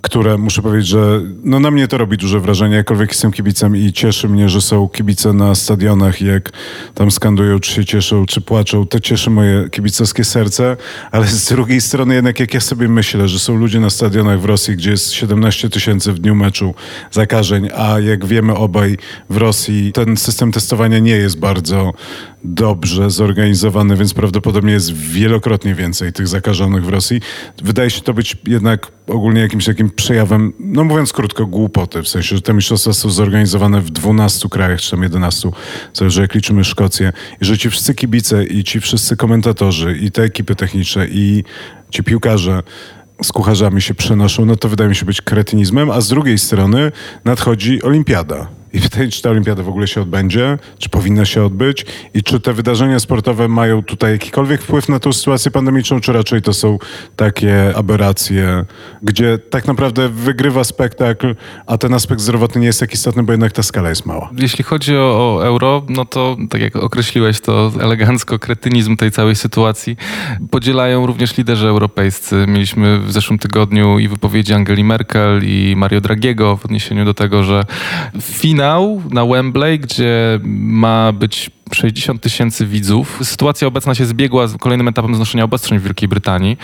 które 0.01 0.37
muszę 0.37 0.61
powiedzieć, 0.61 0.87
że 0.87 1.21
no 1.43 1.59
na 1.59 1.71
mnie 1.71 1.87
to 1.87 1.97
robi 1.97 2.17
duże 2.17 2.39
wrażenie, 2.39 2.75
jakkolwiek 2.75 3.09
jestem 3.09 3.31
kibicem 3.31 3.75
i 3.75 3.93
cieszy 3.93 4.29
mnie, 4.29 4.49
że 4.49 4.61
są 4.61 4.89
kibice 4.89 5.33
na 5.33 5.55
stadionach 5.55 6.21
jak 6.21 6.51
tam 6.93 7.11
skandują, 7.11 7.59
czy 7.59 7.71
się 7.71 7.85
cieszą, 7.85 8.25
czy 8.25 8.41
płaczą, 8.41 8.87
to 8.87 8.99
cieszy 8.99 9.29
moje 9.29 9.69
kibicowskie 9.69 10.23
serce, 10.23 10.77
ale 11.11 11.27
z 11.27 11.45
drugiej 11.45 11.81
strony 11.81 12.15
jednak 12.15 12.39
jak 12.39 12.53
ja 12.53 12.59
sobie 12.59 12.89
myślę, 12.89 13.27
że 13.27 13.39
są 13.39 13.55
ludzie 13.55 13.79
na 13.79 13.89
stadionach 13.89 14.41
w 14.41 14.45
Rosji, 14.45 14.75
gdzie 14.75 14.91
jest 14.91 15.11
17 15.11 15.69
tysięcy 15.69 16.13
w 16.13 16.19
dniu 16.19 16.35
meczu 16.35 16.73
zakażeń, 17.11 17.69
a 17.75 17.99
jak 17.99 18.25
wiemy 18.25 18.55
obaj 18.55 18.97
w 19.29 19.37
Rosji 19.37 19.91
ten 19.93 20.17
system 20.17 20.51
testowania 20.51 20.99
nie 20.99 21.15
jest 21.15 21.39
bardzo 21.39 21.93
dobrze 22.43 23.09
zorganizowany, 23.09 23.97
więc 23.97 24.13
prawdopodobnie 24.13 24.73
jest 24.73 24.93
wielokrotnie 24.93 25.75
więcej 25.75 26.13
tych 26.13 26.27
zakażonych 26.27 26.85
w 26.85 26.89
Rosji. 26.89 27.21
Wydaje 27.63 27.89
się 27.89 28.01
to 28.01 28.13
być 28.13 28.37
jednak 28.47 28.91
ogólnie 29.07 29.41
jakimś 29.41 29.65
takim 29.65 29.89
przejawem, 29.89 30.53
no 30.59 30.83
mówiąc 30.83 31.13
krótko, 31.13 31.45
głupoty. 31.45 32.03
W 32.03 32.07
sensie, 32.07 32.35
że 32.35 32.41
te 32.41 32.53
mistrzostwa 32.53 32.93
są 32.93 33.09
zorganizowane 33.09 33.81
w 33.81 33.89
12 33.89 34.49
krajach, 34.49 34.81
czy 34.81 34.91
tam 34.91 35.03
11, 35.03 35.49
zależy 35.93 36.21
jak 36.21 36.35
liczymy 36.35 36.63
Szkocję. 36.63 37.13
I 37.41 37.45
że 37.45 37.57
ci 37.57 37.69
wszyscy 37.69 37.95
kibice 37.95 38.45
i 38.45 38.63
ci 38.63 38.81
wszyscy 38.81 39.15
komentatorzy 39.15 39.97
i 40.01 40.11
te 40.11 40.23
ekipy 40.23 40.55
techniczne 40.55 41.07
i 41.07 41.43
ci 41.89 42.03
piłkarze 42.03 42.63
z 43.23 43.31
kucharzami 43.31 43.81
się 43.81 43.93
przenoszą, 43.93 44.45
no 44.45 44.55
to 44.55 44.69
wydaje 44.69 44.89
mi 44.89 44.95
się 44.95 45.05
być 45.05 45.21
kretynizmem, 45.21 45.91
a 45.91 46.01
z 46.01 46.07
drugiej 46.07 46.39
strony 46.39 46.91
nadchodzi 47.25 47.83
olimpiada. 47.83 48.56
I 48.73 48.81
pytanie, 48.81 49.09
czy 49.09 49.21
ta 49.21 49.29
olimpiada 49.29 49.63
w 49.63 49.69
ogóle 49.69 49.87
się 49.87 50.01
odbędzie, 50.01 50.57
czy 50.79 50.89
powinna 50.89 51.25
się 51.25 51.43
odbyć 51.43 51.85
i 52.13 52.23
czy 52.23 52.39
te 52.39 52.53
wydarzenia 52.53 52.99
sportowe 52.99 53.47
mają 53.47 53.83
tutaj 53.83 54.11
jakikolwiek 54.11 54.61
wpływ 54.61 54.89
na 54.89 54.99
tą 54.99 55.13
sytuację 55.13 55.51
pandemiczną, 55.51 55.99
czy 55.99 56.13
raczej 56.13 56.41
to 56.41 56.53
są 56.53 56.77
takie 57.15 57.75
aberracje, 57.75 58.65
gdzie 59.03 59.37
tak 59.37 59.67
naprawdę 59.67 60.09
wygrywa 60.09 60.63
spektakl, 60.63 61.35
a 61.65 61.77
ten 61.77 61.93
aspekt 61.93 62.21
zdrowotny 62.21 62.61
nie 62.61 62.67
jest 62.67 62.79
tak 62.79 62.93
istotny, 62.93 63.23
bo 63.23 63.31
jednak 63.31 63.51
ta 63.51 63.63
skala 63.63 63.89
jest 63.89 64.05
mała. 64.05 64.29
Jeśli 64.37 64.63
chodzi 64.63 64.97
o, 64.97 65.35
o 65.35 65.45
euro, 65.45 65.85
no 65.89 66.05
to 66.05 66.37
tak 66.49 66.61
jak 66.61 66.75
określiłeś 66.75 67.41
to 67.41 67.71
elegancko, 67.79 68.39
kretynizm 68.39 68.97
tej 68.97 69.11
całej 69.11 69.35
sytuacji 69.35 69.97
podzielają 70.51 71.05
również 71.05 71.37
liderzy 71.37 71.67
europejscy. 71.67 72.45
Mieliśmy 72.47 72.99
w 72.99 73.11
zeszłym 73.11 73.39
tygodniu 73.39 73.99
i 73.99 74.07
wypowiedzi 74.07 74.53
Angeli 74.53 74.83
Merkel 74.83 75.41
i 75.45 75.73
Mario 75.77 76.01
Dragiego 76.01 76.57
w 76.57 76.65
odniesieniu 76.65 77.05
do 77.05 77.13
tego, 77.13 77.43
że 77.43 77.65
finał 78.21 78.56
finał 78.57 79.01
na 79.11 79.25
Wembley, 79.25 79.79
gdzie 79.79 80.39
ma 80.43 81.11
być 81.11 81.49
60 81.75 82.21
tysięcy 82.21 82.65
widzów. 82.65 83.19
Sytuacja 83.23 83.67
obecna 83.67 83.95
się 83.95 84.05
zbiegła 84.05 84.47
z 84.47 84.57
kolejnym 84.57 84.87
etapem 84.87 85.15
znoszenia 85.15 85.43
obostrzeń 85.43 85.79
w 85.79 85.83
Wielkiej 85.83 86.09
Brytanii, 86.09 86.57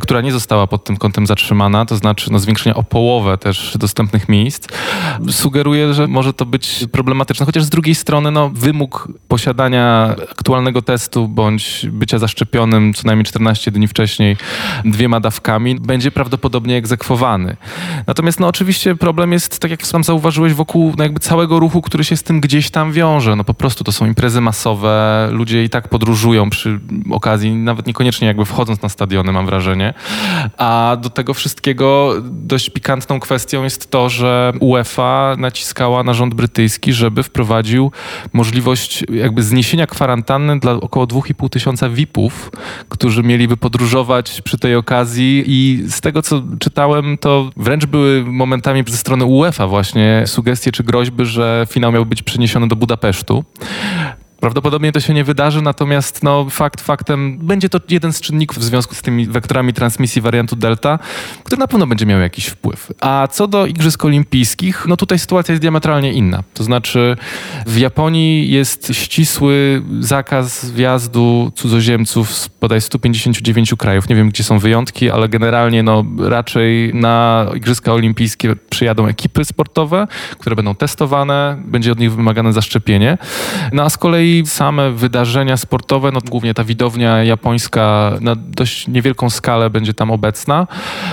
która 0.00 0.20
nie 0.20 0.32
została 0.32 0.66
pod 0.66 0.84
tym 0.84 0.96
kątem 0.96 1.26
zatrzymana, 1.26 1.86
to 1.86 1.96
znaczy 1.96 2.32
no, 2.32 2.38
zwiększenia 2.38 2.76
o 2.76 2.82
połowę 2.82 3.38
też 3.38 3.76
dostępnych 3.78 4.28
miejsc. 4.28 4.68
Sugeruje, 5.30 5.94
że 5.94 6.06
może 6.06 6.32
to 6.32 6.46
być 6.46 6.84
problematyczne, 6.92 7.46
chociaż 7.46 7.64
z 7.64 7.68
drugiej 7.68 7.94
strony 7.94 8.30
no, 8.30 8.50
wymóg 8.54 9.08
posiadania 9.28 10.14
aktualnego 10.30 10.82
testu 10.82 11.28
bądź 11.28 11.86
bycia 11.92 12.18
zaszczepionym 12.18 12.94
co 12.94 13.02
najmniej 13.06 13.24
14 13.24 13.70
dni 13.70 13.88
wcześniej 13.88 14.36
dwiema 14.84 15.20
dawkami 15.20 15.80
będzie 15.80 16.10
prawdopodobnie 16.10 16.76
egzekwowany. 16.76 17.56
Natomiast 18.06 18.40
no, 18.40 18.46
oczywiście 18.46 18.96
problem 18.96 19.32
jest, 19.32 19.58
tak 19.58 19.70
jak 19.70 19.86
sam 19.86 20.04
zauważyłeś, 20.04 20.54
wokół 20.54 20.94
no, 20.96 21.02
jakby 21.02 21.20
całego 21.20 21.58
ruchu, 21.58 21.82
który 21.82 22.04
się 22.04 22.16
z 22.16 22.22
tym 22.22 22.40
gdzieś 22.40 22.70
tam 22.70 22.92
wiąże. 22.92 23.36
No 23.36 23.44
po 23.44 23.54
prostu 23.54 23.84
to 23.84 23.92
są 23.92 24.06
imprezy 24.06 24.40
masowe, 24.50 25.28
ludzie 25.32 25.64
i 25.64 25.70
tak 25.70 25.88
podróżują 25.88 26.50
przy 26.50 26.80
okazji, 27.10 27.54
nawet 27.54 27.86
niekoniecznie 27.86 28.28
jakby 28.28 28.44
wchodząc 28.44 28.82
na 28.82 28.88
stadiony, 28.88 29.32
mam 29.32 29.46
wrażenie. 29.46 29.94
A 30.58 30.96
do 31.00 31.10
tego 31.10 31.34
wszystkiego 31.34 32.14
dość 32.22 32.70
pikantną 32.70 33.20
kwestią 33.20 33.62
jest 33.62 33.90
to, 33.90 34.08
że 34.08 34.52
UEFA 34.60 35.36
naciskała 35.38 36.02
na 36.02 36.14
rząd 36.14 36.34
brytyjski, 36.34 36.92
żeby 36.92 37.22
wprowadził 37.22 37.92
możliwość 38.32 39.04
jakby 39.12 39.42
zniesienia 39.42 39.86
kwarantanny 39.86 40.58
dla 40.58 40.72
około 40.72 41.06
2,5 41.06 41.48
tysiąca 41.48 41.88
VIP-ów, 41.88 42.50
którzy 42.88 43.22
mieliby 43.22 43.56
podróżować 43.56 44.42
przy 44.44 44.58
tej 44.58 44.76
okazji 44.76 45.44
i 45.46 45.82
z 45.88 46.00
tego, 46.00 46.22
co 46.22 46.42
czytałem, 46.58 47.18
to 47.18 47.50
wręcz 47.56 47.86
były 47.86 48.24
momentami 48.24 48.84
ze 48.86 48.96
strony 48.96 49.24
UEFA 49.24 49.66
właśnie 49.66 50.22
sugestie 50.26 50.72
czy 50.72 50.82
groźby, 50.82 51.26
że 51.26 51.66
finał 51.68 51.92
miał 51.92 52.06
być 52.06 52.22
przeniesiony 52.22 52.68
do 52.68 52.76
Budapesztu. 52.76 53.44
Prawdopodobnie 54.40 54.92
to 54.92 55.00
się 55.00 55.14
nie 55.14 55.24
wydarzy, 55.24 55.62
natomiast 55.62 56.22
no, 56.22 56.46
fakt 56.50 56.80
faktem 56.80 57.38
będzie 57.38 57.68
to 57.68 57.80
jeden 57.88 58.12
z 58.12 58.20
czynników 58.20 58.58
w 58.58 58.62
związku 58.62 58.94
z 58.94 59.02
tymi 59.02 59.26
wektorami 59.26 59.72
transmisji 59.72 60.22
wariantu 60.22 60.56
Delta, 60.56 60.98
który 61.44 61.58
na 61.58 61.66
pewno 61.66 61.86
będzie 61.86 62.06
miał 62.06 62.20
jakiś 62.20 62.46
wpływ. 62.46 62.92
A 63.00 63.28
co 63.30 63.48
do 63.48 63.66
Igrzysk 63.66 64.04
Olimpijskich, 64.04 64.86
no 64.88 64.96
tutaj 64.96 65.18
sytuacja 65.18 65.52
jest 65.52 65.62
diametralnie 65.62 66.12
inna. 66.12 66.42
To 66.54 66.64
znaczy 66.64 67.16
w 67.66 67.78
Japonii 67.78 68.50
jest 68.50 68.92
ścisły 68.92 69.82
zakaz 70.00 70.70
wjazdu 70.70 71.52
cudzoziemców 71.54 72.34
z 72.34 72.48
bodaj 72.48 72.80
159 72.80 73.74
krajów. 73.78 74.08
Nie 74.08 74.16
wiem, 74.16 74.28
gdzie 74.28 74.44
są 74.44 74.58
wyjątki, 74.58 75.10
ale 75.10 75.28
generalnie 75.28 75.82
no, 75.82 76.04
raczej 76.18 76.94
na 76.94 77.46
Igrzyska 77.56 77.92
Olimpijskie 77.92 78.56
przyjadą 78.70 79.06
ekipy 79.06 79.44
sportowe, 79.44 80.06
które 80.38 80.56
będą 80.56 80.74
testowane, 80.74 81.62
będzie 81.64 81.92
od 81.92 81.98
nich 81.98 82.12
wymagane 82.12 82.52
zaszczepienie. 82.52 83.18
No 83.72 83.82
a 83.82 83.90
z 83.90 83.98
kolei 83.98 84.29
same 84.46 84.90
wydarzenia 84.90 85.56
sportowe, 85.56 86.12
no 86.12 86.20
głównie 86.30 86.54
ta 86.54 86.64
widownia 86.64 87.24
japońska 87.24 88.12
na 88.20 88.34
dość 88.36 88.88
niewielką 88.88 89.30
skalę 89.30 89.70
będzie 89.70 89.94
tam 89.94 90.10
obecna 90.10 90.66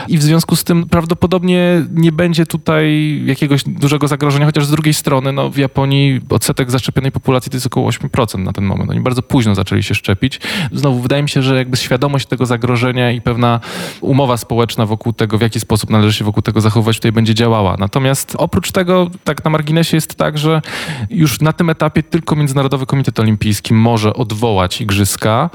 i 0.07 0.17
w 0.17 0.23
związku 0.23 0.55
z 0.55 0.63
tym 0.63 0.89
prawdopodobnie 0.89 1.85
nie 1.91 2.11
będzie 2.11 2.45
tutaj 2.45 3.21
jakiegoś 3.25 3.63
dużego 3.63 4.07
zagrożenia, 4.07 4.45
chociaż 4.45 4.65
z 4.65 4.71
drugiej 4.71 4.93
strony 4.93 5.31
no, 5.31 5.49
w 5.49 5.57
Japonii 5.57 6.21
odsetek 6.29 6.71
zaszczepionej 6.71 7.11
populacji 7.11 7.49
to 7.49 7.55
jest 7.55 7.67
około 7.67 7.89
8% 7.89 8.39
na 8.39 8.53
ten 8.53 8.63
moment. 8.63 8.91
Oni 8.91 8.99
bardzo 8.99 9.21
późno 9.21 9.55
zaczęli 9.55 9.83
się 9.83 9.95
szczepić. 9.95 10.39
Znowu 10.71 10.99
wydaje 10.99 11.23
mi 11.23 11.29
się, 11.29 11.41
że 11.41 11.55
jakby 11.55 11.77
świadomość 11.77 12.25
tego 12.27 12.45
zagrożenia 12.45 13.11
i 13.11 13.21
pewna 13.21 13.59
umowa 14.01 14.37
społeczna 14.37 14.85
wokół 14.85 15.13
tego, 15.13 15.37
w 15.37 15.41
jaki 15.41 15.59
sposób 15.59 15.89
należy 15.89 16.17
się 16.17 16.25
wokół 16.25 16.43
tego 16.43 16.61
zachowywać, 16.61 16.97
tutaj 16.97 17.11
będzie 17.11 17.33
działała. 17.33 17.75
Natomiast 17.79 18.35
oprócz 18.37 18.71
tego, 18.71 19.09
tak 19.23 19.45
na 19.45 19.51
marginesie 19.51 19.97
jest 19.97 20.15
tak, 20.15 20.37
że 20.37 20.61
już 21.09 21.41
na 21.41 21.53
tym 21.53 21.69
etapie 21.69 22.03
tylko 22.03 22.35
Międzynarodowy 22.35 22.85
Komitet 22.85 23.06
Komitet 23.07 23.19
Olimpijski 23.19 23.73
może 23.73 24.13
odwołać 24.13 24.81
igrzyska, 24.81 25.49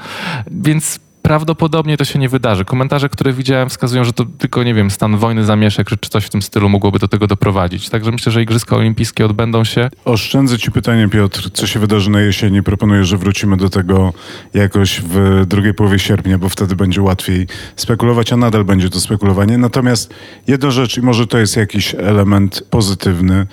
więc 0.51 1.01
prawdopodobnie 1.23 1.97
to 1.97 2.05
się 2.05 2.19
nie 2.19 2.29
wydarzy. 2.29 2.65
Komentarze, 2.65 3.09
które 3.09 3.33
widziałem, 3.33 3.69
wskazują, 3.69 4.05
że 4.05 4.13
to 4.13 4.25
tylko, 4.25 4.63
nie 4.63 4.75
wiem, 4.75 4.91
stan 4.91 5.17
wojny, 5.17 5.45
zamieszek, 5.45 5.89
czy 6.01 6.11
coś 6.11 6.25
w 6.25 6.31
tym 6.31 6.43
stylu 6.43 6.69
mogłoby 6.69 6.99
do 6.99 7.09
tego 7.09 7.27
doprowadzić. 7.27 7.89
Także 7.89 8.11
myślę, 8.11 8.33
że 8.33 8.43
Igrzyska 8.43 8.77
Olimpijskie 8.77 9.25
odbędą 9.25 9.65
się. 9.65 9.91
Oszczędzę 10.05 10.59
Ci 10.59 10.71
pytanie, 10.71 11.09
Piotr, 11.09 11.51
co 11.53 11.67
się 11.67 11.81
wydarzy 11.81 12.11
na 12.11 12.21
jesieni? 12.21 12.63
Proponuję, 12.63 13.05
że 13.05 13.17
wrócimy 13.17 13.57
do 13.57 13.71
tego 13.71 14.13
jakoś 14.55 15.01
w 15.01 15.45
drugiej 15.47 15.75
połowie 15.75 15.99
sierpnia, 15.99 16.39
bo 16.39 16.49
wtedy 16.49 16.77
będzie 16.77 17.03
łatwiej 17.03 17.47
spekulować, 17.77 18.33
a 18.33 18.37
nadal 18.37 18.65
będzie 18.65 18.91
to 18.91 19.01
spekulowanie. 19.01 19.59
Natomiast 19.59 20.15
jedna 20.47 20.71
rzecz, 20.71 20.99
i 20.99 21.03
może 21.03 21.27
to 21.27 21.39
jest 21.39 21.57
jakiś 21.57 21.95
element 21.95 22.65
pozytywny, 22.71 23.47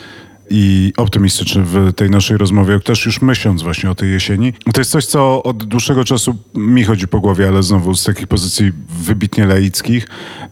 i 0.49 0.93
optymistyczny 0.97 1.63
w 1.63 1.93
tej 1.93 2.09
naszej 2.09 2.37
rozmowie, 2.37 2.79
też 2.79 3.05
już 3.05 3.21
myśląc 3.21 3.61
właśnie 3.63 3.91
o 3.91 3.95
tej 3.95 4.11
jesieni. 4.11 4.53
To 4.73 4.81
jest 4.81 4.91
coś, 4.91 5.05
co 5.05 5.43
od 5.43 5.63
dłuższego 5.63 6.05
czasu 6.05 6.35
mi 6.55 6.83
chodzi 6.83 7.07
po 7.07 7.19
głowie, 7.19 7.47
ale 7.47 7.63
znowu 7.63 7.95
z 7.95 8.03
takich 8.03 8.27
pozycji 8.27 8.71
wybitnie 8.89 9.45
laickich. 9.45 10.07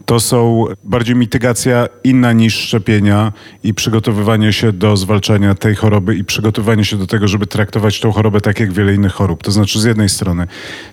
To 0.08 0.20
są 0.20 0.64
bardziej 0.84 1.16
mitygacja 1.16 1.88
inna 2.04 2.32
niż 2.32 2.54
szczepienia 2.54 3.32
i 3.62 3.74
przygotowywanie 3.74 4.52
się 4.52 4.72
do 4.72 4.96
zwalczania 4.96 5.54
tej 5.54 5.74
choroby 5.74 6.16
i 6.16 6.24
przygotowywanie 6.24 6.84
się 6.84 6.96
do 6.96 7.06
tego, 7.06 7.28
żeby 7.28 7.46
traktować 7.46 8.00
tą 8.00 8.12
chorobę 8.12 8.40
tak 8.40 8.60
jak 8.60 8.72
wiele 8.72 8.94
innych 8.94 9.12
chorób. 9.12 9.42
To 9.42 9.50
znaczy 9.50 9.80
z 9.80 9.84
jednej 9.84 10.08
strony 10.08 10.46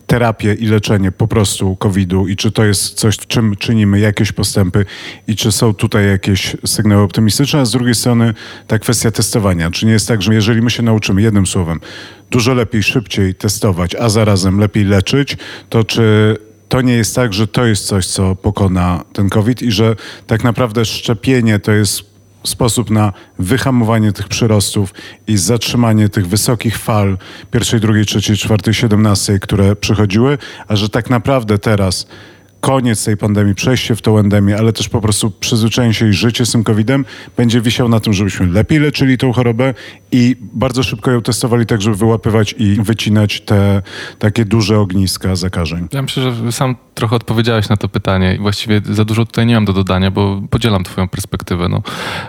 terapię 0.08 0.54
i 0.54 0.66
leczenie 0.66 1.12
po 1.12 1.28
prostu 1.28 1.76
COVID-u 1.76 2.28
i 2.28 2.36
czy 2.36 2.52
to 2.52 2.66
jest 2.66 2.94
coś, 2.94 3.18
czym 3.18 3.56
czynimy 3.56 4.00
jakieś 4.00 4.32
postępy 4.32 4.86
i 5.28 5.36
czy 5.36 5.52
są 5.52 5.74
tutaj 5.74 6.08
jakieś 6.08 6.58
sygnały 6.66 7.04
optymistyczne, 7.04 7.60
a 7.60 7.66
z 7.66 7.72
drugiej 7.72 7.96
strony 7.96 8.34
ta 8.68 8.80
kwestia 8.80 9.12
testowania. 9.12 9.72
Czy 9.72 9.86
nie 9.86 9.92
jest 9.92 10.08
tak, 10.08 10.22
że 10.22 10.34
jeżeli 10.34 10.62
my 10.62 10.70
się 10.70 10.84
nauczymy 10.84 11.22
jednym 11.22 11.48
słowem 11.48 11.80
dużo 12.32 12.54
lepiej, 12.54 12.84
szybciej 12.84 13.36
testować, 13.36 13.96
a 13.96 14.10
zarazem 14.10 14.60
lepiej 14.60 14.84
leczyć, 14.84 15.38
to 15.70 15.84
czy 15.84 16.36
to 16.76 16.82
nie 16.82 16.94
jest 16.94 17.16
tak, 17.16 17.34
że 17.34 17.48
to 17.48 17.66
jest 17.66 17.88
coś, 17.88 18.08
co 18.08 18.36
pokona 18.36 19.04
ten 19.14 19.30
COVID 19.30 19.62
i 19.62 19.72
że 19.72 19.96
tak 20.28 20.44
naprawdę 20.44 20.86
szczepienie 20.86 21.60
to 21.60 21.72
jest 21.72 22.04
sposób 22.44 22.90
na 22.90 23.14
wyhamowanie 23.40 24.12
tych 24.12 24.28
przyrostów 24.28 24.94
i 25.28 25.38
zatrzymanie 25.38 26.10
tych 26.10 26.28
wysokich 26.28 26.78
fal 26.78 27.18
pierwszej, 27.52 27.80
drugiej, 27.80 28.06
trzeciej, 28.06 28.38
czwartej, 28.38 28.74
siedemnastej, 28.74 29.40
które 29.40 29.76
przychodziły, 29.76 30.38
a 30.68 30.76
że 30.76 30.90
tak 30.90 31.10
naprawdę 31.10 31.58
teraz 31.58 32.08
koniec 32.66 33.06
tej 33.06 33.18
pandemii, 33.18 33.56
przejście 33.56 33.96
w 33.96 34.02
tą 34.02 34.18
endemię, 34.18 34.58
ale 34.58 34.74
też 34.74 34.90
po 34.90 35.02
prostu 35.02 35.32
przyzwyczajenie 35.32 35.94
się 35.94 36.10
i 36.10 36.14
życie 36.14 36.46
z 36.46 36.52
tym 36.52 36.64
COVID-em 36.64 37.06
będzie 37.38 37.62
wisiał 37.62 37.90
na 37.90 38.00
tym, 38.00 38.14
żebyśmy 38.14 38.48
lepiej 38.48 38.80
leczyli 38.80 39.18
tą 39.18 39.34
chorobę 39.34 39.74
i 40.12 40.36
bardzo 40.42 40.84
szybko 40.84 41.12
ją 41.12 41.22
testowali 41.22 41.66
tak, 41.66 41.82
żeby 41.82 41.96
wyłapywać 41.96 42.56
i 42.58 42.76
wycinać 42.82 43.42
te 43.42 43.82
takie 44.20 44.46
duże 44.46 44.80
ogniska 44.80 45.36
zakażeń. 45.36 45.88
Ja 45.94 46.02
myślę, 46.02 46.24
że 46.24 46.52
sam 46.52 46.76
trochę 46.94 47.16
odpowiedziałeś 47.16 47.70
na 47.70 47.78
to 47.78 47.90
pytanie 47.90 48.36
i 48.36 48.40
właściwie 48.40 48.82
za 48.90 49.06
dużo 49.06 49.26
tutaj 49.26 49.46
nie 49.46 49.56
mam 49.56 49.66
do 49.66 49.74
dodania, 49.74 50.12
bo 50.12 50.42
podzielam 50.50 50.84
twoją 50.84 51.08
perspektywę. 51.08 51.70
No, 51.70 51.82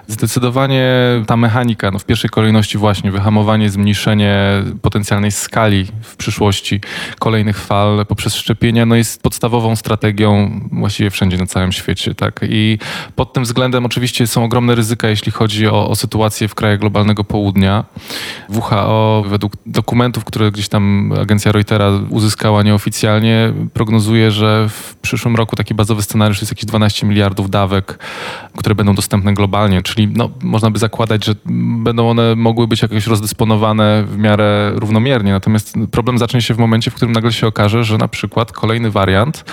zdecydowanie 0.06 0.86
ta 1.26 1.36
mechanika, 1.36 1.90
no, 1.90 1.98
w 1.98 2.04
pierwszej 2.04 2.30
kolejności 2.30 2.78
właśnie 2.78 3.10
wyhamowanie, 3.10 3.70
zmniejszenie 3.70 4.62
potencjalnej 4.82 5.32
skali 5.32 5.86
w 6.02 6.16
przyszłości 6.16 6.80
kolejnych 7.18 7.60
fal 7.60 8.06
poprzez 8.08 8.34
szczepienia, 8.34 8.86
no, 8.86 8.94
jest 8.94 9.22
podstawową 9.22 9.76
strategią 9.76 10.25
robią 10.26 10.60
właściwie 10.72 11.10
wszędzie 11.10 11.36
na 11.36 11.46
całym 11.46 11.72
świecie. 11.72 12.14
Tak? 12.14 12.40
I 12.48 12.78
pod 13.16 13.32
tym 13.32 13.42
względem 13.42 13.86
oczywiście 13.86 14.26
są 14.26 14.44
ogromne 14.44 14.74
ryzyka, 14.74 15.08
jeśli 15.08 15.32
chodzi 15.32 15.68
o, 15.68 15.88
o 15.88 15.96
sytuację 15.96 16.48
w 16.48 16.54
krajach 16.54 16.78
globalnego 16.78 17.24
południa. 17.24 17.84
WHO 18.48 19.24
według 19.28 19.52
dokumentów, 19.66 20.24
które 20.24 20.50
gdzieś 20.50 20.68
tam 20.68 21.12
agencja 21.22 21.52
Reutera 21.52 21.90
uzyskała 22.10 22.62
nieoficjalnie, 22.62 23.52
prognozuje, 23.72 24.30
że 24.30 24.68
w 24.68 24.96
przyszłym 24.96 25.36
roku 25.36 25.56
taki 25.56 25.74
bazowy 25.74 26.02
scenariusz 26.02 26.40
jest 26.40 26.52
jakieś 26.52 26.64
12 26.64 27.06
miliardów 27.06 27.50
dawek, 27.50 27.98
które 28.56 28.74
będą 28.74 28.94
dostępne 28.94 29.34
globalnie, 29.34 29.82
czyli 29.82 30.08
no, 30.08 30.30
można 30.42 30.70
by 30.70 30.78
zakładać, 30.78 31.24
że 31.24 31.34
będą 31.84 32.10
one 32.10 32.36
mogły 32.36 32.66
być 32.66 32.82
jakoś 32.82 33.06
rozdysponowane 33.06 34.04
w 34.08 34.18
miarę 34.18 34.72
równomiernie. 34.74 35.32
Natomiast 35.32 35.74
problem 35.90 36.18
zacznie 36.18 36.42
się 36.42 36.54
w 36.54 36.58
momencie, 36.58 36.90
w 36.90 36.94
którym 36.94 37.12
nagle 37.12 37.32
się 37.32 37.46
okaże, 37.46 37.84
że 37.84 37.98
na 37.98 38.08
przykład 38.08 38.52
kolejny 38.52 38.90
wariant, 38.90 39.44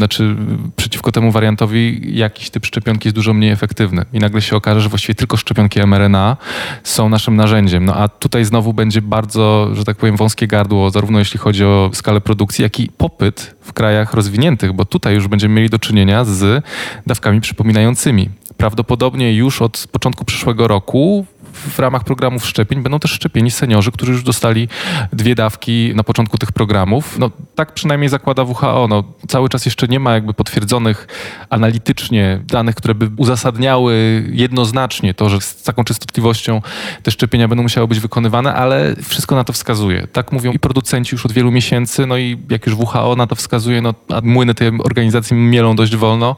znaczy 0.00 0.36
przeciwko 0.76 1.12
temu 1.12 1.32
wariantowi 1.32 2.00
jakiś 2.18 2.50
typ 2.50 2.66
szczepionki 2.66 3.08
jest 3.08 3.14
dużo 3.14 3.34
mniej 3.34 3.50
efektywny. 3.50 4.04
I 4.12 4.18
nagle 4.18 4.42
się 4.42 4.56
okaże, 4.56 4.80
że 4.80 4.88
właściwie 4.88 5.14
tylko 5.14 5.36
szczepionki 5.36 5.80
mRNA 5.86 6.36
są 6.84 7.08
naszym 7.08 7.36
narzędziem. 7.36 7.84
No 7.84 7.94
a 7.94 8.08
tutaj 8.08 8.44
znowu 8.44 8.72
będzie 8.72 9.02
bardzo, 9.02 9.70
że 9.72 9.84
tak 9.84 9.96
powiem, 9.96 10.16
wąskie 10.16 10.46
gardło, 10.46 10.90
zarówno 10.90 11.18
jeśli 11.18 11.40
chodzi 11.40 11.64
o 11.64 11.90
skalę 11.92 12.20
produkcji, 12.20 12.62
jak 12.62 12.80
i 12.80 12.88
popyt 12.88 13.54
w 13.60 13.72
krajach 13.72 14.14
rozwiniętych, 14.14 14.72
bo 14.72 14.84
tutaj 14.84 15.14
już 15.14 15.28
będziemy 15.28 15.54
mieli 15.54 15.70
do 15.70 15.78
czynienia 15.78 16.24
z 16.24 16.64
dawkami 17.06 17.40
przypominającymi. 17.40 18.28
Prawdopodobnie 18.56 19.34
już 19.34 19.62
od 19.62 19.86
początku 19.92 20.24
przyszłego 20.24 20.68
roku 20.68 21.26
w 21.52 21.78
ramach 21.78 22.04
programów 22.04 22.46
szczepień 22.46 22.82
będą 22.82 22.98
też 22.98 23.10
szczepieni 23.10 23.50
seniorzy, 23.50 23.92
którzy 23.92 24.12
już 24.12 24.22
dostali 24.22 24.68
dwie 25.12 25.34
dawki 25.34 25.92
na 25.94 26.04
początku 26.04 26.38
tych 26.38 26.52
programów. 26.52 27.18
No, 27.18 27.30
tak 27.54 27.74
przynajmniej 27.74 28.08
zakłada 28.08 28.44
WHO. 28.44 28.86
No, 28.88 29.04
cały 29.28 29.48
czas 29.48 29.64
jeszcze 29.64 29.88
nie 29.88 30.00
ma 30.00 30.14
jakby 30.14 30.34
potwierdzonych 30.34 31.08
analitycznie 31.50 32.40
danych, 32.46 32.74
które 32.74 32.94
by 32.94 33.10
uzasadniały 33.16 34.24
jednoznacznie 34.32 35.14
to, 35.14 35.28
że 35.28 35.40
z 35.40 35.62
taką 35.62 35.84
częstotliwością 35.84 36.62
te 37.02 37.10
szczepienia 37.10 37.48
będą 37.48 37.62
musiały 37.62 37.88
być 37.88 38.00
wykonywane, 38.00 38.54
ale 38.54 38.96
wszystko 39.02 39.36
na 39.36 39.44
to 39.44 39.52
wskazuje. 39.52 40.06
Tak 40.06 40.32
mówią 40.32 40.52
i 40.52 40.58
producenci 40.58 41.14
już 41.14 41.26
od 41.26 41.32
wielu 41.32 41.52
miesięcy, 41.52 42.06
no 42.06 42.16
i 42.16 42.38
jak 42.50 42.66
już 42.66 42.74
WHO 42.74 43.16
na 43.16 43.26
to 43.26 43.34
wskazuje, 43.34 43.82
no, 43.82 43.94
a 44.08 44.20
młyny 44.22 44.54
tej 44.54 44.68
organizacji 44.68 45.36
mielą 45.36 45.76
dość 45.76 45.96
wolno, 45.96 46.36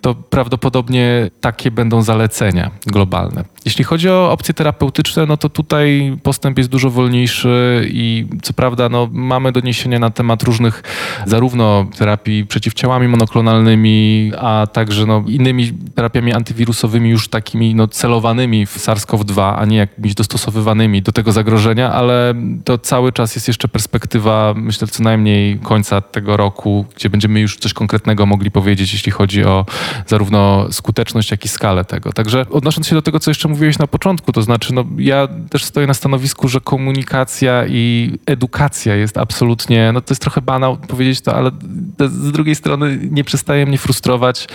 to 0.00 0.14
prawdopodobnie 0.14 1.30
takie 1.40 1.70
będą 1.70 2.02
zalecenia 2.02 2.70
globalne. 2.86 3.44
Jeśli 3.64 3.84
chodzi 3.84 4.08
o 4.08 4.32
terapeutyczne, 4.54 5.26
no 5.26 5.36
to 5.36 5.48
tutaj 5.48 6.18
postęp 6.22 6.58
jest 6.58 6.70
dużo 6.70 6.90
wolniejszy 6.90 7.88
i 7.90 8.26
co 8.42 8.52
prawda 8.52 8.88
no, 8.88 9.08
mamy 9.12 9.52
doniesienia 9.52 9.98
na 9.98 10.10
temat 10.10 10.42
różnych 10.42 10.82
zarówno 11.26 11.86
terapii 11.98 12.46
przeciwciałami 12.46 13.08
monoklonalnymi, 13.08 14.32
a 14.38 14.66
także 14.72 15.06
no, 15.06 15.24
innymi 15.26 15.72
terapiami 15.94 16.32
antywirusowymi 16.32 17.10
już 17.10 17.28
takimi 17.28 17.74
no, 17.74 17.88
celowanymi 17.88 18.66
w 18.66 18.76
SARS-CoV-2, 18.76 19.54
a 19.58 19.64
nie 19.64 19.76
jakimiś 19.76 20.14
dostosowywanymi 20.14 21.02
do 21.02 21.12
tego 21.12 21.32
zagrożenia, 21.32 21.92
ale 21.92 22.34
to 22.64 22.78
cały 22.78 23.12
czas 23.12 23.34
jest 23.34 23.48
jeszcze 23.48 23.68
perspektywa, 23.68 24.54
myślę, 24.56 24.88
co 24.88 25.02
najmniej 25.02 25.58
końca 25.58 26.00
tego 26.00 26.36
roku, 26.36 26.86
gdzie 26.96 27.10
będziemy 27.10 27.40
już 27.40 27.56
coś 27.56 27.72
konkretnego 27.72 28.26
mogli 28.26 28.50
powiedzieć, 28.50 28.92
jeśli 28.92 29.12
chodzi 29.12 29.44
o 29.44 29.66
zarówno 30.06 30.72
skuteczność, 30.72 31.30
jak 31.30 31.44
i 31.44 31.48
skalę 31.48 31.84
tego. 31.84 32.12
Także 32.12 32.46
odnosząc 32.50 32.86
się 32.86 32.94
do 32.94 33.02
tego, 33.02 33.20
co 33.20 33.30
jeszcze 33.30 33.48
mówiłeś 33.48 33.78
na 33.78 33.86
początku, 33.86 34.32
to 34.36 34.42
znaczy, 34.42 34.74
no, 34.74 34.84
ja 34.98 35.28
też 35.50 35.64
stoję 35.64 35.86
na 35.86 35.94
stanowisku, 35.94 36.48
że 36.48 36.60
komunikacja 36.60 37.66
i 37.66 38.12
edukacja 38.26 38.94
jest 38.94 39.18
absolutnie, 39.18 39.90
no 39.92 40.00
to 40.00 40.12
jest 40.12 40.22
trochę 40.22 40.40
banał 40.40 40.76
powiedzieć 40.76 41.20
to, 41.20 41.34
ale 41.34 41.50
z 41.98 42.32
drugiej 42.32 42.54
strony 42.54 42.98
nie 43.10 43.24
przestaje 43.24 43.66
mnie 43.66 43.78
frustrować, 43.78 44.48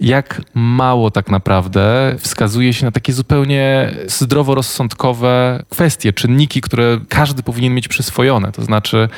jak 0.00 0.42
mało 0.54 1.10
tak 1.10 1.30
naprawdę 1.30 2.14
wskazuje 2.18 2.72
się 2.72 2.84
na 2.84 2.90
takie 2.90 3.12
zupełnie 3.12 3.94
zdroworozsądkowe 4.06 5.62
kwestie, 5.68 6.12
czynniki, 6.12 6.60
które 6.60 7.00
każdy 7.08 7.42
powinien 7.42 7.74
mieć 7.74 7.88
przyswojone. 7.88 8.52
To 8.52 8.64
znaczy, 8.64 9.08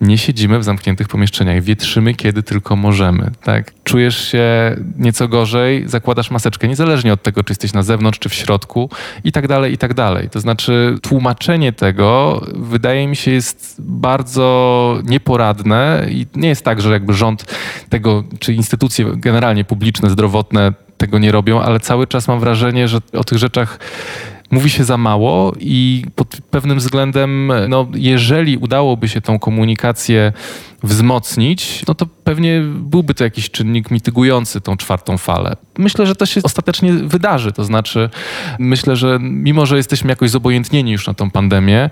nie 0.00 0.18
siedzimy 0.18 0.58
w 0.58 0.64
zamkniętych 0.64 1.08
pomieszczeniach, 1.08 1.62
wietrzymy 1.62 2.14
kiedy 2.14 2.42
tylko 2.42 2.76
możemy. 2.76 3.30
Tak? 3.42 3.72
Czujesz 3.84 4.28
się 4.28 4.76
nieco 4.98 5.28
gorzej, 5.28 5.88
zakładasz 5.88 6.30
maseczkę, 6.30 6.68
niezależnie 6.68 7.12
od 7.12 7.22
tego, 7.22 7.44
czy 7.44 7.50
jesteś 7.50 7.72
na 7.72 7.82
zewnątrz, 7.82 8.18
czy 8.18 8.28
w 8.28 8.34
środku, 8.34 8.90
i 9.24 9.32
tak 9.32 9.48
dalej, 9.48 9.72
i 9.72 9.78
tak 9.78 9.94
dalej. 9.94 10.30
To 10.30 10.40
znaczy, 10.40 10.98
tłumaczenie 11.02 11.72
tego 11.72 12.40
wydaje 12.54 13.08
mi 13.08 13.16
się 13.16 13.30
jest 13.30 13.76
bardzo 13.78 14.98
nieporadne 15.04 16.06
i 16.10 16.26
nie 16.34 16.48
jest 16.48 16.64
tak, 16.64 16.80
że 16.80 16.92
jakby 16.92 17.14
rząd 17.14 17.44
tego, 17.88 18.24
czy 18.38 18.54
instytucje 18.54 19.06
generalnie 19.16 19.64
publiczne, 19.64 20.10
zdrowotne 20.10 20.72
tego 20.96 21.18
nie 21.18 21.32
robią, 21.32 21.60
ale 21.60 21.80
cały 21.80 22.06
czas 22.06 22.28
mam 22.28 22.40
wrażenie, 22.40 22.88
że 22.88 22.98
o 23.12 23.24
tych 23.24 23.38
rzeczach 23.38 23.78
mówi 24.50 24.70
się 24.70 24.84
za 24.84 24.96
mało 24.96 25.52
i 25.60 26.04
pod 26.14 26.36
pewnym 26.50 26.78
względem, 26.78 27.52
no, 27.68 27.86
jeżeli 27.94 28.56
udałoby 28.56 29.08
się 29.08 29.20
tą 29.20 29.38
komunikację 29.38 30.32
wzmocnić, 30.82 31.84
no 31.88 31.94
to 31.94 32.06
pewnie 32.24 32.62
byłby 32.64 33.14
to 33.14 33.24
jakiś 33.24 33.50
czynnik 33.50 33.90
mitygujący 33.90 34.60
tą 34.60 34.76
czwartą 34.76 35.18
falę. 35.18 35.56
Myślę, 35.78 36.06
że 36.06 36.14
to 36.14 36.26
się 36.26 36.40
ostatecznie 36.42 36.92
wydarzy. 36.92 37.52
To 37.52 37.64
znaczy, 37.64 38.10
myślę, 38.58 38.96
że 38.96 39.18
mimo, 39.20 39.66
że 39.66 39.76
jesteśmy 39.76 40.10
jakoś 40.10 40.30
zobojętnieni 40.30 40.92
już 40.92 41.06
na 41.06 41.14
tą 41.14 41.30
pandemię, 41.30 41.90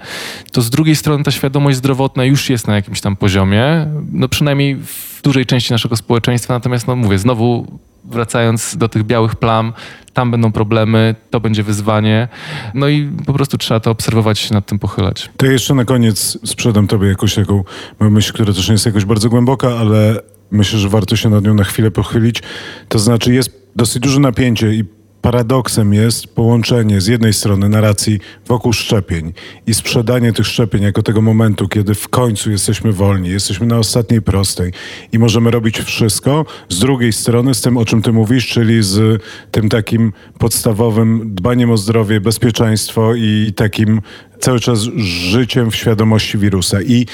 to 0.52 0.62
z 0.62 0.70
drugiej 0.70 0.96
strony 0.96 1.24
ta 1.24 1.30
świadomość 1.30 1.76
zdrowotna 1.76 2.24
już 2.24 2.50
jest 2.50 2.68
na 2.68 2.74
jakimś 2.74 3.00
tam 3.00 3.16
poziomie, 3.16 3.86
no 4.12 4.28
przynajmniej 4.28 4.76
w 4.76 5.20
dużej 5.22 5.46
części 5.46 5.72
naszego 5.72 5.96
społeczeństwa. 5.96 6.54
Natomiast, 6.54 6.86
no 6.86 6.96
mówię, 6.96 7.18
znowu 7.18 7.78
wracając 8.10 8.76
do 8.76 8.88
tych 8.88 9.04
białych 9.04 9.36
plam, 9.36 9.72
tam 10.12 10.30
będą 10.30 10.52
problemy, 10.52 11.14
to 11.30 11.40
będzie 11.40 11.62
wyzwanie. 11.62 12.28
No 12.74 12.88
i 12.88 13.10
po 13.26 13.32
prostu 13.32 13.58
trzeba 13.58 13.80
to 13.80 13.90
obserwować 13.90 14.38
się 14.38 14.54
nad 14.54 14.66
tym 14.66 14.78
pochylać. 14.78 15.30
To 15.36 15.46
jeszcze 15.46 15.74
na 15.74 15.84
koniec 15.84 16.38
sprzedam 16.44 16.86
tobie 16.86 17.08
jakąś 17.08 17.34
taką 17.34 17.64
myśl, 18.00 18.32
która 18.32 18.52
też 18.52 18.68
nie 18.68 18.72
jest 18.72 18.86
jakoś 18.86 19.04
bardzo 19.04 19.28
głęboka, 19.28 19.68
ale 19.68 20.20
myślę, 20.50 20.78
że 20.78 20.88
warto 20.88 21.16
się 21.16 21.30
nad 21.30 21.44
nią 21.44 21.54
na 21.54 21.64
chwilę 21.64 21.90
pochylić. 21.90 22.42
To 22.88 22.98
znaczy 22.98 23.34
jest 23.34 23.70
dosyć 23.76 24.02
duże 24.02 24.20
napięcie 24.20 24.74
i 24.74 24.84
paradoksem 25.22 25.94
jest 25.94 26.26
połączenie 26.26 27.00
z 27.00 27.06
jednej 27.06 27.32
strony 27.32 27.68
narracji 27.68 28.20
wokół 28.46 28.72
szczepień 28.72 29.32
i 29.66 29.74
sprzedanie 29.74 30.32
tych 30.32 30.46
szczepień 30.46 30.82
jako 30.82 31.02
tego 31.02 31.22
momentu, 31.22 31.68
kiedy 31.68 31.94
w 31.94 32.08
końcu 32.08 32.50
jesteśmy 32.50 32.92
wolni, 32.92 33.28
jesteśmy 33.28 33.66
na 33.66 33.78
ostatniej 33.78 34.22
prostej 34.22 34.72
i 35.12 35.18
możemy 35.18 35.50
robić 35.50 35.78
wszystko, 35.80 36.46
z 36.68 36.78
drugiej 36.78 37.12
strony 37.12 37.54
z 37.54 37.60
tym, 37.60 37.76
o 37.76 37.84
czym 37.84 38.02
ty 38.02 38.12
mówisz, 38.12 38.48
czyli 38.48 38.82
z 38.82 39.22
tym 39.50 39.68
takim 39.68 40.12
podstawowym 40.38 41.34
dbaniem 41.34 41.70
o 41.70 41.76
zdrowie, 41.76 42.20
bezpieczeństwo 42.20 43.14
i 43.14 43.52
takim 43.56 44.00
cały 44.40 44.60
czas 44.60 44.80
życiem 44.96 45.70
w 45.70 45.76
świadomości 45.76 46.38
wirusa. 46.38 46.82
I 46.82 47.06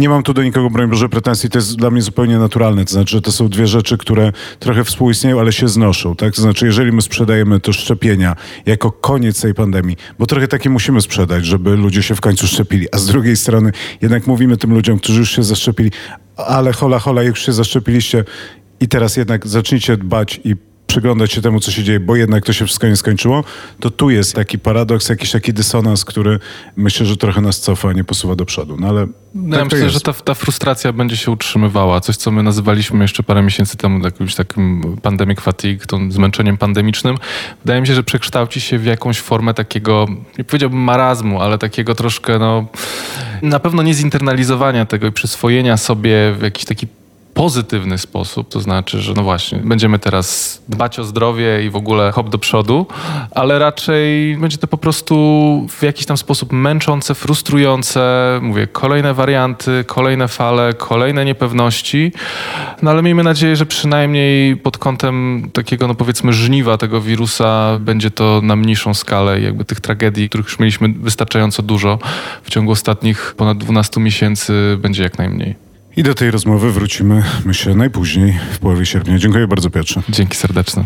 nie 0.00 0.08
mam 0.08 0.22
tu 0.22 0.34
do 0.34 0.42
nikogo, 0.42 0.70
broń 0.70 0.90
Boże, 0.90 1.08
pretensji, 1.08 1.50
to 1.50 1.58
jest 1.58 1.76
dla 1.76 1.90
mnie 1.90 2.02
zupełnie 2.02 2.38
naturalne. 2.38 2.84
To 2.84 2.92
znaczy, 2.92 3.10
że 3.10 3.22
to 3.22 3.32
są 3.32 3.48
dwie 3.48 3.66
rzeczy, 3.66 3.98
które 3.98 4.32
trochę 4.58 4.84
współistnieją, 4.84 5.40
ale 5.40 5.52
się 5.52 5.68
znoszą, 5.68 6.16
tak? 6.16 6.34
To 6.34 6.42
znaczy, 6.42 6.66
jeżeli 6.66 6.92
my 6.92 7.02
sprzedajemy 7.02 7.60
to 7.60 7.72
szczepienia 7.72 8.36
jako 8.66 8.92
koniec 8.92 9.40
tej 9.40 9.54
pandemii, 9.54 9.96
bo 10.18 10.26
trochę 10.26 10.48
takie 10.48 10.70
musimy 10.70 11.00
sprzedać, 11.00 11.46
żeby 11.46 11.76
ludzie 11.76 12.02
się 12.02 12.14
w 12.14 12.20
końcu 12.20 12.46
szczepili, 12.46 12.86
a 12.92 12.98
z 12.98 13.06
drugiej 13.06 13.36
strony 13.36 13.72
jednak 14.02 14.26
mówimy 14.26 14.56
tym 14.56 14.74
ludziom, 14.74 14.98
którzy 14.98 15.20
już 15.20 15.36
się 15.36 15.42
zaszczepili, 15.42 15.90
ale 16.36 16.72
hola, 16.72 16.98
hola, 16.98 17.22
już 17.22 17.46
się 17.46 17.52
zaszczepiliście 17.52 18.24
i 18.80 18.88
teraz 18.88 19.16
jednak 19.16 19.46
zacznijcie 19.46 19.96
dbać 19.96 20.40
i 20.44 20.56
przyglądać 20.86 21.32
się 21.32 21.42
temu, 21.42 21.60
co 21.60 21.70
się 21.70 21.82
dzieje, 21.82 22.00
bo 22.00 22.16
jednak 22.16 22.44
to 22.44 22.52
się 22.52 22.66
wszystko 22.66 22.88
nie 22.88 22.96
skończyło, 22.96 23.44
to 23.80 23.90
tu 23.90 24.10
jest 24.10 24.34
taki 24.34 24.58
paradoks, 24.58 25.08
jakiś 25.08 25.30
taki 25.30 25.52
dysonans, 25.52 26.04
który 26.04 26.38
myślę, 26.76 27.06
że 27.06 27.16
trochę 27.16 27.40
nas 27.40 27.60
cofa, 27.60 27.92
nie 27.92 28.04
posuwa 28.04 28.36
do 28.36 28.44
przodu. 28.44 28.76
No 28.80 28.88
ale 28.88 29.06
no, 29.34 29.56
tak 29.56 29.58
ja 29.58 29.64
myślę, 29.64 29.90
że 29.90 30.00
ta, 30.00 30.12
ta, 30.12 30.34
frustracja 30.34 30.92
będzie 30.92 31.16
się 31.16 31.30
utrzymywała. 31.30 32.00
Coś, 32.00 32.16
co 32.16 32.30
my 32.30 32.42
nazywaliśmy 32.42 33.04
jeszcze 33.04 33.22
parę 33.22 33.42
miesięcy 33.42 33.76
temu 33.76 34.04
jakimś 34.04 34.34
takim 34.34 34.96
pandemic 35.02 35.40
fatigue, 35.40 35.86
tą 35.86 36.12
zmęczeniem 36.12 36.58
pandemicznym. 36.58 37.16
Wydaje 37.64 37.80
mi 37.80 37.86
się, 37.86 37.94
że 37.94 38.02
przekształci 38.02 38.60
się 38.60 38.78
w 38.78 38.84
jakąś 38.84 39.20
formę 39.20 39.54
takiego, 39.54 40.06
nie 40.38 40.44
powiedziałbym 40.44 40.80
marazmu, 40.80 41.40
ale 41.40 41.58
takiego 41.58 41.94
troszkę, 41.94 42.38
no, 42.38 42.66
na 43.42 43.60
pewno 43.60 43.82
nie 43.82 43.94
zinternalizowania 43.94 44.86
tego 44.86 45.06
i 45.06 45.12
przyswojenia 45.12 45.76
sobie 45.76 46.32
w 46.38 46.42
jakiś 46.42 46.64
taki 46.64 46.86
pozytywny 47.34 47.98
sposób, 47.98 48.48
to 48.48 48.60
znaczy, 48.60 49.00
że 49.00 49.12
no 49.16 49.22
właśnie, 49.22 49.58
będziemy 49.58 49.98
teraz 49.98 50.60
dbać 50.68 50.98
o 50.98 51.04
zdrowie 51.04 51.64
i 51.64 51.70
w 51.70 51.76
ogóle 51.76 52.12
hop 52.12 52.28
do 52.28 52.38
przodu, 52.38 52.86
ale 53.30 53.58
raczej 53.58 54.36
będzie 54.36 54.58
to 54.58 54.66
po 54.66 54.78
prostu 54.78 55.16
w 55.68 55.82
jakiś 55.82 56.06
tam 56.06 56.16
sposób 56.16 56.52
męczące, 56.52 57.14
frustrujące, 57.14 58.00
mówię, 58.42 58.66
kolejne 58.66 59.14
warianty, 59.14 59.84
kolejne 59.86 60.28
fale, 60.28 60.72
kolejne 60.72 61.24
niepewności, 61.24 62.12
no 62.82 62.90
ale 62.90 63.02
miejmy 63.02 63.22
nadzieję, 63.22 63.56
że 63.56 63.66
przynajmniej 63.66 64.56
pod 64.56 64.78
kątem 64.78 65.48
takiego, 65.52 65.88
no 65.88 65.94
powiedzmy, 65.94 66.32
żniwa 66.32 66.78
tego 66.78 67.00
wirusa 67.00 67.78
będzie 67.80 68.10
to 68.10 68.40
na 68.42 68.56
mniejszą 68.56 68.94
skalę 68.94 69.40
i 69.40 69.44
jakby 69.44 69.64
tych 69.64 69.80
tragedii, 69.80 70.28
których 70.28 70.46
już 70.46 70.58
mieliśmy 70.58 70.88
wystarczająco 70.88 71.62
dużo 71.62 71.98
w 72.42 72.50
ciągu 72.50 72.72
ostatnich 72.72 73.34
ponad 73.36 73.58
12 73.58 74.00
miesięcy 74.00 74.78
będzie 74.80 75.02
jak 75.02 75.18
najmniej. 75.18 75.69
I 76.00 76.02
do 76.02 76.14
tej 76.14 76.30
rozmowy 76.30 76.72
wrócimy, 76.72 77.22
myślę, 77.44 77.74
najpóźniej 77.74 78.38
w 78.52 78.58
połowie 78.58 78.86
sierpnia. 78.86 79.18
Dziękuję 79.18 79.46
bardzo, 79.46 79.70
Piotrze. 79.70 80.02
Dzięki 80.08 80.36
serdeczne. 80.36 80.84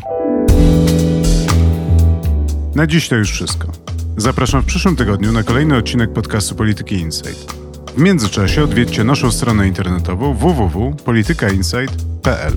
Na 2.74 2.86
dziś 2.86 3.08
to 3.08 3.16
już 3.16 3.30
wszystko. 3.30 3.68
Zapraszam 4.16 4.62
w 4.62 4.64
przyszłym 4.64 4.96
tygodniu 4.96 5.32
na 5.32 5.42
kolejny 5.42 5.76
odcinek 5.76 6.12
podcastu 6.12 6.54
Polityki 6.54 6.94
Insight. 6.94 7.54
W 7.96 7.98
międzyczasie 7.98 8.62
odwiedźcie 8.62 9.04
naszą 9.04 9.32
stronę 9.32 9.68
internetową 9.68 10.34
www.politykainsight.pl. 10.34 12.54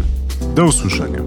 Do 0.55 0.65
usłyszenia. 0.65 1.19